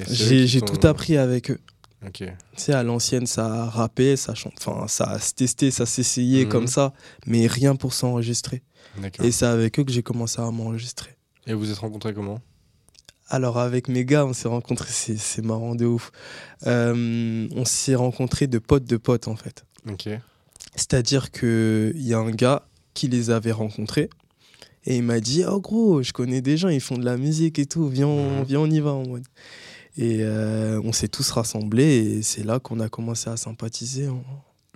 J'ai 0.08 0.62
tout 0.62 0.86
appris 0.86 1.18
avec 1.18 1.50
eux. 1.50 1.60
Ok. 2.04 2.18
Tu 2.18 2.26
sais, 2.56 2.72
à 2.72 2.82
l'ancienne, 2.82 3.26
ça 3.26 3.46
a 3.46 3.70
rappé, 3.70 4.16
ça 4.16 4.34
enfin, 4.58 4.86
ça 4.88 5.04
a 5.04 5.18
se 5.18 5.32
testé, 5.34 5.70
ça 5.70 5.86
s'essayait 5.86 6.44
Mhm. 6.44 6.50
comme 6.50 6.66
ça, 6.66 6.92
mais 7.26 7.46
rien 7.46 7.76
pour 7.76 7.92
s'enregistrer. 7.94 8.62
Et 9.22 9.30
c'est 9.30 9.46
avec 9.46 9.78
eux 9.78 9.84
que 9.84 9.92
j'ai 9.92 10.02
commencé 10.02 10.40
à 10.40 10.50
m'enregistrer. 10.50 11.16
Et 11.46 11.54
vous 11.54 11.70
êtes 11.70 11.78
rencontrés 11.78 12.12
comment? 12.14 12.40
Alors, 13.28 13.58
avec 13.58 13.88
mes 13.88 14.04
gars, 14.04 14.24
on 14.24 14.32
s'est 14.32 14.48
rencontrés, 14.48 14.92
c'est 14.92 15.42
marrant 15.44 15.74
de 15.74 15.84
ouf. 15.86 16.12
Euh, 16.66 17.48
on 17.54 17.64
s'est 17.64 17.94
rencontrés 17.96 18.46
de 18.46 18.58
potes 18.58 18.84
de 18.84 18.96
potes, 18.96 19.28
en 19.28 19.36
fait. 19.36 19.64
C'est-à-dire 20.74 21.30
qu'il 21.30 21.92
y 21.96 22.14
a 22.14 22.18
un 22.18 22.30
gars 22.30 22.66
qui 22.94 23.08
les 23.08 23.30
avait 23.30 23.52
rencontrés 23.52 24.10
et 24.84 24.96
il 24.96 25.02
m'a 25.02 25.20
dit 25.20 25.44
Oh 25.46 25.60
gros, 25.60 26.02
je 26.02 26.12
connais 26.12 26.40
des 26.40 26.56
gens, 26.56 26.68
ils 26.68 26.80
font 26.80 26.98
de 26.98 27.04
la 27.04 27.16
musique 27.16 27.58
et 27.58 27.66
tout, 27.66 27.88
viens, 27.88 28.06
Mhm. 28.08 28.44
viens 28.44 28.60
on 28.60 28.70
y 28.70 28.80
va 28.80 28.92
en 28.92 29.06
mode. 29.06 29.24
Et 29.98 30.18
euh, 30.20 30.80
on 30.84 30.92
s'est 30.92 31.08
tous 31.08 31.30
rassemblés 31.30 31.84
et 32.18 32.22
c'est 32.22 32.44
là 32.44 32.58
qu'on 32.60 32.80
a 32.80 32.88
commencé 32.88 33.30
à 33.30 33.36
sympathiser. 33.36 34.08
On- 34.08 34.22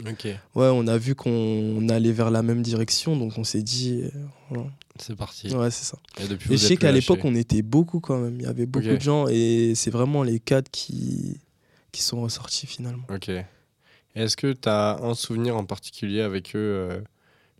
Ok. 0.09 0.25
Ouais, 0.25 0.39
on 0.73 0.87
a 0.87 0.97
vu 0.97 1.15
qu'on 1.15 1.87
allait 1.91 2.13
vers 2.13 2.31
la 2.31 2.43
même 2.43 2.63
direction, 2.63 3.19
donc 3.19 3.35
on 3.37 3.45
s'est 3.45 3.63
dit. 3.63 4.01
euh, 4.03 4.09
voilà. 4.49 4.71
C'est 4.99 5.15
parti. 5.15 5.55
Ouais, 5.55 5.71
c'est 5.71 5.85
ça. 5.85 5.99
Et 6.19 6.27
depuis, 6.27 6.47
Et 6.47 6.57
vous 6.57 6.63
je 6.63 6.67
sais 6.69 6.77
qu'à 6.79 6.91
l'époque, 6.91 7.19
on 7.25 7.35
était 7.35 7.61
beaucoup 7.61 8.01
quand 8.01 8.19
même. 8.19 8.37
Il 8.41 8.45
y 8.45 8.47
avait 8.47 8.65
beaucoup 8.65 8.87
de 8.97 9.01
gens 9.03 9.27
et 9.29 9.75
c'est 9.75 9.91
vraiment 9.91 10.23
les 10.23 10.41
quatre 10.41 10.71
qui, 10.71 11.39
qui 11.93 12.01
sont 12.03 12.23
ressortis 12.23 12.67
finalement. 12.67 13.05
Ok. 13.15 13.31
Est-ce 14.15 14.39
que 14.39 14.55
tu 14.55 14.69
as 14.71 14.99
un 15.03 15.13
souvenir 15.13 15.55
en 15.59 15.67
particulier 15.67 16.23
avec 16.23 16.57
eux, 16.57 16.59
euh, 16.59 17.01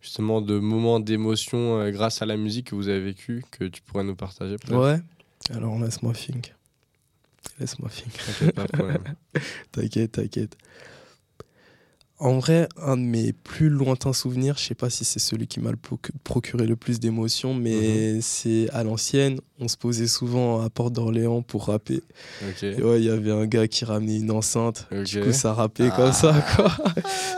justement, 0.01 0.41
de 0.41 0.59
moments 0.59 0.99
d'émotion 0.99 1.79
euh, 1.79 1.91
grâce 1.91 2.23
à 2.23 2.27
la 2.27 2.39
musique 2.39 2.69
que 2.71 2.75
vous 2.75 2.89
avez 2.89 3.01
vécu, 3.01 3.45
que 3.51 3.65
tu 3.65 3.83
pourrais 3.83 4.05
nous 4.05 4.17
partager 4.17 4.57
Ouais. 4.71 4.99
Alors 5.51 5.79
laisse-moi 5.79 6.15
think. 6.15 6.55
Laisse-moi 7.61 7.91
think. 7.91 8.13
T'inquiète, 8.15 8.55
pas 8.55 8.65
de 8.65 8.73
problème. 8.73 9.05
T'inquiète, 9.73 10.13
t'inquiète. 10.13 10.57
En 12.23 12.39
vrai, 12.39 12.69
un 12.77 12.99
de 12.99 13.03
mes 13.03 13.33
plus 13.33 13.71
lointains 13.71 14.13
souvenirs, 14.13 14.57
je 14.59 14.65
sais 14.65 14.75
pas 14.75 14.91
si 14.91 15.07
c'est 15.07 15.19
celui 15.19 15.47
qui 15.47 15.59
m'a 15.59 15.71
procuré 16.23 16.67
le 16.67 16.77
plus 16.77 17.01
d'émotions, 17.01 17.55
mais 17.55 18.13
Mhm. 18.15 18.21
c'est 18.21 18.69
à 18.75 18.85
l'ancienne, 18.85 19.41
on 19.59 19.69
se 19.69 19.79
posait 19.79 20.07
souvent 20.07 20.61
à 20.61 20.69
Porte 20.69 20.93
d'Orléans 20.93 21.41
pour 21.41 21.69
rapper. 21.69 22.03
Ok. 22.47 22.63
Et 22.63 22.83
ouais, 22.83 23.01
il 23.01 23.07
y 23.07 23.11
avait 23.11 23.31
un 23.33 23.47
gars 23.47 23.67
qui 23.69 23.87
ramenait 23.87 24.19
une 24.19 24.31
enceinte. 24.31 24.87
Ok. 24.93 25.05
Du 25.05 25.21
coup, 25.23 25.33
ça 25.33 25.55
rappait 25.55 25.89
Ah. 25.91 25.97
comme 25.97 26.13
ça, 26.13 26.45
quoi. 26.57 26.71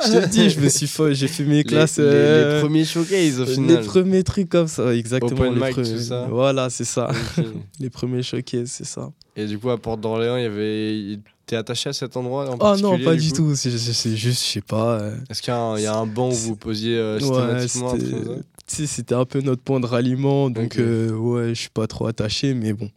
je 0.04 0.18
te 0.18 0.28
dis, 0.28 0.50
je 0.50 0.58
me 0.60 0.68
suis 0.68 0.90
j'ai 1.12 1.28
fait 1.28 1.44
mes 1.44 1.58
Les- 1.58 1.64
classes. 1.64 1.98
les, 1.98 2.04
les 2.04 2.10
euh, 2.10 2.60
premiers 2.60 2.84
showcases 2.84 3.38
au 3.40 3.44
les 3.44 3.54
final. 3.54 3.84
premiers 3.84 4.24
trucs 4.24 4.48
comme 4.48 4.66
ça, 4.66 4.92
exactement. 4.92 5.42
Open 5.42 5.54
les 5.54 5.60
mic, 5.60 5.76
pre- 5.78 5.92
tout 5.92 6.02
ça. 6.02 6.26
Voilà, 6.28 6.70
c'est 6.70 6.84
ça. 6.84 7.08
Les 7.78 7.88
premiers 7.88 8.24
choqués, 8.24 8.66
c'est 8.66 8.84
ça. 8.84 9.12
Et 9.36 9.46
du 9.46 9.60
coup, 9.60 9.70
à 9.70 9.78
Porte 9.78 10.00
d'Orléans, 10.00 10.36
il 10.38 10.42
y 10.42 10.46
avait. 10.46 11.20
T'es 11.52 11.58
attaché 11.58 11.90
à 11.90 11.92
cet 11.92 12.16
endroit 12.16 12.48
en 12.48 12.56
Oh 12.60 12.76
non, 12.80 12.98
pas 13.04 13.14
du 13.14 13.30
tout. 13.30 13.54
C'est 13.56 13.76
c'est 13.76 14.16
juste, 14.16 14.42
je 14.42 14.48
sais 14.52 14.60
pas. 14.62 14.98
euh, 15.00 15.16
Est-ce 15.28 15.42
qu'il 15.42 15.52
y, 15.52 15.54
a 15.54 15.60
un- 15.60 15.76
il 15.76 15.82
y 15.82 15.86
a 15.86 15.94
un 15.94 16.06
banc 16.06 16.30
où 16.30 16.34
vous 16.34 16.56
posiez 16.56 16.96
euh, 16.96 17.16
Ouais, 17.20 17.68
systématiquement 17.68 17.88
truc 17.98 18.44
c'était 18.66 19.14
un 19.14 19.26
peu 19.26 19.42
notre 19.42 19.60
point 19.60 19.78
de 19.78 19.84
ralliement, 19.84 20.48
donc 20.48 20.78
euh, 20.78 21.10
ouais, 21.12 21.48
je 21.50 21.60
suis 21.60 21.68
pas 21.68 21.86
trop 21.86 22.06
attaché, 22.06 22.54
mais 22.54 22.72
bon. 22.72 22.90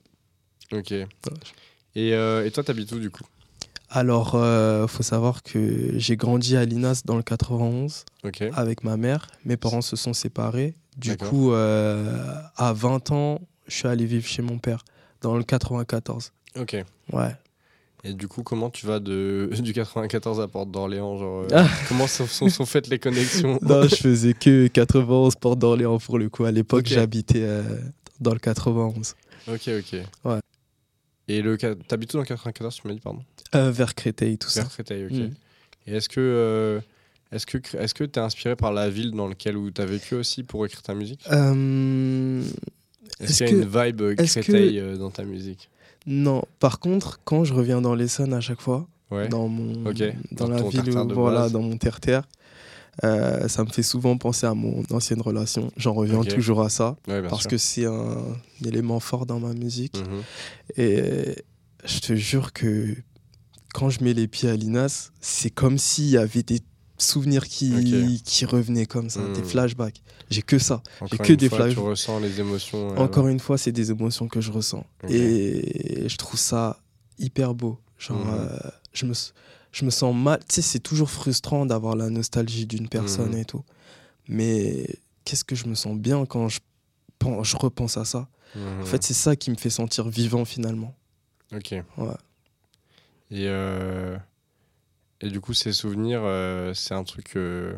Ok. 0.72 0.94
Et, 0.94 2.10
et 2.12 2.52
toi, 2.54 2.64
t'habites 2.64 2.94
où 2.94 3.00
du 3.00 3.10
coup? 3.10 3.26
Alors, 3.90 4.36
euh, 4.36 4.88
faut 4.88 5.04
savoir 5.04 5.44
que 5.44 5.92
j'ai 6.00 6.16
grandi 6.16 6.56
à 6.56 6.64
Linas 6.64 7.02
dans 7.04 7.18
le 7.18 7.24
91 7.24 8.06
Ok. 8.24 8.42
avec 8.54 8.86
ma 8.86 8.96
mère. 8.96 9.28
Mes 9.44 9.58
parents 9.58 9.82
se 9.82 9.98
sont 9.98 10.14
séparés. 10.14 10.76
Du 10.96 11.10
D'accord. 11.10 11.30
coup, 11.30 11.52
à 11.52 12.72
20 12.74 13.12
ans, 13.12 13.42
je 13.68 13.76
suis 13.76 13.88
allé 13.90 14.06
vivre 14.06 14.26
chez 14.26 14.42
mon 14.42 14.60
père 14.60 14.86
dans 15.20 15.36
le 15.36 15.44
94. 15.44 16.32
Ok. 16.58 16.78
Ouais. 17.12 17.36
Et 18.08 18.14
du 18.14 18.28
coup, 18.28 18.44
comment 18.44 18.70
tu 18.70 18.86
vas 18.86 19.00
de, 19.00 19.50
du 19.60 19.74
94 19.74 20.40
à 20.40 20.48
Porte 20.48 20.70
d'Orléans 20.72 21.18
genre, 21.18 21.42
euh, 21.44 21.48
Ah. 21.54 21.68
Comment 21.90 22.06
sont, 22.08 22.28
sont, 22.28 22.48
sont 22.50 22.66
faites 22.66 22.88
les 22.88 23.00
connexions 23.00 23.58
Non, 23.64 23.84
je 23.88 23.96
faisais 23.96 24.34
que 24.34 24.68
91 24.68 25.36
Porte 25.36 25.58
d'Orléans 25.60 25.98
pour 25.98 26.20
le 26.20 26.30
coup. 26.30 26.46
À 26.46 26.52
l'époque, 26.52 26.86
j'habitais 26.88 27.42
euh, 27.44 27.64
dans 28.20 28.34
le 28.34 28.40
91. 28.40 29.16
Ok, 29.48 29.70
ok. 29.70 30.00
Ouais. 30.24 30.40
Et 31.28 31.42
le, 31.42 31.58
t'habites 31.58 32.14
où 32.14 32.18
dans 32.18 32.22
le 32.22 32.28
94, 32.28 32.76
tu 32.76 32.88
m'as 32.88 32.94
dit, 32.94 33.00
pardon? 33.00 33.24
Euh, 33.56 33.72
vers 33.72 33.96
Créteil, 33.96 34.38
tout 34.38 34.50
ça. 34.50 34.62
Vers 34.62 34.70
Créteil, 34.72 35.06
ok. 35.06 35.12
Mm. 35.12 35.34
Et 35.88 35.96
est-ce 35.96 36.10
que 36.10 36.20
euh, 36.20 36.80
est-ce 37.32 37.46
que 37.48 37.58
est-ce 37.78 37.94
que 37.94 38.04
t'es 38.04 38.20
inspiré 38.20 38.56
par 38.56 38.72
la 38.72 38.90
ville 38.90 39.12
dans 39.12 39.28
laquelle 39.28 39.58
où 39.58 39.70
t'as 39.72 39.86
vécu 39.86 40.14
aussi 40.16 40.44
pour 40.44 40.64
écrire 40.66 40.82
ta 40.84 40.94
musique? 40.94 41.26
Est-ce 43.20 43.38
qu'il 43.44 43.48
y 43.48 43.50
a 43.50 43.54
une 43.54 43.62
vibe 43.66 44.16
que- 44.16 44.24
Créteil 44.42 44.98
dans 44.98 45.10
ta 45.12 45.24
musique? 45.24 45.70
Non, 46.06 46.44
par 46.60 46.80
contre, 46.80 47.20
quand 47.24 47.44
je 47.44 47.54
reviens 47.54 47.82
dans 47.82 47.96
l'Essonne 47.96 48.34
à 48.34 48.42
chaque 48.42 48.62
fois, 48.62 48.88
Ouais. 49.12 49.28
dans, 49.28 49.48
mon, 49.48 49.84
dans, 49.84 49.94
dans 50.32 50.48
la 50.48 50.62
ville, 50.64 50.90
où- 50.98 51.14
voilà, 51.14 51.48
dans 51.50 51.62
mon 51.62 51.78
terre-terre, 51.78 52.28
euh, 53.04 53.48
ça 53.48 53.64
me 53.64 53.70
fait 53.70 53.84
souvent 53.84 54.18
penser 54.18 54.48
à 54.48 54.54
mon 54.54 54.84
ancienne 54.92 55.22
relation. 55.22 55.72
J'en 55.78 55.94
reviens 55.94 56.24
toujours 56.24 56.62
à 56.62 56.70
ça, 56.70 56.96
Ouais, 57.08 57.22
parce 57.22 57.42
sûr. 57.42 57.52
que 57.52 57.58
c'est 57.58 57.86
un, 57.86 58.18
élément 58.66 59.00
fort 59.00 59.26
dans 59.26 59.40
ma 59.40 59.54
musique. 59.54 59.98
Mhm. 59.98 60.22
Et 60.78 61.36
je 61.86 62.00
te 62.00 62.16
jure 62.16 62.52
que 62.54 62.96
quand 63.74 63.90
je 63.90 64.04
mets 64.04 64.14
les 64.14 64.28
pieds 64.28 64.50
à 64.50 64.56
Linas, 64.56 65.12
c'est 65.22 65.50
comme 65.52 65.78
s'il 65.78 66.06
y 66.10 66.18
avait 66.18 66.44
des 66.44 66.62
souvenirs 66.98 67.48
qui, 67.48 68.22
qui 68.24 68.46
revenaient 68.46 68.86
comme 68.86 69.10
ça, 69.10 69.22
des 69.34 69.42
Mhm. 69.42 69.46
flashbacks. 69.46 70.02
J'ai 70.30 70.42
que 70.42 70.58
ça. 70.60 70.82
Encore 71.02 71.20
que 71.26 71.32
une 71.34 71.38
des 71.38 71.50
flashs. 71.50 71.74
Tu 71.74 71.80
ressens 71.80 72.20
les 72.20 72.40
émotions. 72.40 72.92
euh, 72.94 72.98
Encore 72.98 73.28
une 73.28 73.40
fois, 73.40 73.58
c'est 73.58 73.72
des 73.72 73.92
émotions 73.92 74.28
que 74.28 74.42
je 74.42 74.52
ressens. 74.52 74.86
Et 75.10 76.08
je 76.08 76.18
trouve 76.18 76.40
ça 76.40 76.80
hyper 77.20 77.54
beau. 77.54 77.80
Genre, 77.98 78.18
Mhm. 78.18 78.34
euh, 78.34 78.58
je, 78.94 79.06
me, 79.06 79.14
je 79.72 79.86
me 79.86 79.90
sens 79.90 80.16
mal. 80.16 80.40
Tu 80.48 80.56
sais, 80.56 80.62
c'est 80.62 80.80
toujours 80.80 81.10
frustrant 81.10 81.66
d'avoir 81.66 81.96
la 81.96 82.10
nostalgie 82.10 82.66
d'une 82.66 82.88
personne 82.90 83.32
Mhm. 83.34 83.38
et 83.40 83.46
tout. 83.46 83.64
Mais 84.28 84.88
qu'est-ce 85.24 85.44
que 85.44 85.56
je 85.56 85.66
me 85.68 85.76
sens 85.76 85.96
bien 85.98 86.26
quand 86.26 86.50
je, 86.50 86.60
pen- 87.20 87.44
je 87.44 87.56
repense 87.58 87.98
à 87.98 88.06
ça? 88.06 88.28
Mhm. 88.56 88.82
En 88.82 88.86
fait, 88.86 89.04
c'est 89.04 89.14
ça 89.14 89.36
qui 89.36 89.52
me 89.52 89.56
fait 89.58 89.70
sentir 89.70 90.08
vivant 90.10 90.46
finalement. 90.46 90.96
Ok. 91.54 91.72
Ouais. 91.98 92.08
Et, 93.32 93.46
euh, 93.48 94.18
et 95.22 95.30
du 95.30 95.40
coup, 95.40 95.54
ces 95.54 95.72
souvenirs, 95.74 96.22
euh, 96.24 96.74
c'est 96.74 96.94
un 96.94 97.04
truc 97.04 97.36
euh, 97.36 97.78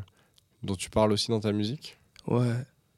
dont 0.63 0.75
tu 0.75 0.89
parles 0.89 1.11
aussi 1.11 1.29
dans 1.29 1.39
ta 1.39 1.51
musique? 1.51 1.97
Ouais, 2.25 2.55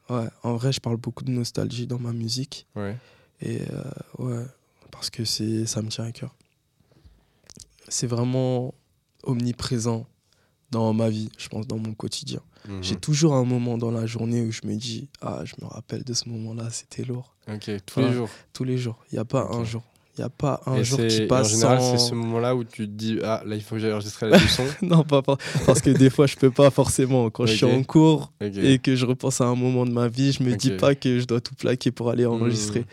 ouais. 0.10 0.28
En 0.44 0.56
vrai, 0.56 0.72
je 0.72 0.80
parle 0.80 0.98
beaucoup 0.98 1.24
de 1.24 1.32
nostalgie 1.32 1.88
dans 1.88 2.00
ma 2.00 2.14
musique. 2.14 2.68
Ouais. 2.76 2.98
Et 3.42 3.62
euh, 3.62 3.84
ouais, 4.18 4.46
parce 4.92 5.10
que 5.10 5.26
c'est, 5.26 5.66
ça 5.66 5.82
me 5.82 5.90
tient 5.90 6.06
à 6.06 6.12
cœur. 6.12 6.36
C'est 7.88 8.08
vraiment 8.08 8.74
omniprésent 9.24 10.06
dans 10.72 10.94
ma 10.94 11.10
vie, 11.10 11.30
je 11.38 11.50
pense, 11.50 11.68
dans 11.68 11.78
mon 11.78 11.94
quotidien. 11.94 12.42
Mhm. 12.68 12.84
J'ai 12.84 12.96
toujours 12.96 13.36
un 13.36 13.46
moment 13.46 13.78
dans 13.78 13.92
la 13.92 14.06
journée 14.06 14.42
où 14.42 14.52
je 14.52 14.62
me 14.66 14.76
dis 14.76 15.10
Ah, 15.22 15.42
je 15.46 15.56
me 15.62 15.68
rappelle 15.68 16.04
de 16.04 16.14
ce 16.14 16.30
moment-là, 16.30 16.70
c'était 16.70 17.04
lourd. 17.04 17.36
Ok, 17.48 17.72
tous 17.86 18.00
les 18.02 18.14
jours. 18.14 18.30
Tous 18.54 18.64
les 18.64 18.78
jours. 18.78 19.04
Il 19.12 19.16
n'y 19.16 19.20
a 19.20 19.26
pas 19.26 19.48
un 19.52 19.64
jour. 19.64 19.84
Il 20.20 20.24
n'y 20.24 20.26
a 20.26 20.30
pas 20.30 20.62
un 20.66 20.76
et 20.76 20.84
jour 20.84 21.00
qui 21.08 21.22
passe 21.28 21.48
En 21.48 21.50
général, 21.56 21.80
sans. 21.80 21.92
c'est 21.98 22.10
ce 22.10 22.14
moment-là 22.14 22.54
où 22.54 22.66
tu 22.66 22.86
te 22.86 22.92
dis 22.92 23.20
Ah, 23.24 23.42
là, 23.46 23.56
il 23.56 23.62
faut 23.64 23.76
que 23.76 23.82
j'aille 23.82 23.94
enregistrer 23.94 24.30
la 24.30 24.38
leçon. 24.38 24.66
non, 24.82 25.04
pas, 25.06 25.22
pas- 25.22 25.38
parce 25.66 25.80
que 25.80 25.92
des 25.92 26.10
fois, 26.10 26.28
je 26.28 26.36
peux 26.36 26.52
pas 26.52 26.70
forcément. 26.72 27.30
Quand 27.30 27.46
je 27.46 27.56
suis 27.56 27.66
en 27.66 27.84
cours 27.84 28.34
et 28.42 28.80
que 28.80 28.98
je 28.98 29.06
repense 29.06 29.40
à 29.40 29.46
un 29.46 29.56
moment 29.56 29.86
de 29.86 29.92
ma 29.92 30.10
vie, 30.10 30.34
je 30.34 30.44
me 30.44 30.54
dis 30.58 30.72
pas 30.72 30.94
que 30.94 31.20
je 31.20 31.26
dois 31.26 31.40
tout 31.40 31.56
plaquer 31.56 31.92
pour 31.92 32.10
aller 32.10 32.26
enregistrer. 32.26 32.82
Mhm. 32.82 32.86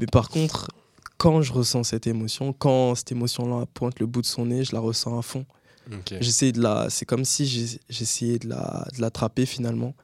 Mais 0.00 0.06
par 0.06 0.28
contre, 0.28 0.68
quand 1.16 1.40
je 1.40 1.54
ressens 1.54 1.84
cette 1.84 2.06
émotion, 2.06 2.52
quand 2.52 2.94
cette 2.96 3.12
émotion-là 3.12 3.64
pointe 3.72 3.98
le 3.98 4.04
bout 4.04 4.20
de 4.20 4.26
son 4.26 4.44
nez, 4.44 4.62
je 4.64 4.72
la 4.74 4.80
ressens 4.80 5.18
à 5.18 5.22
fond. 5.22 5.46
Ok. 5.90 6.14
J'essayais 6.20 6.52
de 6.52 6.60
la. 6.60 6.88
C'est 6.90 7.06
comme 7.06 7.24
si 7.24 7.80
j'essayais 7.88 8.38
de 8.38 8.48
la 8.50 8.86
de 8.94 9.00
l'attraper 9.00 9.46
finalement 9.46 9.94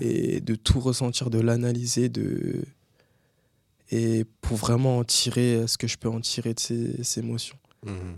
et 0.00 0.40
de 0.40 0.54
tout 0.54 0.78
ressentir, 0.78 1.28
de 1.28 1.40
l'analyser, 1.40 2.08
de 2.08 2.62
et 3.90 4.24
pour 4.40 4.56
vraiment 4.56 4.98
en 4.98 5.04
tirer 5.04 5.66
ce 5.66 5.76
que 5.78 5.86
je 5.86 5.96
peux 5.98 6.08
en 6.08 6.20
tirer 6.20 6.54
de 6.54 6.60
ces, 6.60 7.02
ces 7.02 7.20
émotions. 7.20 7.56
Mhm. 7.86 8.16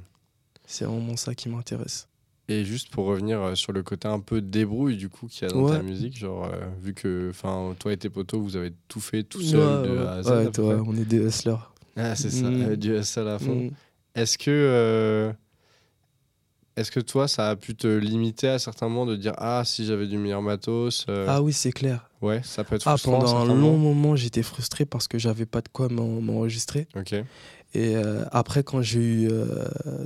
C'est 0.66 0.84
vraiment 0.84 1.16
ça 1.16 1.34
qui 1.34 1.48
m'intéresse. 1.48 2.08
Et 2.48 2.64
juste 2.64 2.90
pour 2.90 3.06
revenir 3.06 3.40
euh, 3.40 3.54
sur 3.54 3.72
le 3.72 3.82
côté 3.82 4.08
un 4.08 4.18
peu 4.20 4.40
débrouille 4.40 4.96
du 4.96 5.08
coup 5.08 5.26
qu'il 5.28 5.46
y 5.46 5.50
a 5.50 5.54
dans 5.54 5.66
ta 5.68 5.76
Ouais. 5.78 5.82
musique, 5.82 6.18
genre 6.18 6.44
euh, 6.46 6.68
vu 6.82 6.92
que 6.92 7.28
enfin 7.30 7.74
toi 7.78 7.92
et 7.92 7.96
tes 7.96 8.10
potos 8.10 8.40
vous 8.40 8.56
avez 8.56 8.72
tout 8.88 9.00
fait 9.00 9.22
tout 9.22 9.40
seul 9.42 9.88
de 9.88 9.96
ouais, 9.96 10.06
A 10.06 10.12
à 10.14 10.22
Z. 10.22 10.26
ouais, 10.30 10.50
toi, 10.50 10.82
on 10.86 10.96
est 10.96 11.04
des 11.04 11.18
hustlers. 11.24 11.56
Ah 11.96 12.14
c'est 12.16 12.30
ça, 12.30 12.50
Mm. 12.50 12.62
euh, 12.62 12.76
du 12.76 12.96
hustle 12.98 13.28
à 13.28 13.38
fond. 13.38 13.54
Mm. 13.66 13.70
Est-ce 14.14 14.36
que 14.38 14.50
euh, 14.50 15.32
est-ce 16.76 16.90
que 16.90 17.00
toi 17.00 17.28
ça 17.28 17.50
a 17.50 17.56
pu 17.56 17.74
te 17.74 17.86
limiter 17.86 18.48
à 18.48 18.58
certains 18.58 18.88
moments 18.88 19.06
de 19.06 19.16
dire 19.16 19.34
ah 19.38 19.62
si 19.64 19.84
j'avais 19.84 20.06
du 20.06 20.18
meilleur 20.18 20.42
matos 20.42 21.04
euh, 21.08 21.26
Ah 21.28 21.42
oui, 21.42 21.52
c'est 21.52 21.72
clair. 21.72 22.08
ouais 22.22 22.40
ça 22.44 22.64
peut 22.64 22.76
être 22.76 22.86
Ah, 22.88 22.96
frustrant 22.96 23.18
pendant 23.20 23.36
un 23.38 23.46
long 23.46 23.76
moment, 23.76 24.16
j'étais 24.16 24.42
frustré 24.42 24.84
parce 24.84 25.08
que 25.08 25.18
j'avais 25.18 25.46
pas 25.46 25.60
de 25.60 25.68
quoi 25.68 25.88
m'en- 25.88 26.20
m'enregistrer. 26.20 26.86
Ok. 26.96 27.12
Et 27.74 27.96
euh, 27.96 28.24
après, 28.32 28.62
quand 28.62 28.82
j'ai 28.82 29.00
eu 29.00 29.28
euh, 29.30 29.46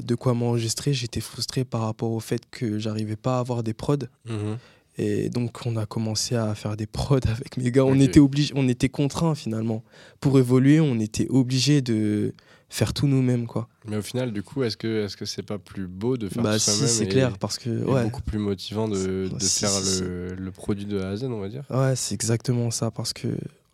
de 0.01 0.15
quoi 0.15 0.35
m'enregistrer, 0.35 0.93
j'étais 0.93 1.21
frustré 1.21 1.65
par 1.65 1.81
rapport 1.81 2.13
au 2.13 2.21
fait 2.21 2.43
que 2.51 2.79
j'arrivais 2.79 3.17
pas 3.17 3.37
à 3.37 3.41
avoir 3.41 3.65
des 3.65 3.75
prods. 3.75 3.97
Mhm. 4.29 4.57
Et 4.99 5.29
donc, 5.31 5.59
on 5.67 5.77
a 5.77 5.85
commencé 5.85 6.37
à 6.37 6.55
faire 6.55 6.77
des 6.77 6.87
prods 6.87 7.19
avec 7.29 7.57
mes 7.57 7.71
gars. 7.73 7.85
On 7.85 7.99
était 7.99 8.21
obligé, 8.21 8.53
on 8.57 8.69
était 8.69 8.89
contraints 8.89 9.35
finalement. 9.35 9.83
Pour 10.21 10.39
évoluer, 10.39 10.79
on 10.81 10.99
était 11.01 11.27
obligé 11.29 11.83
de 11.83 12.35
faire 12.69 12.93
tout 12.93 13.07
nous-mêmes, 13.07 13.47
quoi. 13.47 13.69
Mais 13.89 13.97
au 13.97 14.03
final 14.03 14.33
du 14.33 14.43
coup 14.43 14.63
est-ce 14.65 14.77
que 14.77 15.05
est-ce 15.05 15.17
que 15.17 15.25
c'est 15.25 15.43
pas 15.45 15.59
plus 15.59 15.87
beau 15.87 16.17
de 16.17 16.29
faire 16.29 16.43
Bah 16.43 16.59
si, 16.59 16.71
soi-même 16.71 16.89
c'est 16.89 17.07
clair, 17.09 17.39
parce 17.39 17.59
que 17.59 17.71
ouais, 17.85 18.03
beaucoup 18.05 18.23
plus 18.23 18.39
motivant 18.39 18.89
de, 18.89 19.29
de 19.33 19.39
Si, 19.39 19.61
faire 19.61 19.71
si, 19.71 20.01
le, 20.03 20.35
le 20.35 20.51
produit 20.51 20.85
de 20.87 21.01
A 21.01 21.11
à 21.11 21.17
Z 21.17 21.25
on 21.25 21.39
va 21.41 21.49
dire. 21.49 21.65
ouais, 21.71 21.95
c'est 21.97 22.15
exactement 22.15 22.71
ça, 22.71 22.91
parce 22.91 23.13
que 23.13 23.29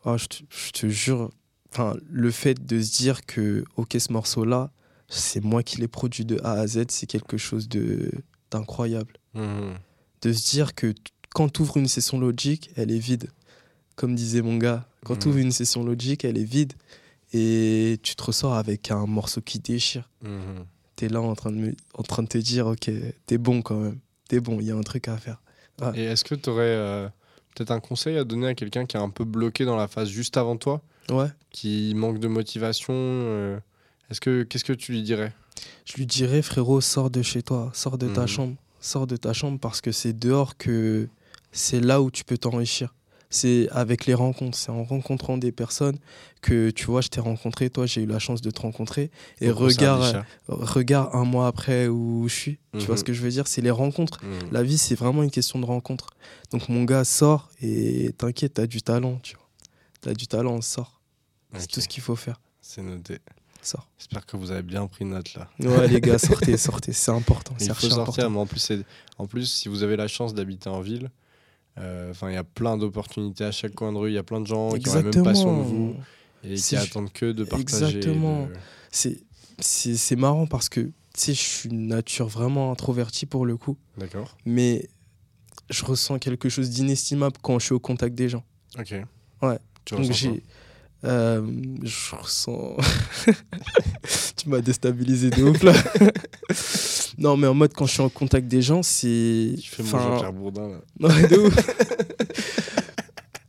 oh, 0.05 0.17
je, 0.19 0.27
te, 0.27 0.37
je 0.51 0.71
te 0.73 0.89
jure, 0.89 1.31
enfin, 1.73 1.97
le 2.11 2.31
fait 2.31 2.65
de 2.67 2.81
se 2.81 2.93
dire 2.99 3.25
que 3.25 3.65
ok, 3.77 3.97
ce 3.99 4.13
morceau-là, 4.13 4.71
c'est 5.09 5.43
moi 5.43 5.63
qui 5.63 5.79
l'ai 5.81 5.89
produit 5.89 6.25
de 6.25 6.39
A 6.45 6.53
à 6.53 6.67
Z, 6.67 6.85
c'est 6.89 7.07
quelque 7.07 7.37
chose 7.39 7.69
de 7.69 8.11
d'incroyable. 8.51 9.15
Mhm. 9.35 9.75
de 10.21 10.33
se 10.33 10.51
dire 10.51 10.75
que 10.75 10.93
quand 11.35 11.49
tu 11.51 11.63
ouvres 11.63 11.79
une 11.79 11.89
session 11.89 12.21
logique, 12.21 12.71
elle 12.77 12.91
est 12.91 12.99
vide. 12.99 13.31
Comme 13.97 14.15
disait 14.15 14.43
mon 14.43 14.59
gars, 14.59 14.87
quand 15.05 15.15
Mhm. 15.15 15.21
tu 15.21 15.29
ouvres 15.29 15.39
une 15.39 15.51
session 15.53 15.83
logique, 15.83 16.25
elle 16.27 16.37
est 16.39 16.45
vide. 16.45 16.75
Et 17.33 17.99
tu 18.03 18.15
te 18.15 18.23
ressors 18.23 18.55
avec 18.55 18.91
un 18.91 19.07
morceau 19.07 19.41
qui 19.41 19.59
déchire. 19.59 20.09
Mhm. 20.23 20.65
Tu 20.97 21.07
es 21.07 21.09
là 21.09 21.21
en 21.21 21.35
train, 21.35 21.51
de 21.51 21.57
me- 21.57 21.75
en 21.95 22.03
train 22.03 22.23
de 22.23 22.29
te 22.29 22.39
dire, 22.39 22.67
ok, 22.67 22.91
t'es 23.27 23.39
bon 23.39 23.63
quand 23.63 23.77
même. 23.77 23.99
T'es 24.29 24.41
bon, 24.41 24.59
il 24.61 24.67
y 24.67 24.71
a 24.71 24.77
un 24.77 24.83
truc 24.83 25.09
à 25.09 25.17
faire. 25.17 25.41
Ouais. 25.81 25.99
Et 25.99 26.05
est-ce 26.05 26.25
que 26.25 26.35
tu 26.35 26.51
aurais 26.51 27.11
peut-être 27.55 27.71
un 27.71 27.81
conseil 27.81 28.17
à 28.19 28.25
donner 28.25 28.49
à 28.49 28.55
quelqu'un 28.55 28.85
qui 28.87 28.97
est 28.97 29.01
un 29.01 29.11
peu 29.11 29.25
bloqué 29.25 29.65
dans 29.65 29.77
la 29.77 29.89
phase 29.89 30.09
juste 30.09 30.37
avant 30.37 30.57
toi, 30.57 30.83
Ouais, 31.11 31.29
qui 31.51 31.93
manque 31.97 32.19
de 32.21 32.29
motivation 32.29 32.93
euh, 32.95 33.59
Est-ce 34.11 34.21
que 34.21 34.43
qu'est-ce 34.43 34.65
que 34.65 34.73
tu 34.75 34.93
lui 34.93 35.03
dirais? 35.03 35.33
Je 35.87 35.95
lui 35.95 36.07
dirais, 36.07 36.43
frérot, 36.43 36.81
sors 36.81 37.11
de 37.11 37.23
chez 37.23 37.43
toi, 37.43 37.71
sors 37.75 37.97
de 37.99 38.09
ta 38.09 38.23
Mhm. 38.23 38.27
chambre. 38.29 38.57
Sors 38.81 39.07
de 39.07 39.17
ta 39.17 39.33
chambre 39.33 39.59
parce 39.59 39.81
que 39.81 39.91
c'est 39.93 40.13
dehors 40.13 40.57
que 40.57 41.09
c'est 41.51 41.81
là 41.81 42.03
où 42.03 42.11
tu 42.11 42.25
peux 42.25 42.37
t'enrichir. 42.39 42.95
C'est 43.35 43.67
avec 43.71 44.05
les 44.07 44.13
rencontres, 44.13 44.59
c'est 44.59 44.71
en 44.71 44.85
rencontrant 44.85 45.39
des 45.39 45.53
personnes 45.53 45.99
que, 46.43 46.69
tu 46.71 46.85
vois, 46.85 47.01
je 47.01 47.09
t'ai 47.09 47.21
rencontré, 47.21 47.71
toi, 47.71 47.87
j'ai 47.87 48.03
eu 48.03 48.07
la 48.07 48.19
chance 48.19 48.43
de 48.43 48.51
te 48.51 48.61
rencontrer. 48.61 49.11
Et 49.41 49.51
Au 49.51 49.55
regarde, 49.55 50.23
regarde 50.49 51.09
un 51.15 51.25
mois 51.25 51.47
après 51.47 51.89
où 51.89 52.29
je 52.29 52.35
suis. 52.35 52.59
Tu 52.79 52.85
vois 52.85 52.95
Mhm. 52.95 52.99
ce 52.99 53.05
que 53.05 53.13
je 53.15 53.23
veux 53.23 53.31
dire 53.31 53.49
C'est 53.49 53.63
les 53.63 53.71
rencontres. 53.71 54.23
Mhm. 54.23 54.53
La 54.53 54.63
vie, 54.63 54.77
c'est 54.77 54.95
vraiment 54.95 55.23
une 55.23 55.31
question 55.31 55.59
de 55.59 55.65
rencontres. 55.65 56.11
Donc, 56.51 56.69
mon 56.69 56.85
gars, 56.85 57.05
sors 57.05 57.49
et 57.63 58.13
t'inquiète, 58.19 58.55
t'as 58.55 58.67
du 58.67 58.83
talent, 58.83 59.19
tu 59.23 59.35
vois. 59.37 59.49
T'as 60.03 60.13
du 60.15 60.27
talent, 60.27 60.61
sors. 60.61 61.01
C'est 61.57 61.69
tout 61.69 61.81
ce 61.81 61.89
qu'il 61.89 62.03
faut 62.03 62.17
faire. 62.17 62.39
C'est 62.61 62.83
noté. 62.83 63.19
Sors. 63.63 63.89
J'espère 63.99 64.27
que 64.27 64.37
vous 64.37 64.51
avez 64.51 64.63
bien 64.63 64.87
pris 64.89 65.05
note 65.05 65.35
là. 65.35 65.49
Ouais, 65.61 65.87
les 65.89 66.01
gars, 66.01 66.19
sortez, 66.19 66.57
sortez. 66.59 66.93
C'est 66.93 67.13
important. 67.13 67.55
Il 67.61 67.69
faut 67.69 67.89
sortir, 67.89 67.99
important. 68.03 68.31
mais 68.31 68.39
en 68.41 68.47
plus, 68.47 68.73
en 69.19 69.27
plus, 69.27 69.47
si 69.47 69.69
vous 69.69 69.83
avez 69.85 69.97
la 69.97 70.09
chance 70.09 70.35
d'habiter 70.35 70.69
en 70.69 70.81
ville, 70.81 71.11
enfin, 71.79 72.31
il 72.31 72.35
y 72.35 72.37
a 72.37 72.45
plein 72.45 72.77
d'opportunités 72.77 73.45
à 73.45 73.53
chaque 73.53 73.75
coin 73.75 73.93
de 73.93 73.99
rue. 73.99 74.11
Il 74.11 74.15
y 74.15 74.19
a 74.19 74.23
plein 74.23 74.41
de 74.41 74.47
gens 74.47 74.71
qui 74.71 74.89
ont 74.89 74.95
la 74.95 75.03
même 75.03 75.25
passion 75.25 75.59
que 75.63 75.69
vous 75.69 75.95
et 76.45 76.55
qui 76.55 76.77
attendent 76.77 77.13
que 77.13 77.33
de 77.33 77.45
partager. 77.45 77.97
Exactement. 77.99 78.47
de- 78.47 79.19
C'est 79.59 80.17
marrant 80.17 80.47
parce 80.47 80.69
que, 80.69 80.91
je 81.17 81.33
suis 81.33 81.69
une 81.69 81.87
nature 81.89 82.27
vraiment 82.29 82.73
introvertie 82.73 83.27
pour 83.27 83.47
le 83.47 83.57
coup. 83.57 83.77
D'accord. 83.97 84.37
Mais 84.45 84.89
je 85.71 85.85
ressens 85.85 86.19
quelque 86.19 86.49
chose 86.49 86.71
d'inestimable 86.71 87.37
quand 87.43 87.59
je 87.59 87.67
suis 87.67 87.75
au 87.75 87.81
contact 87.81 88.15
des 88.15 88.29
gens. 88.29 88.45
Ok. 88.79 88.95
Ouais. 89.43 89.59
Tu 89.85 89.95
Donc 89.95 90.11
j'ai. 90.13 90.43
Euh, 91.05 91.43
je 91.83 92.17
ressens. 92.17 92.77
tu 94.37 94.49
m'as 94.49 94.61
déstabilisé 94.61 95.31
de 95.31 95.43
ouf 95.43 95.63
là. 95.63 95.73
non, 97.19 97.37
mais 97.37 97.47
en 97.47 97.55
mode 97.55 97.73
quand 97.75 97.87
je 97.87 97.93
suis 97.93 98.03
en 98.03 98.09
contact 98.09 98.47
des 98.49 98.63
gens, 98.63 98.83
c'est. 98.83 99.55
Tu 99.61 99.71
fais 99.71 99.83
mon 99.83 99.89
Enfin, 99.89 100.03
Jean-Pierre 100.03 100.33
Bourdin 100.33 100.69
là. 100.69 100.79
Ouais, 101.09 101.29
de 101.29 101.37
ouf. 101.39 101.57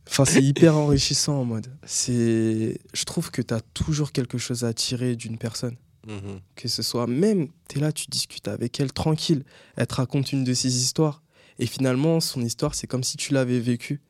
Enfin, 0.07 0.25
c'est 0.25 0.43
hyper 0.43 0.75
enrichissant 0.75 1.39
en 1.39 1.45
mode. 1.45 1.67
C'est, 1.85 2.79
je 2.93 3.03
trouve 3.03 3.31
que 3.31 3.41
tu 3.41 3.53
as 3.53 3.61
toujours 3.73 4.11
quelque 4.11 4.37
chose 4.37 4.63
à 4.63 4.73
tirer 4.73 5.15
d'une 5.15 5.37
personne. 5.37 5.75
Mhm. 6.07 6.39
Que 6.55 6.67
ce 6.67 6.83
soit 6.83 7.07
même, 7.07 7.47
tu 7.67 7.77
es 7.77 7.81
là, 7.81 7.91
tu 7.91 8.05
discutes 8.09 8.47
avec 8.47 8.79
elle 8.79 8.93
tranquille. 8.93 9.43
Elle 9.75 9.87
te 9.87 9.95
raconte 9.95 10.31
une 10.31 10.43
de 10.43 10.53
ses 10.53 10.75
histoires. 10.75 11.23
Et 11.59 11.65
finalement, 11.65 12.19
son 12.19 12.41
histoire, 12.41 12.75
c'est 12.75 12.87
comme 12.87 13.03
si 13.03 13.17
tu 13.17 13.33
l'avais 13.33 13.59
vécue. 13.59 14.01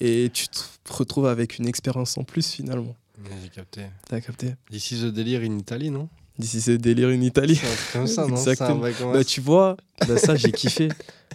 Et 0.00 0.30
tu 0.32 0.48
te 0.48 0.58
retrouves 0.92 1.26
avec 1.26 1.58
une 1.58 1.68
expérience 1.68 2.16
en 2.18 2.24
plus 2.24 2.50
finalement. 2.50 2.96
J'ai 3.42 3.48
capté. 3.50 3.82
T'as 4.08 4.20
capté 4.20 4.54
This 4.70 4.92
is 4.92 5.00
the 5.02 5.12
délire 5.12 5.42
in 5.42 5.58
Italy, 5.58 5.90
non? 5.90 6.08
D'ici 6.38 6.62
c'est 6.62 6.78
délire 6.78 7.08
in 7.10 7.20
Italie. 7.20 7.56
C'est 7.56 7.66
truc 7.66 7.92
comme 7.92 8.06
ça, 8.06 8.26
non? 8.26 8.36
Exactement. 8.36 8.80
C'est 8.96 9.02
un 9.04 9.12
Bah 9.12 9.24
tu 9.24 9.42
vois, 9.42 9.76
bah, 10.08 10.16
ça 10.16 10.36
j'ai 10.36 10.52
kiffé. 10.52 10.88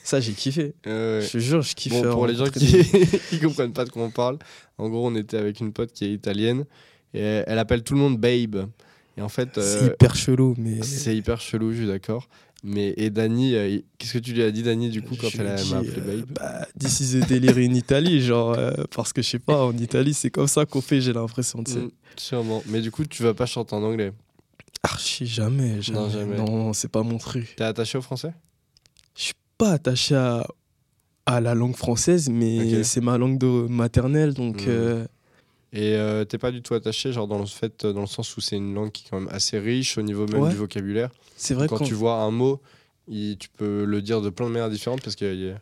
Ça 0.03 0.19
j'ai 0.19 0.33
kiffé. 0.33 0.73
Ouais. 0.85 1.19
Je 1.21 1.29
te 1.31 1.37
jure, 1.37 1.61
je 1.61 1.75
kiffe. 1.75 1.93
Bon, 1.93 2.11
pour 2.11 2.25
les 2.25 2.35
gens 2.35 2.47
qui, 2.47 2.83
qui 3.29 3.39
comprennent 3.39 3.73
pas 3.73 3.85
de 3.85 3.91
quoi 3.91 4.03
on 4.03 4.09
parle, 4.09 4.39
en 4.79 4.89
gros, 4.89 5.07
on 5.07 5.15
était 5.15 5.37
avec 5.37 5.59
une 5.59 5.73
pote 5.73 5.91
qui 5.91 6.05
est 6.05 6.11
italienne 6.13 6.65
et 7.13 7.43
elle 7.45 7.59
appelle 7.59 7.83
tout 7.83 7.93
le 7.93 7.99
monde 7.99 8.17
Babe. 8.19 8.67
Et 9.17 9.21
en 9.21 9.29
fait, 9.29 9.49
C'est 9.61 9.83
euh, 9.83 9.87
hyper 9.93 10.15
chelou, 10.15 10.55
mais. 10.57 10.81
c'est 10.83 11.15
hyper 11.15 11.39
chelou, 11.39 11.71
je 11.71 11.77
suis 11.77 11.87
d'accord. 11.87 12.27
Mais 12.67 12.95
et 12.97 13.11
Dani, 13.11 13.53
euh, 13.55 13.79
qu'est-ce 13.99 14.13
que 14.13 14.17
tu 14.17 14.33
lui 14.33 14.41
as 14.41 14.49
dit, 14.49 14.63
Dani, 14.63 14.89
du 14.89 15.03
coup, 15.03 15.15
quand 15.21 15.29
Je 15.29 15.37
elle 15.39 15.47
a- 15.47 15.63
m'a 15.65 15.77
appelé 15.77 15.91
euh, 15.99 16.17
Babe 16.21 16.31
bah, 16.33 16.67
This 16.79 16.99
is 16.99 17.19
délire 17.27 17.57
in 17.57 17.73
Italy, 17.75 18.21
genre, 18.21 18.53
euh, 18.57 18.71
parce 18.95 19.13
que 19.13 19.21
je 19.21 19.29
sais 19.29 19.39
pas, 19.39 19.63
en 19.65 19.77
Italie, 19.77 20.15
c'est 20.15 20.31
comme 20.31 20.47
ça 20.47 20.65
qu'on 20.65 20.81
fait, 20.81 20.99
j'ai 20.99 21.13
l'impression, 21.13 21.63
sais. 21.65 21.77
Mm, 21.77 21.91
Sûrement. 22.17 22.63
Mais 22.67 22.81
du 22.81 22.89
coup, 22.89 23.05
tu 23.05 23.21
vas 23.21 23.35
pas 23.35 23.45
chanter 23.45 23.75
en 23.75 23.83
anglais. 23.83 24.11
Archi, 24.81 25.27
jamais, 25.27 25.79
jamais. 25.81 25.99
Non, 25.99 26.09
jamais. 26.09 26.37
Non, 26.37 26.73
c'est 26.73 26.87
pas 26.91 27.03
mon 27.03 27.19
truc. 27.19 27.53
T'es 27.55 27.63
attaché 27.63 27.99
au 27.99 28.01
français? 28.01 28.33
Je 29.15 29.23
suis 29.25 29.33
pas 29.59 29.73
attaché 29.73 30.15
à, 30.15 30.47
à 31.27 31.41
la 31.41 31.53
langue 31.53 31.75
française, 31.75 32.29
mais 32.29 32.83
c'est 32.83 33.01
ma 33.01 33.17
langue 33.19 33.37
de 33.37 33.67
maternelle, 33.67 34.33
donc. 34.33 34.65
Mm. 34.65 35.05
Euh, 35.75 35.79
Et 35.79 35.95
euh, 35.95 36.25
t'es 36.25 36.37
pas 36.37 36.51
du 36.51 36.61
tout 36.61 36.73
attaché, 36.73 37.11
genre 37.11 37.27
dans 37.27 37.39
le 37.39 37.45
fait, 37.45 37.85
dans 37.85 38.01
le 38.01 38.07
sens 38.07 38.35
où 38.37 38.41
c'est 38.41 38.55
une 38.57 38.73
langue 38.73 38.91
qui 38.91 39.05
est 39.05 39.09
quand 39.09 39.19
même 39.19 39.29
assez 39.31 39.59
riche 39.59 39.97
au 39.97 40.01
niveau 40.01 40.25
même 40.27 40.41
Ouais. 40.43 40.49
du 40.49 40.55
vocabulaire. 40.55 41.09
c'est 41.37 41.53
vrai 41.53 41.67
quand 41.67 41.77
quand. 41.79 41.85
tu 41.85 41.93
vois 41.93 42.15
un 42.21 42.31
mot, 42.31 42.61
il- 43.07 43.37
tu 43.37 43.49
peux 43.49 43.83
le 43.85 44.01
dire 44.01 44.21
de 44.21 44.29
plein 44.29 44.47
de 44.47 44.51
manières 44.51 44.69
différentes 44.69 45.01
parce 45.01 45.15
que 45.15 45.53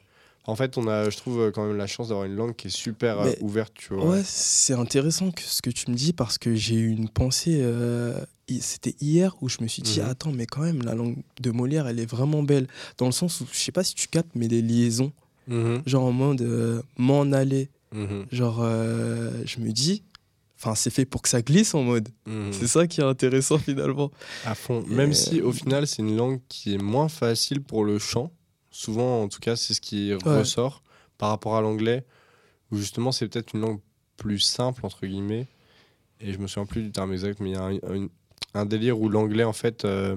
en 0.45 0.55
fait, 0.57 0.77
on 0.77 0.87
a, 0.89 1.09
je 1.09 1.15
trouve, 1.15 1.39
euh, 1.39 1.51
quand 1.51 1.65
même 1.65 1.77
la 1.77 1.87
chance 1.87 2.09
d'avoir 2.09 2.25
une 2.25 2.35
langue 2.35 2.53
qui 2.53 2.67
est 2.67 2.69
super 2.69 3.17
euh, 3.21 3.25
Mais- 3.29 3.37
ouverte, 3.41 3.71
tu 3.75 3.93
vois. 3.93 4.05
Ouais, 4.09 4.21
c'est 4.25 4.73
intéressant 4.73 5.31
que 5.31 5.41
ce 5.41 5.61
que 5.61 5.69
tu 5.69 5.89
me 5.89 5.95
dis 5.95 6.11
parce 6.11 6.37
que 6.37 6.53
j'ai 6.53 6.75
eu 6.75 6.89
une 6.89 7.07
pensée. 7.09 7.59
euh, 7.61 8.17
C'était 8.59 8.93
hier 8.99 9.33
où 9.41 9.47
je 9.47 9.59
me 9.61 9.67
suis 9.69 9.81
dit 9.81 10.01
Mhm. 10.01 10.05
attends, 10.09 10.31
mais 10.33 10.45
quand 10.45 10.61
même, 10.63 10.81
la 10.83 10.95
langue 10.95 11.15
de 11.39 11.49
Molière, 11.51 11.87
elle 11.87 11.97
est 11.97 12.05
vraiment 12.05 12.43
belle. 12.43 12.67
Dans 12.97 13.05
le 13.05 13.13
sens 13.13 13.39
où, 13.39 13.45
je 13.49 13.57
sais 13.57 13.71
pas 13.71 13.85
si 13.85 13.95
tu 13.95 14.09
captes, 14.09 14.31
mais 14.35 14.49
les 14.49 14.61
liaisons, 14.61 15.13
Mhm, 15.47 15.81
genre 15.85 16.03
en 16.03 16.11
mode 16.11 16.41
euh, 16.41 16.81
m'en 16.97 17.21
aller. 17.31 17.69
Mhm, 17.93 18.25
Genre, 18.31 18.59
euh, 18.61 19.31
je 19.45 19.59
me 19.59 19.71
dis, 19.71 20.03
enfin, 20.59 20.75
c'est 20.75 20.89
fait 20.89 21.05
pour 21.05 21.21
que 21.21 21.29
ça 21.29 21.41
glisse 21.41 21.73
en 21.73 21.83
mode. 21.83 22.09
mhm. 22.25 22.51
C'est 22.51 22.67
ça 22.67 22.87
qui 22.87 23.01
est 23.01 23.03
intéressant 23.05 23.57
finalement. 23.59 24.11
À 24.45 24.55
fond. 24.55 24.83
Même 24.87 25.11
Et- 25.11 25.15
si 25.15 25.41
au 25.41 25.51
final, 25.51 25.87
c'est 25.87 26.01
une 26.01 26.15
langue 26.17 26.39
qui 26.49 26.73
est 26.73 26.77
moins 26.81 27.07
facile 27.09 27.61
pour 27.61 27.85
le 27.85 27.99
chant. 27.99 28.31
Souvent, 28.71 29.21
en 29.23 29.27
tout 29.27 29.39
cas, 29.39 29.55
c'est 29.55 29.73
ce 29.75 29.81
qui 29.81 30.13
ressort 30.13 30.81
par 31.17 31.29
rapport 31.29 31.55
à 31.55 31.61
l'anglais, 31.61 32.05
où 32.71 32.77
justement, 32.77 33.11
c'est 33.11 33.27
peut-être 33.27 33.53
une 33.53 33.61
langue 33.61 33.79
plus 34.17 34.39
simple, 34.39 34.85
entre 34.85 35.05
guillemets. 35.05 35.45
Et 36.19 36.33
je 36.33 36.37
me 36.39 36.47
souviens 36.47 36.65
plus 36.65 36.81
du 36.83 36.91
terme 36.91 37.11
exact, 37.13 37.39
mais 37.39 37.51
il 37.51 37.53
y 37.53 37.57
a 37.57 37.63
un, 37.63 37.75
un- 38.03 38.07
un 38.55 38.65
délire 38.65 38.99
où 38.99 39.09
l'anglais, 39.09 39.43
en 39.43 39.53
fait, 39.53 39.85
euh, 39.85 40.15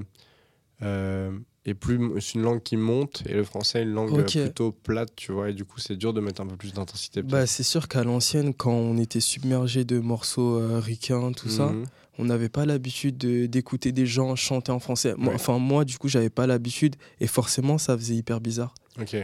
est 1.71 1.75
plus. 1.75 1.99
C'est 2.21 2.35
une 2.35 2.43
langue 2.43 2.63
qui 2.63 2.77
monte, 2.77 3.23
et 3.27 3.35
le 3.35 3.45
français 3.45 3.81
est 3.81 3.83
une 3.85 3.93
langue 3.93 4.11
euh, 4.19 4.25
plutôt 4.45 4.73
plate, 4.73 5.11
tu 5.17 5.33
vois. 5.33 5.51
Et 5.51 5.53
du 5.55 5.65
coup, 5.65 5.79
c'est 5.81 5.97
dur 5.97 6.13
de 6.13 6.21
mettre 6.21 6.41
un 6.41 6.47
peu 6.47 6.57
plus 6.57 6.73
d'intensité. 6.73 7.23
Bah, 7.23 7.47
c'est 7.47 7.63
sûr 7.63 7.89
qu'à 7.89 8.05
l'ancienne, 8.05 8.55
quand 8.55 8.73
on 8.73 8.99
était 8.99 9.21
submergé 9.21 9.85
de 9.85 9.99
morceaux 9.99 10.59
euh, 10.59 10.79
ricains, 10.81 11.33
tout 11.33 11.49
ça, 11.49 11.67
Mhm. 11.67 11.85
On 12.19 12.25
n'avait 12.25 12.49
pas 12.49 12.65
l'habitude 12.65 13.19
de- 13.19 13.45
d'écouter 13.45 13.93
des 13.93 14.07
gens 14.07 14.35
chanter 14.37 14.73
en 14.73 14.79
français. 14.79 15.15
Moi, 15.19 15.29
Ouais. 15.29 15.35
Enfin, 15.35 15.59
moi, 15.59 15.85
du 15.85 15.99
coup, 15.99 16.09
j'avais 16.09 16.31
pas 16.31 16.47
l'habitude. 16.47 16.97
Et 17.21 17.27
forcément, 17.27 17.77
ça 17.77 17.95
faisait 17.95 18.15
hyper 18.15 18.41
bizarre. 18.41 18.73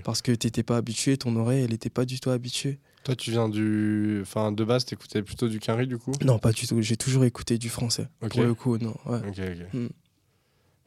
Parce 0.04 0.20
que 0.20 0.30
t'étais 0.32 0.62
pas 0.62 0.76
habitué, 0.76 1.16
ton 1.16 1.34
oreille, 1.36 1.64
elle 1.64 1.72
était 1.72 1.88
pas 1.88 2.04
du 2.04 2.20
tout 2.20 2.28
habituée. 2.28 2.80
Toi, 3.04 3.16
tu 3.16 3.30
viens 3.30 3.48
du. 3.48 4.18
Enfin, 4.20 4.52
de 4.52 4.62
base, 4.62 4.84
t'écoutais 4.84 5.22
plutôt 5.22 5.48
du 5.48 5.58
Quinry, 5.58 5.86
du 5.86 5.96
coup? 5.96 6.12
Non, 6.22 6.38
pas 6.38 6.52
du 6.52 6.66
tout. 6.66 6.82
J'ai 6.82 6.98
toujours 6.98 7.24
écouté 7.24 7.56
du 7.56 7.70
français. 7.70 8.08
Ok. 8.22 8.32
Pour 8.32 8.42
le 8.42 8.52
coup, 8.54 8.76
non. 8.76 8.94
Ouais. 9.06 9.20
Ok, 9.26 9.38
ok. 9.40 9.72
Mm. 9.72 9.86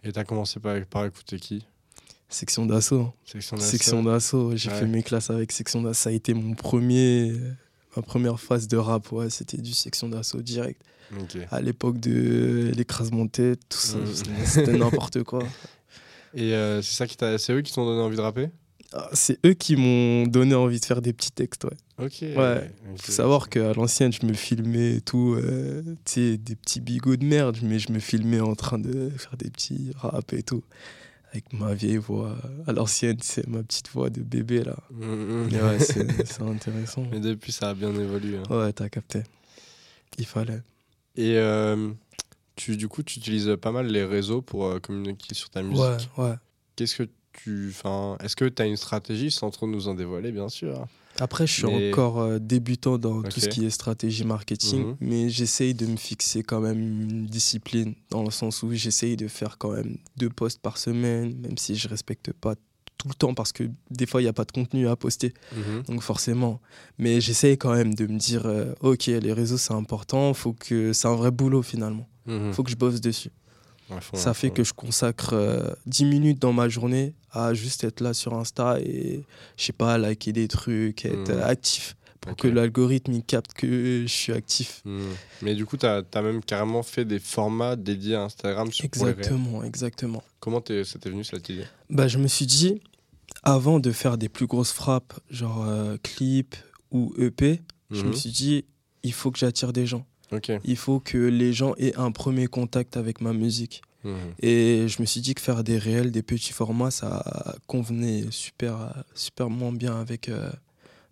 Et 0.06 0.12
t'as 0.12 0.24
commencé 0.24 0.60
par, 0.60 0.76
par 0.86 1.06
écouter 1.06 1.39
qui? 1.39 1.66
Section 2.30 2.66
d'assaut. 2.66 3.14
Section 3.60 4.03
d'assaut. 4.03 4.56
J'ai 4.56 4.70
Ouais. 4.70 4.80
fait 4.80 4.86
mes 4.88 5.03
classes 5.03 5.30
avec 5.30 5.51
section 5.51 5.82
d'assaut. 5.82 5.93
Ça 6.03 6.10
a 6.10 6.14
été 6.14 6.34
mon 6.34 6.53
premier. 6.53 7.34
Ma 7.95 8.01
première 8.01 8.39
phase 8.39 8.68
de 8.68 8.78
rap, 8.78 9.12
ouais, 9.14 9.30
c'était 9.30 9.58
du 9.58 9.74
section 9.74 10.10
d'assaut 10.10 10.41
direct. 10.41 10.82
À 11.51 11.62
l'époque 11.62 11.99
de 11.99 12.72
l'écrasement 12.76 13.26
de 13.26 13.30
tête, 13.30 13.60
tout 13.70 13.78
ça, 13.78 13.97
Mm. 13.97 14.06
c'était- 14.45 14.74
n'importe 14.78 15.24
quoi. 15.24 15.39
Et 16.34 16.53
euh, 16.53 16.82
c'est 16.82 16.95
ça 16.95 17.08
qui 17.08 17.16
t'a. 17.16 17.38
C'est 17.38 17.53
eux 17.53 17.62
qui 17.62 17.72
t'ont 17.72 17.86
donné 17.86 18.01
envie 18.01 18.18
de 18.18 18.22
rapper? 18.22 18.49
Ah, 18.91 19.10
C'est 19.14 19.39
eux 19.45 19.53
qui 19.53 19.76
m'ont 19.78 20.28
donné 20.28 20.56
envie 20.56 20.80
de 20.80 20.86
faire 20.86 21.01
des 21.01 21.14
petits 21.14 21.32
textes, 21.32 21.64
ouais. 21.64 21.78
Ok. 21.98 22.18
Ouais. 22.22 22.72
Faut 22.98 23.12
savoir 23.12 23.50
qu'à 23.50 23.74
l'ancienne, 23.74 24.12
je 24.12 24.26
me 24.26 24.34
filmais 24.34 24.96
et 24.96 25.02
tout, 25.02 25.36
euh, 25.41 25.82
tu 26.04 26.12
sais, 26.14 26.38
des 26.38 26.56
petits 26.56 26.82
bigots 26.82 27.16
de 27.16 27.26
merde, 27.26 27.58
mais 27.64 27.80
je 27.80 27.91
me 27.91 28.00
filmais 28.00 28.41
en 28.41 28.54
train 28.56 28.78
de 28.80 29.10
faire 29.18 29.38
des 29.38 29.50
petits 29.50 29.91
raps 29.96 30.34
et 30.34 30.43
tout. 30.43 30.64
Avec 31.32 31.52
ma 31.54 31.74
vieille 31.74 31.98
voix 31.98 32.36
à 32.68 32.72
l'ancienne, 32.74 33.18
c'est 33.22 33.48
ma 33.48 33.62
petite 33.64 33.89
voix 33.89 34.10
de 34.10 34.22
bébé 34.22 34.64
là. 34.64 34.76
Mm, 34.91 35.06
mm. 35.06 35.50
Mais 35.52 35.62
ouais, 35.62 35.80
c'est 35.80 36.26
c'est 36.26 36.41
intéressant. 36.41 37.06
Mais 37.12 37.20
depuis, 37.20 37.52
ça 37.52 37.70
a 37.70 37.74
bien 37.74 37.93
évolué. 37.93 38.38
hein. 38.38 38.43
Ouais, 38.58 38.72
t'as 38.74 38.89
capté. 38.89 39.24
Il 40.18 40.26
fallait. 40.26 40.62
Et 41.18 41.38
euh, 41.38 41.91
tu, 42.56 42.78
du 42.78 42.88
coup, 42.88 43.04
tu 43.04 43.20
utilises 43.20 43.56
pas 43.62 43.72
mal 43.72 43.88
les 43.88 44.04
réseaux 44.06 44.41
pour 44.41 44.66
euh, 44.66 44.80
communiquer 44.80 45.34
sur 45.34 45.50
ta 45.50 45.62
musique. 45.62 45.82
Ouais, 46.18 46.24
ouais. 46.26 46.36
Qu'est-ce 46.76 46.96
que 46.96 47.10
tu. 47.34 47.68
Enfin, 47.70 48.18
est-ce 48.24 48.36
que 48.36 48.46
tu 48.46 48.62
as 48.62 48.66
une 48.66 48.78
stratégie 48.78 49.32
sans 49.32 49.50
trop 49.50 49.68
nous 49.68 49.88
en 49.89 49.93
dévoiler, 49.93 50.32
bien 50.32 50.48
sûr? 50.50 50.86
Après, 51.20 51.47
je 51.47 51.53
suis 51.53 51.66
Mais- 51.66 51.89
encore 51.91 52.20
euh, 52.20 52.39
débutant 52.39 52.97
dans 52.97 53.22
tout 53.24 53.39
ce 53.39 53.47
qui 53.47 53.66
est 53.66 53.70
stratégie 53.70 54.26
marketing, 54.26 54.86
Mhm. 54.86 54.95
mais 54.99 55.30
j'essaye 55.30 55.74
de 55.74 55.86
me 55.86 55.95
fixer 55.95 56.43
quand 56.43 56.59
même 56.59 56.80
une 56.80 57.26
discipline, 57.26 57.95
dans 58.09 58.24
le 58.24 58.32
sens 58.32 58.63
où 58.63 58.74
j'essaye 58.74 59.16
de 59.16 59.28
faire 59.28 59.57
quand 59.57 59.72
même 59.72 59.97
deux 60.18 60.30
posts 60.30 60.59
par 60.61 60.78
semaine, 60.78 61.36
même 61.39 61.57
si 61.57 61.76
je 61.76 61.88
respecte 61.88 62.34
pas 62.34 62.55
tout 62.97 63.07
le 63.09 63.13
temps, 63.13 63.34
parce 63.34 63.51
que 63.51 63.63
des 63.91 64.05
fois, 64.05 64.22
il 64.22 64.26
n'y 64.26 64.30
a 64.30 64.34
pas 64.34 64.45
de 64.45 64.51
contenu 64.51 64.88
à 64.88 64.95
poster, 64.95 65.34
Mhm. 65.55 65.84
donc 65.84 66.01
forcément. 66.01 66.59
Mais 66.97 67.22
j'essaye 67.22 67.57
quand 67.57 67.74
même 67.74 67.93
de 67.93 68.07
me 68.07 68.18
dire, 68.18 68.45
euh, 68.45 68.74
ok, 68.82 69.05
les 69.07 69.34
réseaux, 69.34 69.57
c'est 69.57 69.74
important, 69.74 70.34
faut 70.34 70.53
que 70.53 70.91
c'est 70.93 71.07
un 71.07 71.16
vrai 71.16 71.32
boulot 71.32 71.61
finalement, 71.61 72.07
Mhm. 72.26 72.51
faut 72.53 72.63
que 72.63 72.72
je 72.72 72.76
bosse 72.78 72.99
dessus. 73.01 73.32
Ça 74.14 74.34
fait 74.34 74.50
que 74.50 74.64
je 74.64 74.74
consacre 74.74 75.34
euh, 75.34 75.70
10 75.86 76.06
minutes 76.06 76.40
dans 76.40 76.54
ma 76.54 76.70
journée 76.70 77.14
à 77.32 77.54
juste 77.54 77.84
être 77.84 78.02
là 78.02 78.14
sur 78.14 78.34
Insta 78.34 78.80
et, 78.80 79.24
je 79.58 79.64
sais 79.64 79.74
pas, 79.74 79.98
liker 79.98 80.34
des 80.34 80.48
trucs, 80.48 81.06
être 81.06 81.30
euh, 81.30 81.46
actif 81.46 81.96
pour 82.22 82.36
que 82.36 82.48
l'algorithme 82.48 83.22
capte 83.22 83.54
que 83.54 84.02
je 84.02 84.12
suis 84.12 84.34
actif. 84.34 84.82
Mhm. 84.86 85.02
Mais 85.44 85.54
du 85.54 85.66
coup, 85.68 85.78
tu 85.78 85.86
as, 85.86 86.04
même 86.16 86.44
carrément 86.44 86.82
fait 86.82 87.06
des 87.06 87.20
formats 87.20 87.76
dédiés 87.76 88.16
à 88.16 88.24
Instagram 88.24 88.72
sur. 88.72 88.84
Exactement, 88.86 89.64
exactement. 89.64 90.24
Comment 90.40 90.62
t'es- 90.62 90.84
ça 90.84 90.98
t'est 90.98 91.10
venu 91.12 91.24
cette 91.24 91.48
idée? 91.50 91.66
Bah, 91.92 92.08
je 92.08 92.18
me 92.18 92.28
suis 92.28 92.48
dit, 92.48 92.82
avant 93.44 93.80
de 93.80 93.92
faire 93.92 94.18
des 94.18 94.30
plus 94.30 94.48
grosses 94.48 94.72
frappes, 94.72 95.14
genre 95.30 95.64
euh, 95.68 95.98
clip 96.02 96.56
ou 96.90 97.14
EP, 97.20 97.62
je 97.92 98.02
me 98.02 98.08
Mhm. 98.08 98.14
suis 98.16 98.32
dit, 98.32 98.66
il 99.04 99.14
faut 99.14 99.30
que 99.30 99.38
j'attire 99.38 99.72
des 99.72 99.86
gens. 99.86 100.06
Il 100.63 100.76
faut 100.78 100.99
que 100.99 101.17
les 101.17 101.53
gens 101.53 101.73
aient 101.78 101.95
un 101.95 102.11
premier 102.11 102.47
contact 102.47 102.97
avec 102.97 103.21
ma 103.21 103.34
musique. 103.34 103.82
Mhm. 104.03 104.15
Et 104.41 104.88
je 104.88 105.01
me 105.01 105.05
suis 105.05 105.21
dit 105.21 105.34
que 105.34 105.41
faire 105.41 105.63
des 105.63 105.78
réels, 105.78 106.11
des 106.11 106.21
petits 106.23 106.53
formats, 106.53 106.91
ça 106.91 107.55
convenait 107.67 108.26
super, 108.30 109.03
superment 109.15 109.71
bien 109.71 109.99
avec 109.99 110.30
euh, 110.30 110.49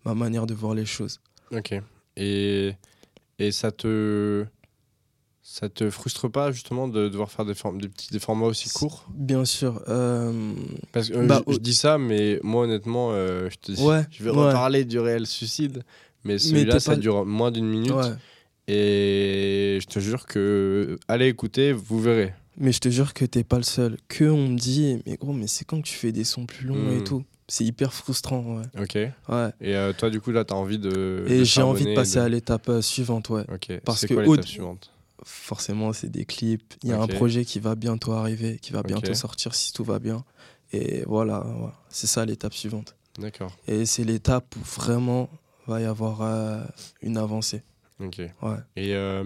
ma 0.05 0.13
manière 0.13 0.45
de 0.45 0.53
voir 0.53 0.73
les 0.75 0.85
choses. 0.85 1.19
Ok. 1.51 1.73
Et, 2.17 2.73
et 3.39 3.51
ça 3.51 3.71
te. 3.71 4.45
Ça 5.45 5.67
te 5.67 5.89
frustre 5.89 6.29
pas 6.29 6.53
justement 6.53 6.87
de 6.87 7.09
devoir 7.09 7.29
faire 7.29 7.43
des, 7.43 7.53
des 7.53 7.89
petits 7.89 8.11
des 8.13 8.19
formats 8.19 8.45
aussi 8.45 8.69
courts? 8.69 9.05
Bien 9.13 9.43
sûr. 9.43 9.81
euh, 9.89 10.53
Parce 10.93 11.09
que 11.09 11.15
euh, 11.17 11.27
Bah, 11.27 11.41
je, 11.49 11.57
dis 11.57 11.73
ça, 11.75 11.97
mais 11.97 12.39
moi 12.43 12.63
honnêtement, 12.63 13.09
euh, 13.11 13.49
je 13.49 13.57
te 13.57 13.71
dis, 13.73 13.81
Ouais, 13.83 14.03
je 14.09 14.23
vais 14.23 14.29
ouais. 14.31 14.37
reparler 14.47 14.85
du 14.85 14.99
réel 14.99 15.27
suicide, 15.27 15.83
mais 16.23 16.37
celui-là 16.39 16.79
ça 16.79 16.91
pas- 16.91 16.95
dure 16.97 17.25
moins 17.25 17.51
d'une 17.51 17.67
minute 17.67 17.91
ouais. 17.91 18.13
Et 18.67 19.79
je 19.81 19.85
te 19.87 19.99
jure 19.99 20.25
que 20.25 20.97
allez 21.07 21.27
écouter, 21.27 21.73
vous 21.73 21.99
verrez. 21.99 22.33
Mais 22.57 22.71
je 22.71 22.79
te 22.79 22.89
jure 22.89 23.13
que 23.13 23.25
t'es 23.25 23.43
pas 23.43 23.57
le 23.57 23.63
seul. 23.63 23.97
Que 24.07 24.25
on 24.25 24.47
me 24.49 24.57
dit, 24.57 25.01
mais 25.05 25.15
gros, 25.17 25.33
mais 25.33 25.47
c'est 25.47 25.65
quand 25.65 25.81
que 25.81 25.87
tu 25.87 25.95
fais 25.95 26.11
des 26.11 26.23
sons 26.23 26.45
plus 26.45 26.67
longs 26.67 26.75
Hmm. 26.93 26.99
et 26.99 27.03
tout? 27.03 27.23
C'est 27.47 27.65
hyper 27.65 27.93
frustrant, 27.93 28.57
ouais. 28.57 28.81
Ok. 28.81 28.93
ouais. 28.95 29.49
Et 29.59 29.75
euh, 29.75 29.91
toi 29.91 30.09
du 30.09 30.21
coup 30.21 30.31
là 30.31 30.45
t'as 30.45 30.55
envie 30.55 30.79
de. 30.79 31.25
Et 31.27 31.43
j'ai 31.45 31.61
envie 31.61 31.85
de 31.85 31.93
passer 31.93 32.17
à 32.19 32.29
l'étape 32.29 32.69
euh, 32.69 32.81
suivante, 32.81 33.29
ouais. 33.29 33.43
Ok. 33.53 33.79
parce 33.83 34.05
que 34.05 34.13
l'étape 34.13 34.45
suivante? 34.45 34.91
Forcément, 35.25 35.93
c'est 35.93 36.09
des 36.09 36.25
clips. 36.25 36.73
Il 36.83 36.89
y 36.89 36.91
a 36.93 37.01
un 37.01 37.07
projet 37.07 37.45
qui 37.45 37.59
va 37.59 37.75
bientôt 37.75 38.11
arriver, 38.13 38.59
qui 38.61 38.71
va 38.73 38.83
bientôt 38.83 39.13
sortir 39.13 39.55
si 39.55 39.71
tout 39.73 39.83
va 39.83 39.99
bien. 39.99 40.23
Et 40.73 41.03
voilà, 41.05 41.39
voilà. 41.45 41.73
c'est 41.89 42.07
ça 42.07 42.25
l'étape 42.25 42.53
suivante. 42.53 42.95
D'accord. 43.19 43.55
Et 43.67 43.85
c'est 43.85 44.03
l'étape 44.03 44.55
où 44.57 44.63
vraiment 44.63 45.29
va 45.67 45.79
y 45.81 45.85
avoir 45.85 46.21
euh, 46.23 46.61
une 47.01 47.17
avancée. 47.17 47.61
Ok. 48.03 48.17
Ouais. 48.41 48.57
Et 48.75 48.93
euh, 48.95 49.23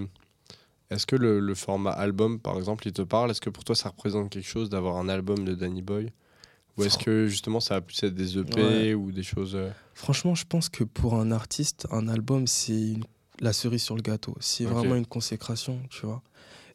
est-ce 0.89 1.05
que 1.05 1.15
le, 1.15 1.39
le 1.39 1.55
format 1.55 1.91
album, 1.91 2.39
par 2.39 2.57
exemple, 2.57 2.88
il 2.88 2.93
te 2.93 3.01
parle? 3.01 3.32
Est-ce 3.32 3.41
que 3.41 3.49
pour 3.49 3.63
toi, 3.63 3.75
ça 3.75 3.89
représente 3.89 4.30
quelque 4.30 4.47
chose 4.47 4.69
d'avoir 4.69 4.97
un 4.97 5.09
album 5.09 5.43
de 5.45 5.53
Danny 5.55 5.82
Boy? 5.82 6.11
Ou 6.78 6.84
est-ce 6.84 6.99
que 6.99 7.25
justement, 7.28 7.59
ça 7.59 7.73
va 7.75 7.82
plus 7.82 8.01
être 8.03 8.13
des 8.13 8.38
EP 8.38 8.61
Ouais. 8.63 8.93
ou 8.93 9.11
des 9.11 9.23
choses 9.23 9.55
euh, 9.55 9.71
Franchement, 9.95 10.36
je 10.36 10.45
pense 10.45 10.69
que 10.69 10.84
pour 10.84 11.15
un 11.15 11.32
artiste, 11.32 11.88
un 11.91 12.07
album, 12.07 12.45
c'est 12.45 12.93
la 13.39 13.51
cerise 13.51 13.82
sur 13.82 13.95
le 13.95 14.03
gâteau. 14.03 14.36
C'est 14.39 14.65
vraiment 14.65 14.95
une 14.95 15.07
consécration, 15.07 15.80
tu 15.89 16.05
vois. 16.05 16.21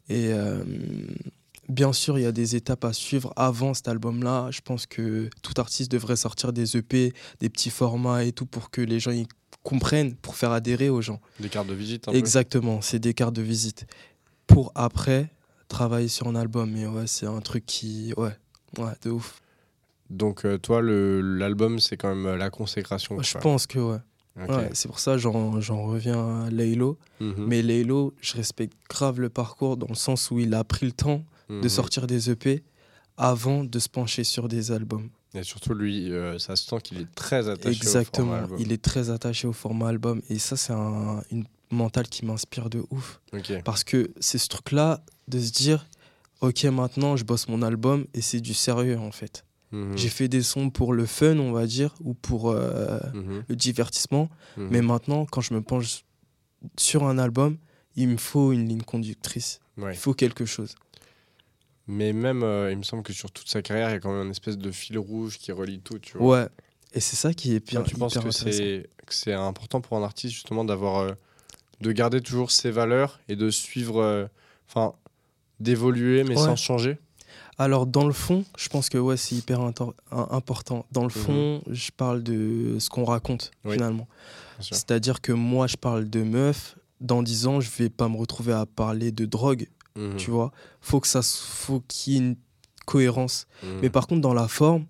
Et 0.09 0.33
euh, 0.33 0.61
bien 1.69 1.93
sûr, 1.93 2.19
il 2.19 2.23
y 2.23 2.25
a 2.25 2.33
des 2.33 2.57
étapes 2.57 2.83
à 2.83 2.91
suivre 2.91 3.31
avant 3.37 3.73
cet 3.73 3.87
album-là. 3.87 4.49
Je 4.51 4.59
pense 4.59 4.85
que 4.85 5.29
tout 5.41 5.53
artiste 5.57 5.89
devrait 5.91 6.17
sortir 6.17 6.51
des 6.51 6.75
EP, 6.75 7.13
des 7.39 7.49
petits 7.49 7.69
formats 7.69 8.25
et 8.25 8.33
tout 8.33 8.45
pour 8.45 8.69
que 8.71 8.81
les 8.81 8.99
gens 8.99 9.11
y 9.11 9.25
comprennent, 9.63 10.15
pour 10.15 10.35
faire 10.35 10.51
adhérer 10.51 10.89
aux 10.89 11.01
gens. 11.01 11.19
des 11.39 11.49
cartes 11.49 11.67
de 11.67 11.73
visite 11.73 12.07
un 12.07 12.11
Exactement, 12.11 12.81
c'est 12.81 12.99
des 12.99 13.13
cartes 13.13 13.35
de 13.35 13.41
visite. 13.41 13.85
Pour 14.47 14.71
après 14.75 15.29
travailler 15.69 16.07
sur 16.09 16.27
un 16.27 16.35
album. 16.35 16.69
Mais 16.71 16.85
ouais, 16.85 17.07
c'est 17.07 17.25
un 17.25 17.41
truc 17.41 17.65
qui. 17.65 18.13
Ouais, 18.17 18.35
ouais, 18.77 18.91
de 19.03 19.09
ouf. 19.09 19.41
Donc, 20.09 20.45
euh, 20.45 20.57
toi, 20.57 20.81
l'album, 20.83 21.79
c'est 21.79 21.97
quand 21.97 22.09
même 22.13 22.25
euh, 22.25 22.37
la 22.37 22.49
consécration. 22.49 23.19
Je 23.21 23.37
pense 23.39 23.65
que 23.65 23.79
ouais. 23.79 23.97
C'est 24.73 24.87
pour 24.87 24.97
ça 24.99 25.17
j'en 25.17 25.61
j'en 25.61 25.83
reviens 25.83 26.45
à 26.45 26.49
Laylo. 26.49 26.97
Mhm. 27.19 27.45
Mais 27.47 27.61
Laylo, 27.61 28.13
je 28.19 28.35
respecte 28.35 28.73
grave 28.89 29.19
le 29.19 29.29
parcours 29.29 29.77
dans 29.77 29.87
le 29.87 29.95
sens 29.95 30.29
où 30.31 30.39
il 30.39 30.53
a 30.53 30.63
pris 30.63 30.85
le 30.87 30.91
temps 30.91 31.23
de 31.49 31.55
Mhm. 31.55 31.69
sortir 31.69 32.07
des 32.07 32.29
EP 32.31 32.63
avant 33.15 33.63
de 33.63 33.77
se 33.79 33.87
pencher 33.89 34.23
sur 34.23 34.47
des 34.47 34.71
albums. 34.71 35.09
Et 35.35 35.43
surtout, 35.43 35.73
lui, 35.73 36.11
euh, 36.11 36.37
ça 36.37 36.55
se 36.55 36.67
sent 36.67 36.77
qu'il 36.83 36.99
est 37.01 37.13
très 37.15 37.49
attaché 37.49 37.69
au 37.69 37.71
Exactement, 37.71 38.27
format 38.27 38.41
album. 38.43 38.57
il 38.59 38.71
est 38.71 38.81
très 38.81 39.09
attaché 39.09 39.47
au 39.47 39.53
format 39.53 39.87
album 39.89 40.21
et 40.29 40.37
ça 40.39 40.55
c'est 40.55 40.73
un, 40.73 41.23
une 41.31 41.45
mentale 41.71 42.07
qui 42.07 42.23
m'inspire 42.25 42.69
de 42.69 42.83
ouf 42.91 43.19
Ok. 43.33 43.51
parce 43.65 43.83
que 43.83 44.11
c'est 44.19 44.37
ce 44.37 44.47
truc 44.47 44.71
là 44.71 45.01
de 45.27 45.39
se 45.39 45.51
dire 45.51 45.87
OK, 46.41 46.63
maintenant 46.65 47.15
je 47.17 47.23
bosse 47.23 47.47
mon 47.47 47.61
album 47.63 48.05
et 48.13 48.21
c'est 48.21 48.41
du 48.41 48.53
sérieux 48.53 48.99
en 48.99 49.11
fait. 49.11 49.43
Mhm. 49.71 49.97
J'ai 49.97 50.09
fait 50.09 50.27
des 50.27 50.43
sons 50.43 50.69
pour 50.69 50.93
le 50.93 51.07
fun, 51.07 51.37
on 51.39 51.51
va 51.51 51.65
dire 51.65 51.95
ou 52.01 52.13
pour 52.13 52.51
euh, 52.51 52.99
Mhm. 53.15 53.43
le 53.47 53.55
divertissement, 53.55 54.29
Mhm. 54.57 54.67
mais 54.69 54.81
maintenant 54.83 55.25
quand 55.25 55.41
je 55.41 55.55
me 55.55 55.61
penche 55.63 56.03
sur 56.77 57.05
un 57.05 57.17
album, 57.17 57.57
il 57.95 58.07
me 58.09 58.17
faut 58.17 58.51
une 58.51 58.67
ligne 58.67 58.81
conductrice. 58.83 59.59
Ouais. 59.77 59.93
Il 59.93 59.97
faut 59.97 60.13
quelque 60.13 60.45
chose. 60.45 60.75
Mais 61.87 62.13
même, 62.13 62.43
euh, 62.43 62.71
il 62.71 62.77
me 62.77 62.83
semble 62.83 63.03
que 63.03 63.11
sur 63.13 63.29
toute 63.31 63.49
sa 63.49 63.61
carrière, 63.61 63.89
il 63.89 63.93
y 63.93 63.95
a 63.95 63.99
quand 63.99 64.11
même 64.13 64.25
une 64.25 64.31
espèce 64.31 64.57
de 64.57 64.71
fil 64.71 64.97
rouge 64.97 65.37
qui 65.37 65.51
relie 65.51 65.79
tout, 65.79 65.99
tu 65.99 66.17
vois. 66.17 66.41
Ouais. 66.43 66.47
Et 66.93 66.99
c'est 66.99 67.15
ça 67.15 67.33
qui 67.33 67.55
est 67.55 67.67
bien. 67.67 67.81
tu 67.83 67.95
penses 67.95 68.17
que 68.17 68.31
c'est 68.31 68.89
que 69.05 69.13
c'est 69.13 69.33
important 69.33 69.81
pour 69.81 69.97
un 69.97 70.03
artiste 70.03 70.33
justement 70.33 70.63
d'avoir 70.63 70.99
euh, 70.99 71.11
de 71.81 71.91
garder 71.91 72.21
toujours 72.21 72.51
ses 72.51 72.71
valeurs 72.71 73.19
et 73.27 73.35
de 73.35 73.49
suivre 73.49 74.01
euh, 74.01 74.25
enfin 74.69 74.93
d'évoluer 75.59 76.23
mais 76.23 76.37
Ouais. 76.37 76.45
sans 76.45 76.55
changer? 76.55 76.97
Alors, 77.57 77.85
dans 77.85 78.07
le 78.07 78.13
fond, 78.13 78.45
je 78.57 78.67
pense 78.69 78.89
que 78.89 78.97
ouais, 78.97 79.17
c'est 79.17 79.35
hyper 79.35 79.61
important. 80.11 80.85
Dans 80.91 81.03
le 81.03 81.09
fond, 81.09 81.61
je 81.69 81.91
parle 81.91 82.23
de 82.23 82.77
ce 82.79 82.89
qu'on 82.89 83.03
raconte, 83.05 83.51
Mhm. 83.63 83.69
Oui. 83.71 83.73
finalement. 83.75 84.07
C'est-à-dire 84.59 85.21
que 85.21 85.31
moi, 85.33 85.67
je 85.67 85.75
parle 85.77 86.09
de 86.09 86.23
meuf. 86.23 86.77
Dans 87.01 87.21
10 87.21 87.47
ans, 87.47 87.59
je 87.59 87.69
vais 87.77 87.89
pas 87.89 88.07
me 88.07 88.15
retrouver 88.17 88.53
à 88.53 88.65
parler 88.65 89.11
de 89.11 89.25
drogue, 89.25 89.67
Mhm. 89.95 90.17
tu 90.17 90.31
vois. 90.31 90.51
Faut 90.81 90.99
que 90.99 91.07
ça, 91.07 91.21
faut 91.21 91.81
qu'il 91.87 92.13
y 92.13 92.15
ait 92.15 92.19
une 92.19 92.35
cohérence. 92.85 93.47
Mhm. 93.63 93.79
Mais 93.81 93.89
par 93.89 94.07
contre, 94.07 94.21
dans 94.21 94.33
la 94.33 94.47
forme, 94.47 94.85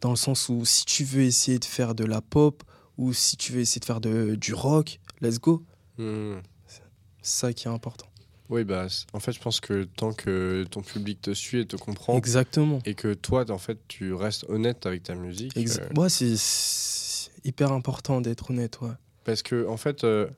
dans 0.00 0.10
le 0.10 0.16
sens 0.16 0.48
où 0.48 0.64
si 0.64 0.84
tu 0.84 1.04
veux 1.04 1.22
essayer 1.22 1.58
de 1.58 1.64
faire 1.64 1.94
de 1.94 2.04
la 2.04 2.20
pop 2.20 2.62
ou 2.96 3.12
si 3.12 3.36
tu 3.36 3.52
veux 3.52 3.60
essayer 3.60 3.80
de 3.80 3.84
faire 3.84 4.00
de, 4.00 4.34
du 4.34 4.54
rock, 4.54 5.00
let's 5.20 5.38
go. 5.40 5.64
Mhm. 5.98 6.42
C'est 6.66 6.82
ça 7.22 7.52
qui 7.52 7.66
est 7.68 7.70
important. 7.70 8.06
Oui, 8.50 8.64
bah, 8.64 8.86
en 9.12 9.20
fait, 9.20 9.32
je 9.32 9.40
pense 9.40 9.60
que 9.60 9.84
tant 9.84 10.12
que 10.14 10.64
ton 10.70 10.80
public 10.80 11.20
te 11.20 11.34
suit 11.34 11.60
et 11.60 11.66
te 11.66 11.76
comprend, 11.76 12.16
Exactement. 12.16 12.78
et 12.86 12.94
que 12.94 13.12
toi, 13.12 13.44
en 13.50 13.58
fait, 13.58 13.78
tu 13.88 14.14
restes 14.14 14.46
honnête 14.48 14.86
avec 14.86 15.02
ta 15.02 15.14
musique. 15.14 15.54
Ex- 15.56 15.78
euh, 15.78 15.88
Ouais, 16.00 16.08
c'est 16.08 17.30
hyper 17.44 17.72
important 17.72 18.20
d'être 18.22 18.50
honnête, 18.50 18.80
ouais. 18.80 18.92
Parce 19.24 19.42
que, 19.42 19.66
en 19.68 19.76
fait, 19.76 20.02
euh, 20.04 20.28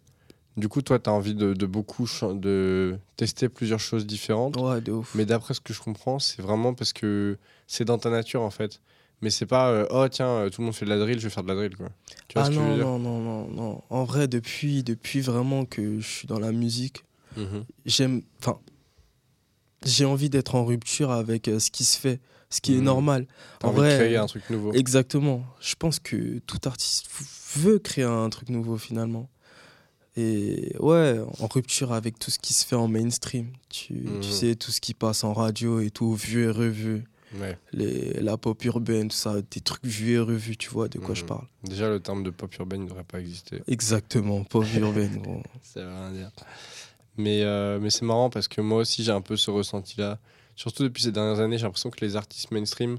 du 0.61 0.69
coup, 0.69 0.83
toi, 0.83 0.99
tu 0.99 1.11
as 1.11 1.13
envie 1.13 1.35
de, 1.35 1.55
de 1.55 1.67
beaucoup 1.67 2.07
de 2.35 2.99
tester 3.17 3.49
plusieurs 3.49 3.81
choses 3.81 4.07
différentes. 4.07 4.57
Ouais, 4.57 4.81
de 4.81 4.93
ouf. 4.93 5.15
Mais 5.17 5.27
d'après 5.27 5.55
ce 5.55 5.61
que 5.61 5.73
je 5.75 5.81
comprends, 5.81 6.19
c'est 6.19 6.41
vraiment 6.43 6.75
parce 6.75 6.93
que 6.93 7.39
c'est 7.67 7.85
dans 7.85 7.99
ta 7.99 8.11
nature, 8.11 8.43
en 8.43 8.51
fait. 8.51 8.81
Mais 9.23 9.31
c'est 9.31 9.47
pas, 9.47 9.71
euh, 9.71 9.87
oh 9.91 10.07
tiens, 10.09 10.29
euh, 10.29 10.49
tout 10.51 10.61
le 10.63 10.67
monde 10.67 10.75
fait 10.75 10.85
de 10.87 10.91
la 10.91 10.99
drill, 10.99 11.19
je 11.19 11.25
vais 11.25 11.31
faire 11.31 11.43
de 11.43 11.49
la 11.49 11.55
drill, 11.55 11.77
quoi. 11.77 11.89
Tu 12.29 12.35
vois 12.39 12.43
ah 12.43 12.45
ce 12.47 12.51
que 12.51 12.57
je 12.57 12.61
non, 12.61 12.69
veux 12.71 12.75
dire? 12.77 12.85
non, 12.87 12.99
non, 12.99 13.21
non, 13.21 13.49
non. 13.49 13.83
En 13.91 14.05
vrai, 14.05 14.29
depuis, 14.29 14.83
depuis 14.83 15.21
vraiment 15.21 15.65
que 15.67 16.01
je 16.01 16.07
suis 16.09 16.27
dans 16.29 16.39
la 16.39 16.53
musique, 16.53 17.05
Mhm. 17.37 17.65
j'aime. 17.87 18.23
Enfin, 18.39 18.59
j'ai 19.85 20.05
envie 20.05 20.31
d'être 20.31 20.55
en 20.55 20.65
rupture 20.65 21.11
avec 21.11 21.49
euh, 21.49 21.59
ce 21.59 21.71
qui 21.71 21.85
se 21.85 21.99
fait, 21.99 22.21
ce 22.51 22.61
qui 22.61 22.75
est 22.75 22.79
Mhm. 22.79 22.85
normal. 22.85 23.27
En 23.63 23.69
envie 23.69 23.79
vrai, 23.79 23.91
de 23.91 23.97
créer 24.05 24.17
un 24.17 24.27
truc 24.27 24.49
nouveau. 24.51 24.73
Exactement. 24.73 25.45
Je 25.61 25.75
pense 25.75 25.99
que 25.99 26.39
tout 26.41 26.61
artiste 26.65 27.07
veut 27.57 27.79
créer 27.79 28.05
un 28.05 28.29
truc 28.31 28.49
nouveau 28.49 28.77
finalement. 28.79 29.29
Et 30.21 30.77
ouais, 30.81 31.19
en 31.41 31.47
rupture 31.47 31.93
avec 31.93 32.19
tout 32.19 32.31
ce 32.31 32.39
qui 32.39 32.53
se 32.53 32.67
fait 32.67 32.77
en 32.77 32.89
mainstream. 32.89 33.47
Tu, 33.69 33.95
Mhm. 33.95 34.21
tu 34.21 34.29
sais, 34.31 34.55
tout 34.55 34.71
ce 34.71 34.81
qui 34.81 34.93
passe 34.95 35.25
en 35.25 35.33
radio 35.33 35.81
et 35.81 35.91
tout, 35.91 36.15
vu 36.15 36.45
et 36.45 36.51
revu. 36.51 37.05
Ouais. 37.41 37.57
Les, 37.73 38.15
la 38.21 38.37
pop 38.37 38.63
urbaine, 38.65 39.09
tout 39.09 39.17
ça, 39.17 39.37
des 39.51 39.61
trucs 39.61 39.85
vus 39.85 40.15
et 40.15 40.19
revus, 40.19 40.57
tu 40.57 40.69
vois 40.69 40.89
de 40.89 40.99
quoi 40.99 41.15
je 41.15 41.23
Mhm. 41.23 41.29
parle. 41.29 41.47
Déjà, 41.65 41.89
le 41.89 42.01
terme 42.01 42.23
de 42.25 42.31
pop 42.31 42.53
urbaine 42.59 42.83
ne 42.83 42.89
devrait 42.89 43.05
pas 43.05 43.21
exister. 43.21 43.63
Exactement, 43.69 44.43
pop 44.45 44.65
urbaine, 44.77 45.17
gros. 45.23 45.43
Ça 45.63 45.81
veut 45.81 45.87
rien 45.89 46.11
dire. 46.13 46.31
Mais, 47.17 47.43
euh, 47.43 47.79
mais 47.81 47.91
c'est 47.91 48.05
marrant 48.05 48.31
parce 48.31 48.49
que 48.49 48.61
moi 48.61 48.79
aussi, 48.79 49.05
j'ai 49.05 49.13
un 49.13 49.21
peu 49.21 49.37
ce 49.37 49.51
ressenti-là. 49.51 50.19
Surtout 50.57 50.83
depuis 50.83 51.03
ces 51.05 51.13
dernières 51.13 51.39
années, 51.41 51.57
j'ai 51.57 51.65
l'impression 51.65 51.91
que 51.91 52.05
les 52.05 52.17
artistes 52.17 52.51
mainstream 52.51 52.99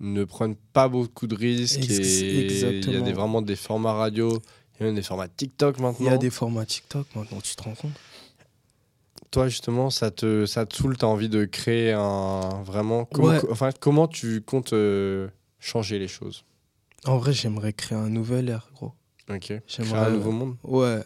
ne 0.00 0.24
prennent 0.24 0.56
pas 0.72 0.88
beaucoup 0.88 1.26
de 1.28 1.34
risques. 1.36 1.78
Ex- 1.78 1.90
et 1.90 2.46
il 2.46 2.92
y 2.92 2.96
a 2.96 3.00
des, 3.00 3.12
vraiment 3.12 3.40
des 3.40 3.56
formats 3.56 3.92
radio, 3.92 4.42
il 4.74 4.80
y 4.80 4.82
a 4.82 4.86
même 4.86 4.94
des 4.94 5.02
formats 5.02 5.28
TikTok 5.28 5.76
Il 5.78 5.82
maintenant. 5.82 6.06
y 6.06 6.14
a 6.14 6.18
des 6.18 6.30
formats 6.30 6.66
TikTok 6.66 7.06
maintenant, 7.14 7.40
tu 7.40 7.54
te 7.56 7.62
rends 7.62 7.74
compte? 7.74 7.92
Toi, 9.30 9.48
justement, 9.48 9.90
ça 9.90 10.10
te, 10.10 10.46
ça 10.46 10.64
te 10.66 10.76
saoule, 10.76 10.96
tu 10.96 11.04
as 11.04 11.08
envie 11.08 11.28
de 11.28 11.44
créer 11.44 11.92
un. 11.92 12.62
Vraiment. 12.64 13.04
Comment, 13.06 13.28
Ouais. 13.28 13.40
enfin, 13.50 13.70
comment 13.80 14.06
tu 14.06 14.40
comptes 14.42 14.72
euh, 14.72 15.28
changer 15.58 15.98
les 15.98 16.06
choses? 16.08 16.44
En 17.04 17.18
vrai, 17.18 17.32
j'aimerais 17.32 17.72
créer 17.72 17.98
un 17.98 18.08
nouvel 18.10 18.48
air, 18.48 18.68
gros. 18.74 18.92
Ok. 19.28 19.40
Créer 19.40 19.60
J'aimerais 19.66 20.06
un 20.06 20.10
nouveau 20.10 20.30
monde? 20.30 20.56
Ouais. 20.62 21.00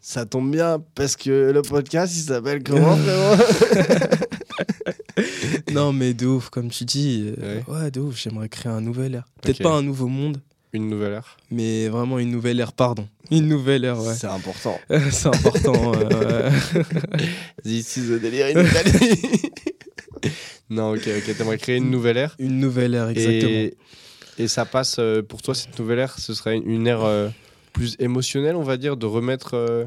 Ça 0.00 0.26
tombe 0.26 0.50
bien 0.50 0.82
parce 0.94 1.16
que 1.16 1.50
le 1.50 1.62
podcast, 1.62 2.14
il 2.16 2.22
s'appelle 2.22 2.62
comment, 2.62 2.96
non, 5.72 5.92
mais 5.92 6.14
de 6.14 6.26
ouf, 6.26 6.50
comme 6.50 6.70
tu 6.70 6.84
dis. 6.84 7.32
euh, 7.38 7.60
Ouais. 7.66 7.74
ouais. 7.74 7.90
de 7.90 8.00
ouf, 8.00 8.16
j'aimerais 8.20 8.48
créer 8.48 8.72
un 8.72 8.80
nouvel 8.80 9.14
air. 9.14 9.24
Peut-être 9.42 9.62
pas 9.62 9.70
un 9.72 9.82
nouveau 9.82 10.08
monde, 10.08 10.40
Une 10.72 10.88
nouvelle 10.88 11.12
ère 11.14 11.36
mais 11.50 11.88
vraiment 11.88 12.18
une 12.20 12.30
nouvelle 12.30 12.60
ère, 12.60 12.72
pardon. 12.72 13.08
Une 13.30 13.48
nouvelle 13.48 13.84
ère, 13.84 14.00
ouais. 14.00 14.14
C'est 14.14 14.26
important. 14.28 14.78
C'est 15.10 15.26
important. 15.26 15.90
ouais, 15.92 16.14
ouais. 16.14 16.84
This 17.64 17.96
is 17.96 18.08
the 18.08 18.20
délire 18.20 18.46
in 18.56 18.64
Italy. 18.64 19.50
non, 20.70 20.92
ok, 20.94 21.08
ok. 21.18 21.36
T'aimerais 21.36 21.58
créer 21.58 21.76
une 21.76 21.90
nouvelle 21.90 22.16
ère. 22.16 22.36
Une 22.38 22.58
nouvelle 22.60 22.94
ère, 22.94 23.08
exactement. 23.08 23.50
Et, 23.50 23.76
et 24.38 24.48
ça 24.48 24.64
passe, 24.64 24.96
euh, 24.98 25.22
pour 25.22 25.42
toi, 25.42 25.54
cette 25.54 25.78
nouvelle 25.78 25.98
ère, 25.98 26.18
ce 26.18 26.34
serait 26.34 26.56
une 26.58 26.86
ère 26.86 27.02
euh, 27.04 27.28
plus 27.72 27.96
émotionnelle, 27.98 28.56
on 28.56 28.62
va 28.62 28.76
dire, 28.76 28.96
de 28.96 29.06
remettre. 29.06 29.54
euh, 29.54 29.86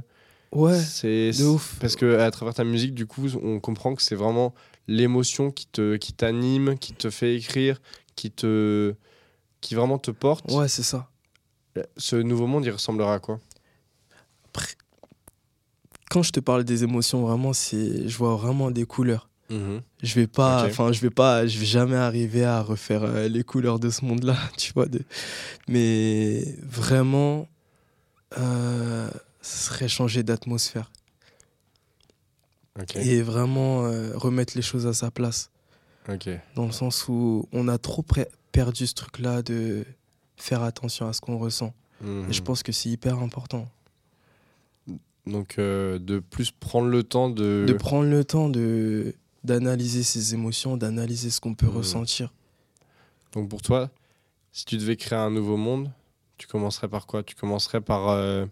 Ouais, 0.51 0.77
c'est, 0.79 1.31
ouf. 1.41 1.77
Parce 1.79 1.95
que 1.95 2.19
à 2.19 2.29
travers 2.29 2.53
ta 2.53 2.63
musique, 2.63 2.93
du 2.93 3.07
coup, 3.07 3.25
on 3.41 3.59
comprend 3.59 3.95
que 3.95 4.03
c'est 4.03 4.13
vraiment 4.15 4.53
l'émotion 4.87 5.49
qui, 5.49 5.65
te, 5.65 5.95
qui 5.95 6.13
t'anime, 6.13 6.77
qui 6.77 6.93
te 6.93 7.09
fait 7.09 7.35
écrire, 7.35 7.81
qui, 8.15 8.29
te, 8.29 8.93
qui 9.63 9.73
vraiment 9.73 9.97
te 9.97 10.11
porte. 10.11 10.51
Ouais, 10.51 10.67
c'est 10.67 10.83
ça. 10.83 11.09
Ce 11.97 12.15
nouveau 12.15 12.45
monde, 12.45 12.65
il 12.65 12.71
ressemblera 12.71 13.15
à 13.15 13.19
quoi? 13.19 13.39
Quand 16.11 16.21
je 16.21 16.31
te 16.31 16.39
parle 16.39 16.63
des 16.63 16.83
émotions, 16.83 17.25
vraiment, 17.25 17.53
c'est, 17.53 18.07
je 18.07 18.17
vois 18.17 18.35
vraiment 18.35 18.69
des 18.69 18.85
couleurs. 18.85 19.29
Mhm. 19.49 19.81
Je 20.03 20.15
vais 20.15 20.27
pas, 20.27 20.65
enfin, 20.65 20.91
je 20.91 21.01
vais 21.01 21.09
pas, 21.09 21.47
je 21.47 21.57
vais 21.57 21.65
jamais 21.65 21.95
arriver 21.95 22.45
à 22.45 22.61
refaire 22.61 23.03
euh, 23.03 23.27
les 23.27 23.43
couleurs 23.43 23.79
de 23.79 23.89
ce 23.89 24.05
monde-là, 24.05 24.37
tu 24.57 24.73
vois. 24.73 24.85
De... 24.85 25.01
Mais 25.67 26.43
vraiment, 26.61 27.47
euh, 28.37 29.09
ce 29.41 29.65
serait 29.65 29.87
changer 29.87 30.21
d'atmosphère 30.21 30.91
et 32.95 33.21
vraiment 33.21 33.85
euh, 33.85 34.11
remettre 34.15 34.53
les 34.55 34.61
choses 34.61 34.87
à 34.87 34.93
sa 34.93 35.09
place. 35.09 35.49
Dans 36.55 36.65
le 36.65 36.71
sens 36.71 37.07
où 37.07 37.47
on 37.51 37.67
a 37.67 37.77
trop 37.77 38.03
perdu 38.51 38.87
ce 38.87 38.93
truc-là 38.93 39.41
de 39.41 39.85
faire 40.37 40.61
attention 40.63 41.07
à 41.07 41.13
ce 41.13 41.21
qu'on 41.21 41.37
ressent. 41.37 41.73
Mhm. 42.01 42.25
Et 42.29 42.33
je 42.33 42.41
pense 42.41 42.63
que 42.63 42.71
c'est 42.71 42.89
hyper 42.89 43.19
important 43.19 43.67
Donc, 45.25 45.57
euh, 45.57 45.99
de 45.99 46.19
plus 46.19 46.51
prendre 46.51 46.89
le 46.89 47.03
temps 47.03 47.29
de. 47.29 47.63
de 47.67 47.73
prendre 47.73 48.09
le 48.09 48.23
temps 48.25 48.49
de 48.49 49.15
d'analyser 49.45 50.03
ses 50.03 50.33
émotions, 50.33 50.77
d'analyser 50.77 51.29
ce 51.29 51.39
qu'on 51.41 51.53
peut 51.53 51.65
Mhm. 51.67 51.77
ressentir. 51.77 52.33
Donc 53.33 53.49
pour 53.49 53.61
toi, 53.61 53.89
si 54.53 54.63
tu 54.65 54.77
devais 54.77 54.95
créer 54.95 55.19
un 55.19 55.31
nouveau 55.31 55.57
monde, 55.57 55.91
tu 56.37 56.47
commencerais 56.47 56.87
par 56.87 57.05
quoi? 57.07 57.23
Tu 57.23 57.35
commencerais 57.35 57.81
par, 57.81 58.07
euh, 58.09 58.45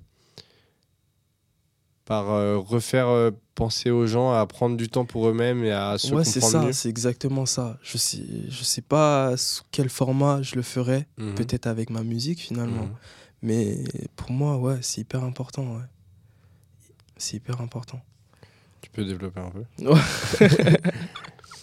par 2.12 2.30
euh, 2.32 2.57
refaire 2.57 3.07
euh, 3.07 3.32
penser 3.55 3.89
aux 3.89 4.05
gens 4.05 4.34
à 4.34 4.45
prendre 4.45 4.76
du 4.76 4.89
temps 4.89 5.05
pour 5.05 5.30
eux-mêmes 5.30 5.64
et 5.64 5.72
à 5.72 5.97
se 5.97 6.14
ouais, 6.14 6.26
c'est 6.26 6.41
comprendre 6.41 6.59
ça, 6.64 6.68
mieux 6.68 6.74
c'est 6.74 6.89
exactement 6.89 7.45
ça. 7.45 7.78
Je 7.84 7.97
sais, 7.97 8.22
je 8.49 8.64
sais 8.66 8.82
pas 8.82 9.38
sous 9.38 9.64
quel 9.72 9.88
format 9.88 10.41
je 10.41 10.55
le 10.55 10.62
ferais, 10.62 11.07
Mhm. 11.18 11.36
peut-être 11.36 11.68
avec 11.68 11.89
ma 11.89 12.03
musique 12.03 12.41
finalement. 12.41 12.84
Mhm. 12.84 12.95
Mais 13.43 13.78
pour 14.18 14.32
moi, 14.32 14.57
ouais, 14.57 14.80
c'est 14.82 14.99
hyper 14.99 15.24
important. 15.24 15.64
Ouais. 15.78 15.84
C'est 17.16 17.38
hyper 17.38 17.62
important. 17.62 18.01
Tu 18.82 18.89
peux 18.89 19.05
développer 19.05 19.39
un 19.39 19.51
peu 19.51 19.64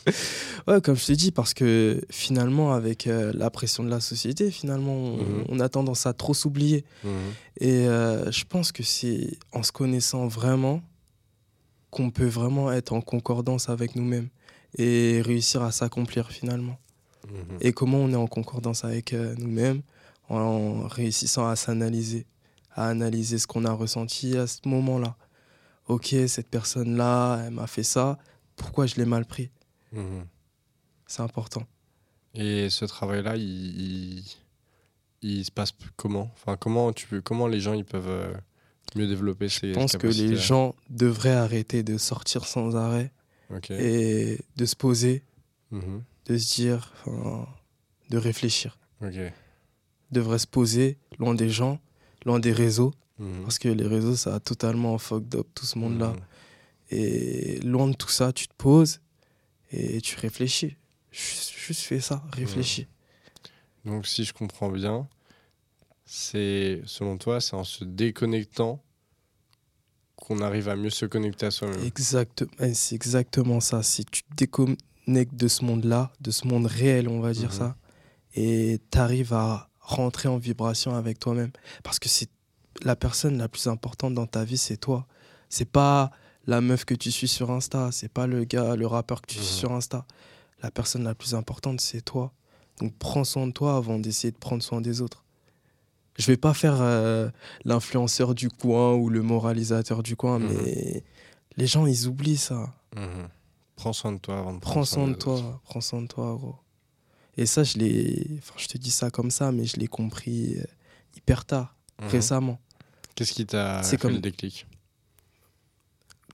Ouais, 0.66 0.80
comme 0.82 0.96
je 0.96 1.06
t'ai 1.06 1.16
dit, 1.16 1.30
parce 1.32 1.54
que 1.54 2.00
finalement, 2.10 2.72
avec 2.74 3.06
euh, 3.06 3.32
la 3.34 3.48
pression 3.50 3.82
de 3.84 3.88
la 3.88 4.00
société, 4.00 4.50
finalement, 4.50 4.92
on, 4.94 5.16
Mhm. 5.16 5.44
on 5.48 5.60
a 5.60 5.68
tendance 5.68 6.06
à 6.06 6.12
trop 6.12 6.34
s'oublier. 6.34 6.84
Mhm. 7.04 7.10
Et 7.60 7.88
euh, 7.88 8.30
je 8.30 8.44
pense 8.44 8.70
que 8.72 8.82
c'est 8.82 9.38
en 9.52 9.62
se 9.62 9.72
connaissant 9.72 10.26
vraiment 10.28 10.82
qu'on 11.90 12.10
peut 12.10 12.26
vraiment 12.26 12.70
être 12.70 12.92
en 12.92 13.00
concordance 13.00 13.68
avec 13.70 13.96
nous-mêmes 13.96 14.28
et 14.76 15.22
réussir 15.24 15.62
à 15.62 15.72
s'accomplir 15.72 16.30
finalement. 16.30 16.78
Mhm. 17.26 17.56
Et 17.62 17.72
comment 17.72 17.98
on 17.98 18.10
est 18.12 18.16
en 18.16 18.26
concordance 18.26 18.84
avec 18.84 19.12
euh, 19.14 19.34
nous-mêmes 19.38 19.80
en 20.28 20.86
réussissant 20.86 21.48
à 21.48 21.56
s'analyser, 21.56 22.26
à 22.74 22.88
analyser 22.88 23.38
ce 23.38 23.46
qu'on 23.46 23.64
a 23.64 23.72
ressenti 23.72 24.36
à 24.36 24.46
ce 24.46 24.58
moment-là. 24.66 25.16
Ok, 25.86 26.14
cette 26.26 26.48
personne-là, 26.48 27.44
elle 27.46 27.54
m'a 27.54 27.66
fait 27.66 27.82
ça, 27.82 28.18
pourquoi 28.56 28.84
je 28.84 28.96
l'ai 28.96 29.06
mal 29.06 29.24
pris? 29.24 29.50
Mhm. 29.92 30.26
C'est 31.06 31.22
important. 31.22 31.64
Et 32.34 32.68
ce 32.70 32.84
travail-là, 32.84 33.36
il, 33.36 33.44
il, 34.20 34.24
il 35.22 35.44
se 35.44 35.50
passe 35.50 35.72
comment? 35.96 36.30
Enfin, 36.34 36.56
comment 36.56 36.92
tu 36.92 37.22
comment 37.22 37.46
les 37.48 37.60
gens 37.60 37.72
ils 37.72 37.84
peuvent 37.84 38.08
euh, 38.08 38.32
mieux 38.94 39.06
développer 39.08 39.48
ces 39.48 39.68
Je 39.72 39.74
pense 39.74 39.96
que 39.96 40.06
les 40.06 40.36
gens 40.36 40.74
devraient 40.90 41.32
arrêter 41.34 41.82
de 41.82 41.96
sortir 41.98 42.44
sans 42.44 42.76
arrêt 42.76 43.10
et 43.70 44.38
de 44.56 44.64
se 44.66 44.76
poser, 44.76 45.22
Mhm. 45.70 46.02
de 46.26 46.36
se 46.38 46.54
dire, 46.56 46.92
de 48.10 48.16
réfléchir. 48.18 48.78
Ok. 49.02 49.14
Devraient 50.10 50.38
se 50.38 50.46
poser 50.46 50.98
loin 51.18 51.34
des 51.34 51.48
gens, 51.50 51.78
loin 52.26 52.38
des 52.40 52.52
réseaux, 52.52 52.92
Mhm. 53.18 53.42
parce 53.42 53.58
que 53.58 53.68
les 53.68 53.86
réseaux, 53.86 54.16
ça 54.16 54.34
a 54.36 54.40
totalement 54.40 54.96
fucked 54.98 55.34
up 55.34 55.46
tout 55.54 55.64
ce 55.66 55.78
monde-là. 55.78 56.14
Et 56.90 57.60
loin 57.60 57.88
de 57.88 57.94
tout 57.94 58.08
ça, 58.08 58.32
tu 58.32 58.48
te 58.48 58.54
poses 58.56 59.00
et 59.70 60.00
tu 60.00 60.16
réfléchis. 60.18 60.76
Juste, 61.10 61.52
juste 61.56 61.80
fais 61.82 62.00
ça, 62.00 62.22
réfléchis. 62.32 62.86
Donc, 63.84 64.06
si 64.06 64.24
je 64.24 64.32
comprends 64.32 64.70
bien, 64.70 65.08
c'est, 66.04 66.82
selon 66.86 67.16
toi, 67.18 67.40
c'est 67.40 67.54
en 67.54 67.64
se 67.64 67.84
déconnectant 67.84 68.82
qu'on 70.16 70.40
arrive 70.40 70.68
à 70.68 70.76
mieux 70.76 70.90
se 70.90 71.06
connecter 71.06 71.46
à 71.46 71.50
soi-même. 71.50 71.82
Exact, 71.84 72.44
eh, 72.60 72.74
c'est 72.74 72.94
exactement 72.94 73.60
ça. 73.60 73.82
Si 73.82 74.04
tu 74.04 74.22
te 74.24 74.34
déconnectes 74.36 75.34
de 75.34 75.48
ce 75.48 75.64
monde-là, 75.64 76.12
de 76.20 76.30
ce 76.30 76.46
monde 76.46 76.66
réel, 76.66 77.08
on 77.08 77.20
va 77.20 77.32
dire 77.32 77.50
Mhm. 77.50 77.58
ça, 77.58 77.76
et 78.34 78.80
tu 78.90 78.98
arrives 78.98 79.32
à 79.32 79.70
rentrer 79.80 80.28
en 80.28 80.36
vibration 80.38 80.94
avec 80.94 81.18
toi-même. 81.18 81.50
Parce 81.82 81.98
que 81.98 82.08
c'est 82.08 82.28
la 82.82 82.96
personne 82.96 83.38
la 83.38 83.48
plus 83.48 83.66
importante 83.68 84.14
dans 84.14 84.26
ta 84.26 84.44
vie, 84.44 84.58
c'est 84.58 84.76
toi. 84.76 85.06
C'est 85.48 85.70
pas 85.70 86.10
la 86.48 86.60
meuf 86.60 86.84
que 86.84 86.94
tu 86.94 87.12
suis 87.12 87.28
sur 87.28 87.50
Insta, 87.52 87.90
c'est 87.92 88.08
pas 88.12 88.26
le 88.26 88.42
gars, 88.44 88.74
le 88.74 88.86
rappeur 88.88 89.20
que 89.22 89.26
tu 89.28 89.38
suis 89.38 89.54
Mhm. 89.54 89.58
sur 89.60 89.72
Insta. 89.72 90.04
La 90.62 90.70
personne 90.72 91.04
la 91.04 91.14
plus 91.14 91.34
importante, 91.36 91.80
c'est 91.80 92.00
toi. 92.02 92.32
Donc 92.80 92.92
prends 92.98 93.22
soin 93.24 93.46
de 93.46 93.52
toi 93.52 93.76
avant 93.76 93.98
d'essayer 94.00 94.32
de 94.32 94.38
prendre 94.38 94.62
soin 94.62 94.80
des 94.80 95.00
autres. 95.00 95.24
Je 96.18 96.26
vais 96.26 96.36
pas 96.36 96.52
faire 96.54 96.78
euh, 96.80 97.28
l'influenceur 97.64 98.34
du 98.34 98.48
coin 98.50 98.94
ou 98.94 99.08
le 99.08 99.22
moralisateur 99.22 100.02
du 100.02 100.16
coin, 100.16 100.40
Mhm. 100.40 100.48
mais 100.64 101.04
Les 101.56 101.66
gens, 101.66 101.86
ils 101.86 102.06
oublient 102.06 102.36
ça. 102.36 102.72
Mhm. 102.96 103.28
Prends 103.74 103.92
soin 103.92 104.12
de 104.12 104.18
toi 104.18 104.38
avant 104.38 104.54
de 104.54 104.60
Prends 104.60 104.70
prendre 104.72 104.86
soin 104.86 105.06
de 105.08 105.12
autres. 105.12 105.18
toi, 105.40 105.60
prends 105.64 105.80
soin 105.80 106.02
de 106.02 106.06
toi, 106.06 106.36
gros. 106.36 106.54
Et 107.36 107.46
ça, 107.46 107.64
je 107.64 107.78
l'ai. 107.78 108.26
Enfin, 108.38 108.54
je 108.56 108.66
te 108.68 108.78
dis 108.78 108.90
ça 108.92 109.10
comme 109.10 109.30
ça, 109.32 109.50
mais 109.52 109.64
je 109.64 109.76
l'ai 109.76 109.88
compris 109.88 110.54
euh, 110.58 110.64
hyper 111.16 111.44
tard, 111.44 111.74
récemment. 111.98 112.58
Qu'est-ce 113.16 113.32
qui 113.32 113.44
t'a 113.44 113.82
fait 113.82 113.96
comme- 113.96 114.12
le 114.12 114.20
déclic? 114.20 114.66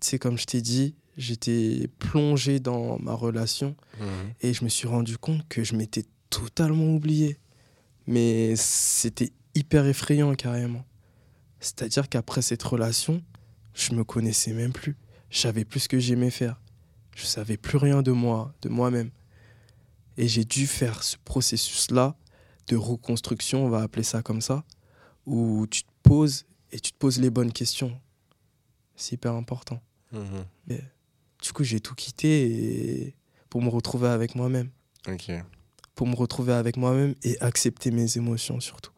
Sais, 0.05 0.19
comme 0.19 0.39
je 0.39 0.45
t'ai 0.47 0.61
dit, 0.63 0.95
j'étais 1.17 1.89
plongé 1.99 2.61
dans 2.61 2.99
ma 2.99 3.15
relation 3.15 3.77
Mhm. 4.01 4.07
et 4.41 4.53
je 4.55 4.65
me 4.65 4.69
suis 4.69 4.89
rendu 4.89 5.17
compte 5.19 5.47
que 5.49 5.63
je 5.65 5.75
m'étais 5.77 6.05
totalement 6.31 6.95
oublié. 6.95 7.39
Mais 8.07 8.55
c'était 8.57 9.33
hyper 9.55 9.87
effrayant, 9.87 10.35
carrément. 10.35 10.85
C'est-à-dire 11.61 12.09
qu'après 12.09 12.43
cette 12.43 12.63
relation, 12.63 13.23
je 13.73 13.95
me 13.95 14.05
connaissais 14.05 14.53
même 14.53 14.73
plus. 14.73 14.97
Je 15.31 15.39
savais 15.39 15.65
plus 15.65 15.81
ce 15.81 15.89
que 15.89 15.99
j'aimais 15.99 16.31
faire. 16.31 16.61
Je 17.17 17.25
savais 17.25 17.57
plus 17.57 17.79
rien 17.79 18.03
de 18.03 18.13
moi, 18.13 18.53
de 18.63 18.69
moi-même. 18.69 19.11
Et 20.17 20.29
j'ai 20.29 20.45
dû 20.45 20.67
faire 20.67 21.03
ce 21.03 21.17
processus-là 21.25 22.17
de 22.69 22.77
reconstruction, 22.77 23.65
on 23.65 23.69
va 23.69 23.83
appeler 23.83 24.03
ça 24.05 24.23
comme 24.23 24.41
ça, 24.41 24.65
où 25.27 25.67
tu 25.69 25.83
te 25.85 25.91
poses 26.03 26.45
et 26.73 26.81
tu 26.81 26.93
te 26.93 26.99
poses 26.99 27.21
les 27.21 27.31
bonnes 27.31 27.53
questions. 27.53 27.99
C'est 28.97 29.15
hyper 29.15 29.33
important. 29.35 29.81
Mhm. 30.15 30.79
Du 31.43 31.53
coup, 31.53 31.65
j'ai 31.65 31.81
tout 31.81 31.95
quitté 31.95 32.47
et- 33.07 33.15
pour 33.51 33.61
me 33.63 33.69
retrouver 33.69 34.09
avec 34.09 34.35
moi-même. 34.35 34.71
Pour 35.95 36.07
me 36.07 36.15
retrouver 36.17 36.53
avec 36.55 36.77
moi-même 36.77 37.15
et 37.23 37.39
accepter 37.41 37.91
mes 37.91 38.17
émotions 38.17 38.59
surtout. 38.61 38.91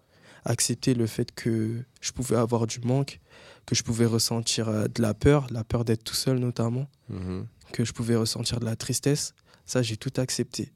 Accepter 0.45 0.95
le 0.95 1.07
fait 1.07 1.35
que 1.35 1.83
je 2.01 2.13
pouvais 2.13 2.37
avoir 2.37 2.67
du 2.67 2.81
manque, 2.81 3.21
que 3.67 3.75
je 3.75 3.83
pouvais 3.83 4.07
ressentir 4.07 4.69
euh, 4.69 4.87
de 4.87 5.03
la 5.03 5.13
peur, 5.13 5.47
la 5.51 5.65
peur 5.65 5.85
d'être 5.85 6.05
tout 6.05 6.15
seul 6.15 6.39
notamment, 6.39 6.87
Mhm. 7.11 7.47
que 7.73 7.85
je 7.85 7.93
pouvais 7.93 8.15
ressentir 8.17 8.61
de 8.61 8.65
la 8.65 8.77
tristesse. 8.77 9.35
Ça, 9.67 9.83
j'ai 9.83 9.97
tout 9.97 10.13
accepté. 10.17 10.73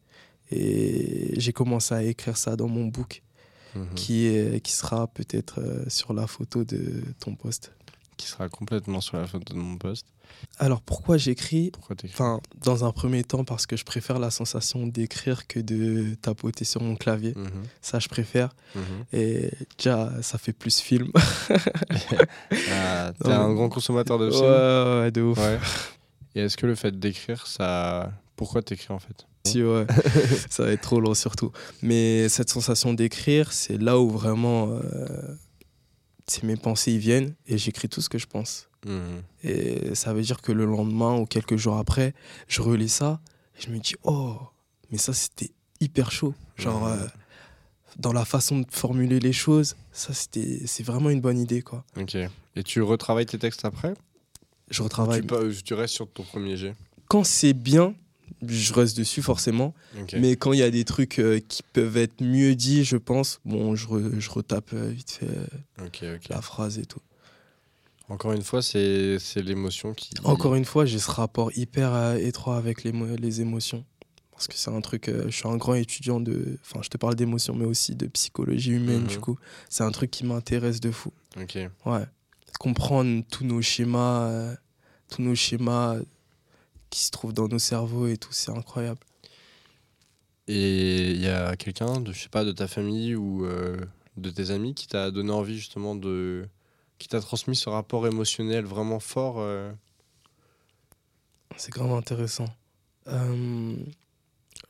Et 0.50 1.34
j'ai 1.38 1.52
commencé 1.52 1.94
à 1.94 2.02
écrire 2.02 2.36
ça 2.36 2.56
dans 2.56 2.68
mon 2.68 2.86
book 2.86 3.22
Mhm. 3.76 3.94
qui, 3.94 4.26
est, 4.26 4.60
qui 4.60 4.72
sera 4.72 5.06
peut-être 5.06 5.60
euh, 5.60 5.84
sur 5.88 6.12
la 6.12 6.26
photo 6.26 6.64
de 6.64 7.04
ton 7.20 7.36
poste. 7.36 7.72
Qui 8.20 8.26
sera 8.26 8.50
complètement 8.50 9.00
sur 9.00 9.16
la 9.16 9.26
photo 9.26 9.54
de 9.54 9.58
mon 9.58 9.78
poste. 9.78 10.04
Alors 10.58 10.82
pourquoi 10.82 11.16
j'écris 11.16 11.72
Enfin, 12.04 12.38
dans 12.62 12.84
un 12.84 12.92
premier 12.92 13.24
temps, 13.24 13.44
parce 13.44 13.64
que 13.66 13.78
je 13.78 13.84
préfère 13.86 14.18
la 14.18 14.30
sensation 14.30 14.86
d'écrire 14.86 15.46
que 15.46 15.58
de 15.58 16.16
tapoter 16.20 16.66
sur 16.66 16.82
mon 16.82 16.96
clavier. 16.96 17.32
Mhm. 17.34 17.48
Ça, 17.80 17.98
je 17.98 18.08
préfère. 18.08 18.54
Mhm. 18.74 18.82
Et 19.14 19.50
déjà, 19.78 20.12
ça 20.20 20.36
fait 20.36 20.52
plus 20.52 20.80
film. 20.80 21.10
Ah, 22.70 23.12
T'es 23.24 23.32
un 23.32 23.54
grand 23.54 23.70
consommateur 23.70 24.18
de 24.18 24.26
ouais, 24.26 24.32
films 24.32 25.02
ouais, 25.02 25.10
de 25.10 25.22
ouf. 25.22 25.38
Ouais. 25.38 25.58
Et 26.34 26.40
est-ce 26.42 26.58
que 26.58 26.66
le 26.66 26.74
fait 26.74 26.98
d'écrire, 26.98 27.46
ça. 27.46 28.12
Pourquoi 28.36 28.60
t'écris 28.60 28.92
en 28.92 28.98
fait? 28.98 29.26
Si, 29.46 29.62
ouais. 29.64 29.86
ça 30.50 30.64
va 30.64 30.72
être 30.72 30.82
trop 30.82 31.00
long 31.00 31.14
surtout. 31.14 31.52
Mais 31.80 32.28
cette 32.28 32.50
sensation 32.50 32.92
d'écrire, 32.92 33.50
c'est 33.52 33.78
là 33.78 33.98
où 33.98 34.10
vraiment 34.10 34.68
euh, 34.68 34.78
c'est 36.30 36.42
mes 36.44 36.56
pensées 36.56 36.92
y 36.92 36.98
viennent 36.98 37.34
et 37.46 37.58
j'écris 37.58 37.88
tout 37.88 38.00
ce 38.00 38.08
que 38.08 38.18
je 38.18 38.26
pense. 38.26 38.68
Mhm. 38.86 39.22
Et 39.44 39.94
ça 39.94 40.12
veut 40.14 40.22
dire 40.22 40.40
que 40.40 40.52
le 40.52 40.64
lendemain 40.64 41.16
ou 41.18 41.26
quelques 41.26 41.56
jours 41.56 41.76
après, 41.76 42.14
je 42.48 42.62
relis 42.62 42.88
ça 42.88 43.20
et 43.58 43.62
je 43.62 43.68
me 43.70 43.78
dis 43.78 43.94
oh, 44.04 44.36
mais 44.90 44.98
ça 44.98 45.12
c'était 45.12 45.50
hyper 45.80 46.10
chaud. 46.12 46.34
Genre 46.56 46.84
Mhm. 46.86 46.92
euh, 47.00 47.06
dans 47.98 48.12
la 48.12 48.24
façon 48.24 48.60
de 48.60 48.66
formuler 48.70 49.18
les 49.20 49.32
choses, 49.32 49.76
ça 49.92 50.14
c'était 50.14 50.62
c'est 50.66 50.82
vraiment 50.84 51.10
une 51.10 51.20
bonne 51.20 51.38
idée 51.38 51.60
quoi. 51.62 51.84
Ok. 51.98 52.16
Et 52.56 52.62
tu 52.62 52.80
retravailles 52.82 53.26
tes 53.26 53.38
textes 53.38 53.64
après? 53.64 53.94
Je 54.70 54.82
retravaille. 54.82 55.22
tu, 55.26 55.62
tu 55.62 55.74
restes 55.74 55.94
sur 55.94 56.08
ton 56.08 56.22
premier 56.22 56.56
jet? 56.56 56.74
Quand 57.08 57.24
c'est 57.24 57.52
bien, 57.52 57.94
je 58.46 58.72
reste 58.72 58.96
dessus 58.96 59.22
forcément. 59.22 59.74
Mais 60.14 60.36
quand 60.36 60.52
il 60.52 60.58
y 60.60 60.62
a 60.62 60.70
des 60.70 60.84
trucs 60.84 61.18
euh, 61.18 61.40
qui 61.46 61.62
peuvent 61.72 61.96
être 61.96 62.22
mieux 62.22 62.54
dits, 62.54 62.84
je 62.84 62.96
pense, 62.96 63.40
bon, 63.44 63.74
je, 63.76 63.86
re- 63.88 64.18
je 64.18 64.30
retape 64.30 64.70
euh, 64.72 64.88
vite 64.90 65.10
fait 65.10 65.26
euh, 65.28 66.18
la 66.28 66.40
phrase 66.42 66.78
et 66.78 66.86
tout. 66.86 67.00
Encore 68.08 68.32
une 68.32 68.42
fois, 68.42 68.60
c'est 68.62 69.18
l'émotion 69.36 69.94
qui. 69.94 70.10
Encore 70.24 70.54
une 70.56 70.64
fois, 70.64 70.84
j'ai 70.84 70.98
ce 70.98 71.10
rapport 71.10 71.56
hyper 71.56 72.14
étroit 72.16 72.56
avec 72.56 72.82
les, 72.82 72.92
les 73.16 73.40
émotions. 73.40 73.84
Parce 74.32 74.48
que 74.48 74.54
c'est 74.56 74.70
un 74.70 74.80
truc, 74.80 75.10
je 75.26 75.30
suis 75.30 75.46
un 75.46 75.56
grand 75.58 75.74
étudiant 75.74 76.18
de. 76.18 76.58
Enfin, 76.62 76.80
je 76.82 76.88
te 76.88 76.96
parle 76.96 77.14
d'émotions, 77.14 77.54
mais 77.54 77.66
aussi 77.66 77.94
de 77.94 78.06
psychologie 78.06 78.72
humaine, 78.72 79.02
Mhm. 79.02 79.06
du 79.06 79.18
coup. 79.20 79.38
C'est 79.68 79.84
un 79.84 79.90
truc 79.92 80.10
qui 80.10 80.24
m'intéresse 80.24 80.80
de 80.80 80.90
fou. 80.90 81.12
Ok. 81.40 81.56
Ouais. 81.86 82.04
Comprendre 82.58 83.22
tous 83.30 83.44
nos 83.44 83.62
schémas, 83.62 84.54
tous 85.08 85.22
nos 85.22 85.34
schémas 85.36 85.96
qui 86.90 87.04
se 87.04 87.10
trouvent 87.10 87.32
dans 87.32 87.48
nos 87.48 87.58
cerveaux 87.58 88.06
et 88.06 88.16
tout, 88.16 88.32
c'est 88.32 88.50
incroyable. 88.50 89.00
Et 90.48 91.12
il 91.12 91.20
y 91.20 91.28
a 91.28 91.56
quelqu'un, 91.56 92.00
de, 92.00 92.12
je 92.12 92.22
sais 92.22 92.28
pas, 92.28 92.44
de 92.44 92.52
ta 92.52 92.66
famille 92.66 93.14
ou 93.14 93.44
euh, 93.44 93.76
de 94.16 94.30
tes 94.30 94.50
amis 94.50 94.74
qui 94.74 94.88
t'a 94.88 95.10
donné 95.10 95.30
envie 95.30 95.56
justement 95.56 95.94
de. 95.94 96.48
qui 96.98 97.08
t'a 97.08 97.20
transmis 97.20 97.56
ce 97.56 97.68
rapport 97.68 98.06
émotionnel 98.06 98.64
vraiment 98.64 99.00
fort 99.00 99.36
euh, 99.38 99.72
C'est 101.56 101.70
grave 101.70 101.92
intéressant. 101.92 102.46
Euh, 103.06 103.76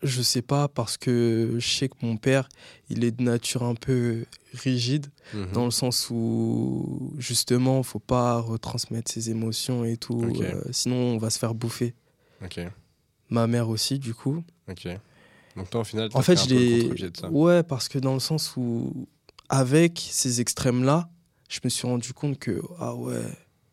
je 0.03 0.23
sais 0.23 0.43
pas 0.43 0.69
parce 0.69 0.97
que 0.97 1.57
je 1.59 1.69
sais 1.69 1.89
que 1.89 1.97
mon 2.03 2.17
père, 2.17 2.49
il 2.89 3.05
est 3.05 3.11
de 3.11 3.23
nature 3.23 3.63
un 3.63 3.75
peu 3.75 4.25
rigide 4.55 5.07
mhm. 5.35 5.53
dans 5.53 5.65
le 5.65 5.71
sens 5.71 6.09
où 6.11 7.13
justement, 7.19 7.83
faut 7.83 7.99
pas 7.99 8.41
retransmettre 8.41 9.11
ses 9.11 9.31
émotions 9.31 9.85
et 9.85 9.97
tout, 9.97 10.23
euh, 10.23 10.63
sinon 10.71 10.97
on 10.97 11.19
va 11.19 11.31
se 11.31 11.39
faire 11.39 11.55
bouffer. 11.55 11.95
Ok, 12.45 12.61
Ma 13.29 13.47
mère 13.47 13.69
aussi, 13.69 13.99
du 13.99 14.15
coup. 14.15 14.43
ok. 14.69 14.89
Donc 15.57 15.69
toi, 15.71 15.81
au 15.81 15.85
final, 15.85 16.09
En 16.15 16.23
fait, 16.23 16.37
fait, 16.37 16.49
je 16.49 16.55
un 16.55 16.57
peu 16.59 16.63
le 16.65 16.71
l'ai. 16.77 16.83
contre-pied 16.83 17.11
de 17.11 17.17
ça. 17.17 17.31
Ouais, 17.31 17.63
parce 17.63 17.89
que 17.89 17.99
dans 17.99 18.15
le 18.15 18.21
sens 18.21 18.55
où, 18.57 19.07
avec 19.49 19.99
ces 20.11 20.41
extrêmes-là, 20.41 21.09
je 21.49 21.59
me 21.65 21.69
suis 21.69 21.87
rendu 21.87 22.13
compte 22.13 22.39
que, 22.39 22.63
ah 22.79 22.95
ouais, 22.95 23.21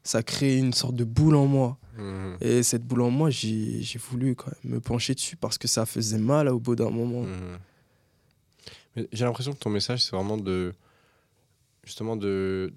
ça 0.04 0.24
crée 0.24 0.58
une 0.58 0.74
sorte 0.74 0.96
de 0.96 1.04
boule 1.04 1.36
en 1.36 1.46
moi. 1.46 1.78
Mhm. 1.98 2.38
Et 2.42 2.64
cette 2.64 2.84
boule 2.84 3.02
en 3.02 3.10
moi, 3.12 3.30
j'ai 3.30 3.84
voulu 4.00 4.36
quand 4.36 4.52
même 4.64 4.74
me 4.76 4.80
pencher 4.80 5.14
dessus 5.16 5.36
parce 5.38 5.58
que 5.58 5.68
ça 5.68 5.86
faisait 5.86 6.18
mal 6.18 6.48
au 6.50 6.60
bout 6.60 6.76
d'un 6.76 6.90
moment. 6.90 7.22
Mhm. 7.24 7.58
J'ai 9.12 9.26
l'impression 9.26 9.54
que 9.54 9.60
ton 9.60 9.70
message, 9.70 10.04
c'est 10.04 10.16
vraiment 10.16 10.38
de. 10.38 10.74
Justement, 11.84 12.16
de. 12.16 12.74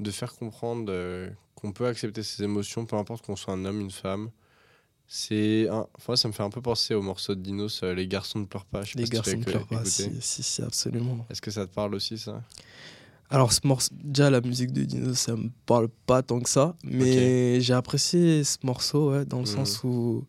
de 0.00 0.10
faire 0.10 0.34
comprendre 0.34 0.86
euh, 0.90 1.30
qu'on 1.54 1.72
peut 1.72 1.86
accepter 1.86 2.22
ses 2.22 2.42
émotions, 2.44 2.84
peu 2.86 2.96
importe 2.96 3.24
qu'on 3.24 3.36
soit 3.36 3.54
un 3.54 3.64
homme, 3.64 3.80
une 3.80 3.90
femme. 3.90 4.30
C'est. 5.14 5.68
un- 5.68 5.86
Enfin, 5.98 6.16
ça 6.16 6.26
me 6.26 6.32
fait 6.32 6.42
un 6.42 6.48
peu 6.48 6.62
penser 6.62 6.94
au 6.94 7.02
morceau 7.02 7.34
de 7.34 7.40
Dinos, 7.42 7.82
euh, 7.82 7.92
Les 7.94 8.08
garçons 8.08 8.38
ne 8.38 8.46
pleurent 8.46 8.64
pas. 8.64 8.82
Je 8.82 8.92
sais 8.92 8.98
Les 8.98 9.04
pas 9.04 9.10
garçons 9.10 9.36
ne 9.36 9.44
pleurent 9.44 9.66
pas, 9.66 9.84
si, 9.84 10.10
si, 10.20 10.42
si, 10.42 10.62
absolument. 10.62 11.26
Est-ce 11.28 11.42
que 11.42 11.50
ça 11.50 11.66
te 11.66 11.74
parle 11.74 11.94
aussi, 11.94 12.16
ça? 12.16 12.42
Alors, 13.28 13.52
ce 13.52 13.60
morceau, 13.64 13.90
déjà, 14.02 14.30
la 14.30 14.40
musique 14.40 14.72
de 14.72 14.84
Dino, 14.84 15.12
ça 15.12 15.36
me 15.36 15.50
parle 15.66 15.88
pas 16.06 16.22
tant 16.22 16.40
que 16.40 16.48
ça, 16.48 16.76
mais 16.82 17.60
j'ai 17.60 17.74
apprécié 17.74 18.42
ce 18.42 18.56
morceau, 18.62 19.10
ouais, 19.12 19.26
dans 19.26 19.38
le 19.40 19.42
Mhm. 19.42 19.48
sens 19.48 19.84
où, 19.84 20.24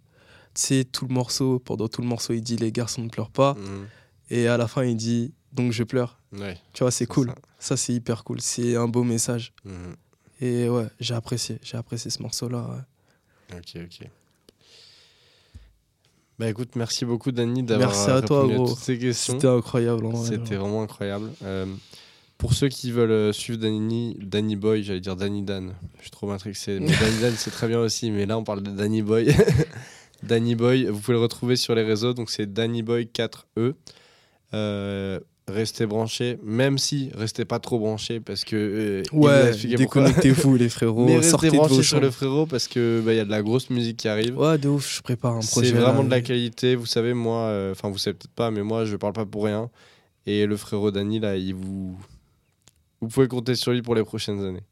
tu 0.53 0.61
sais, 0.61 0.83
tout 0.83 1.07
le 1.07 1.13
morceau, 1.13 1.59
pendant 1.59 1.87
tout 1.87 2.01
le 2.01 2.07
morceau, 2.07 2.33
il 2.33 2.41
dit 2.41 2.57
Les 2.57 2.73
garçons 2.73 3.03
ne 3.03 3.09
pleurent 3.09 3.31
pas, 3.31 3.53
Mhm. 3.53 3.87
et 4.31 4.47
à 4.49 4.57
la 4.57 4.67
fin, 4.67 4.83
il 4.83 4.97
dit 4.97 5.33
Donc 5.53 5.71
je 5.71 5.83
pleure. 5.83 6.19
Ouais. 6.33 6.57
Tu 6.73 6.83
vois, 6.83 6.91
c'est 6.91 7.05
cool. 7.05 7.27
ça. 7.27 7.35
Ça, 7.59 7.77
c'est 7.77 7.93
hyper 7.93 8.23
cool. 8.25 8.41
C'est 8.41 8.75
un 8.75 8.87
beau 8.89 9.03
message. 9.03 9.53
Mhm. 9.63 9.95
Et 10.41 10.67
ouais, 10.67 10.87
j'ai 10.99 11.13
apprécié. 11.13 11.59
J'ai 11.61 11.77
apprécié 11.77 12.09
ce 12.11 12.21
morceau-là. 12.21 12.67
ouais. 13.51 13.57
Ok, 13.59 13.77
ok. 13.85 14.07
Bah 16.39 16.49
écoute, 16.49 16.75
merci 16.75 17.05
beaucoup 17.05 17.31
Dani 17.31 17.63
d'avoir 17.63 17.89
Merci 17.89 18.09
à 18.09 18.21
toi, 18.21 18.41
répondu 18.41 18.55
gros. 18.55 18.67
toutes 18.69 18.79
ces 18.79 18.97
questions. 18.97 19.33
C'était 19.33 19.47
incroyable. 19.47 20.05
vrai. 20.07 20.25
C'était 20.27 20.55
vraiment 20.55 20.81
incroyable. 20.81 21.29
Euh, 21.43 21.65
pour 22.37 22.53
ceux 22.53 22.69
qui 22.69 22.91
veulent 22.91 23.11
euh, 23.11 23.31
suivre 23.31 23.59
Danny, 23.59 24.17
Danny 24.19 24.55
Boy, 24.55 24.83
j'allais 24.83 24.99
dire 24.99 25.15
Danny 25.15 25.43
Dan, 25.43 25.73
je 25.97 26.01
suis 26.01 26.11
trop 26.11 26.27
matrixé. 26.27 26.79
Mais 26.79 26.87
Danny 26.87 27.21
Dan, 27.21 27.33
c'est 27.37 27.51
très 27.51 27.67
bien 27.67 27.79
aussi, 27.79 28.09
mais 28.11 28.25
là 28.25 28.37
on 28.37 28.43
parle 28.43 28.63
de 28.63 28.71
Danny 28.71 29.01
Boy. 29.01 29.33
Danny 30.23 30.55
Boy, 30.55 30.85
vous 30.85 30.99
pouvez 30.99 31.13
le 31.13 31.21
retrouver 31.21 31.55
sur 31.55 31.75
les 31.75 31.83
réseaux, 31.83 32.13
donc 32.13 32.29
c'est 32.29 32.51
Danny 32.51 32.81
Boy 32.81 33.09
4E. 33.13 33.73
Euh, 34.53 35.19
restez 35.47 35.85
branchés, 35.85 36.37
même 36.43 36.77
si 36.77 37.09
restez 37.15 37.45
pas 37.45 37.59
trop 37.59 37.79
branchés 37.79 38.19
parce 38.19 38.43
que. 38.45 38.55
euh, 38.55 39.03
Ouais, 39.11 39.51
déconnectez-vous, 39.75 40.55
les 40.57 40.69
frérots. 40.69 41.05
Mais 41.05 41.17
restez 41.17 41.49
branchés 41.51 41.83
sur 41.83 41.99
le 41.99 42.11
frérot 42.11 42.45
parce 42.45 42.67
que 42.67 43.01
bah, 43.05 43.13
il 43.13 43.17
y 43.17 43.19
a 43.19 43.25
de 43.25 43.29
la 43.29 43.41
grosse 43.41 43.69
musique 43.69 43.97
qui 43.97 44.07
arrive. 44.07 44.37
Ouais, 44.37 44.57
de 44.57 44.69
ouf. 44.69 44.97
Je 44.97 45.01
prépare 45.01 45.33
un 45.35 45.39
projet. 45.41 45.67
C'est 45.69 45.73
vraiment 45.73 45.99
là, 45.99 46.05
de 46.05 46.11
la 46.11 46.21
qualité. 46.21 46.75
Vous 46.75 46.85
savez, 46.85 47.13
moi, 47.13 47.41
euh, 47.47 47.71
enfin, 47.71 47.89
vous 47.89 47.97
savez 47.97 48.15
peut-être 48.15 48.33
pas, 48.33 48.51
mais 48.51 48.63
moi, 48.63 48.85
je 48.85 48.95
parle 48.95 49.13
pas 49.13 49.25
pour 49.25 49.45
rien. 49.45 49.69
Et 50.25 50.45
le 50.45 50.55
frérot 50.57 50.91
Dani, 50.91 51.19
là, 51.19 51.35
il 51.35 51.53
vous. 51.55 51.97
Vous 53.01 53.07
pouvez 53.09 53.27
compter 53.27 53.55
sur 53.55 53.73
lui 53.73 53.81
pour 53.81 53.95
les 53.95 54.03
prochaines 54.03 54.41
années. 54.45 54.63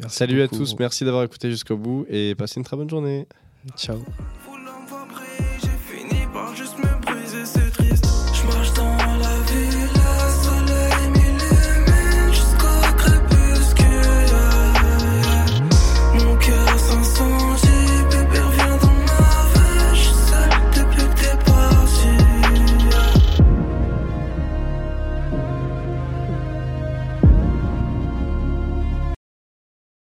Merci 0.00 0.16
Salut 0.16 0.42
à 0.42 0.48
tous, 0.48 0.70
gros. 0.70 0.76
merci 0.80 1.04
d'avoir 1.04 1.22
écouté 1.22 1.48
jusqu'au 1.52 1.76
bout 1.76 2.04
et 2.08 2.34
passez 2.34 2.58
une 2.58 2.64
très 2.64 2.76
bonne 2.76 2.90
journée. 2.90 3.28
Ciao. 3.76 3.98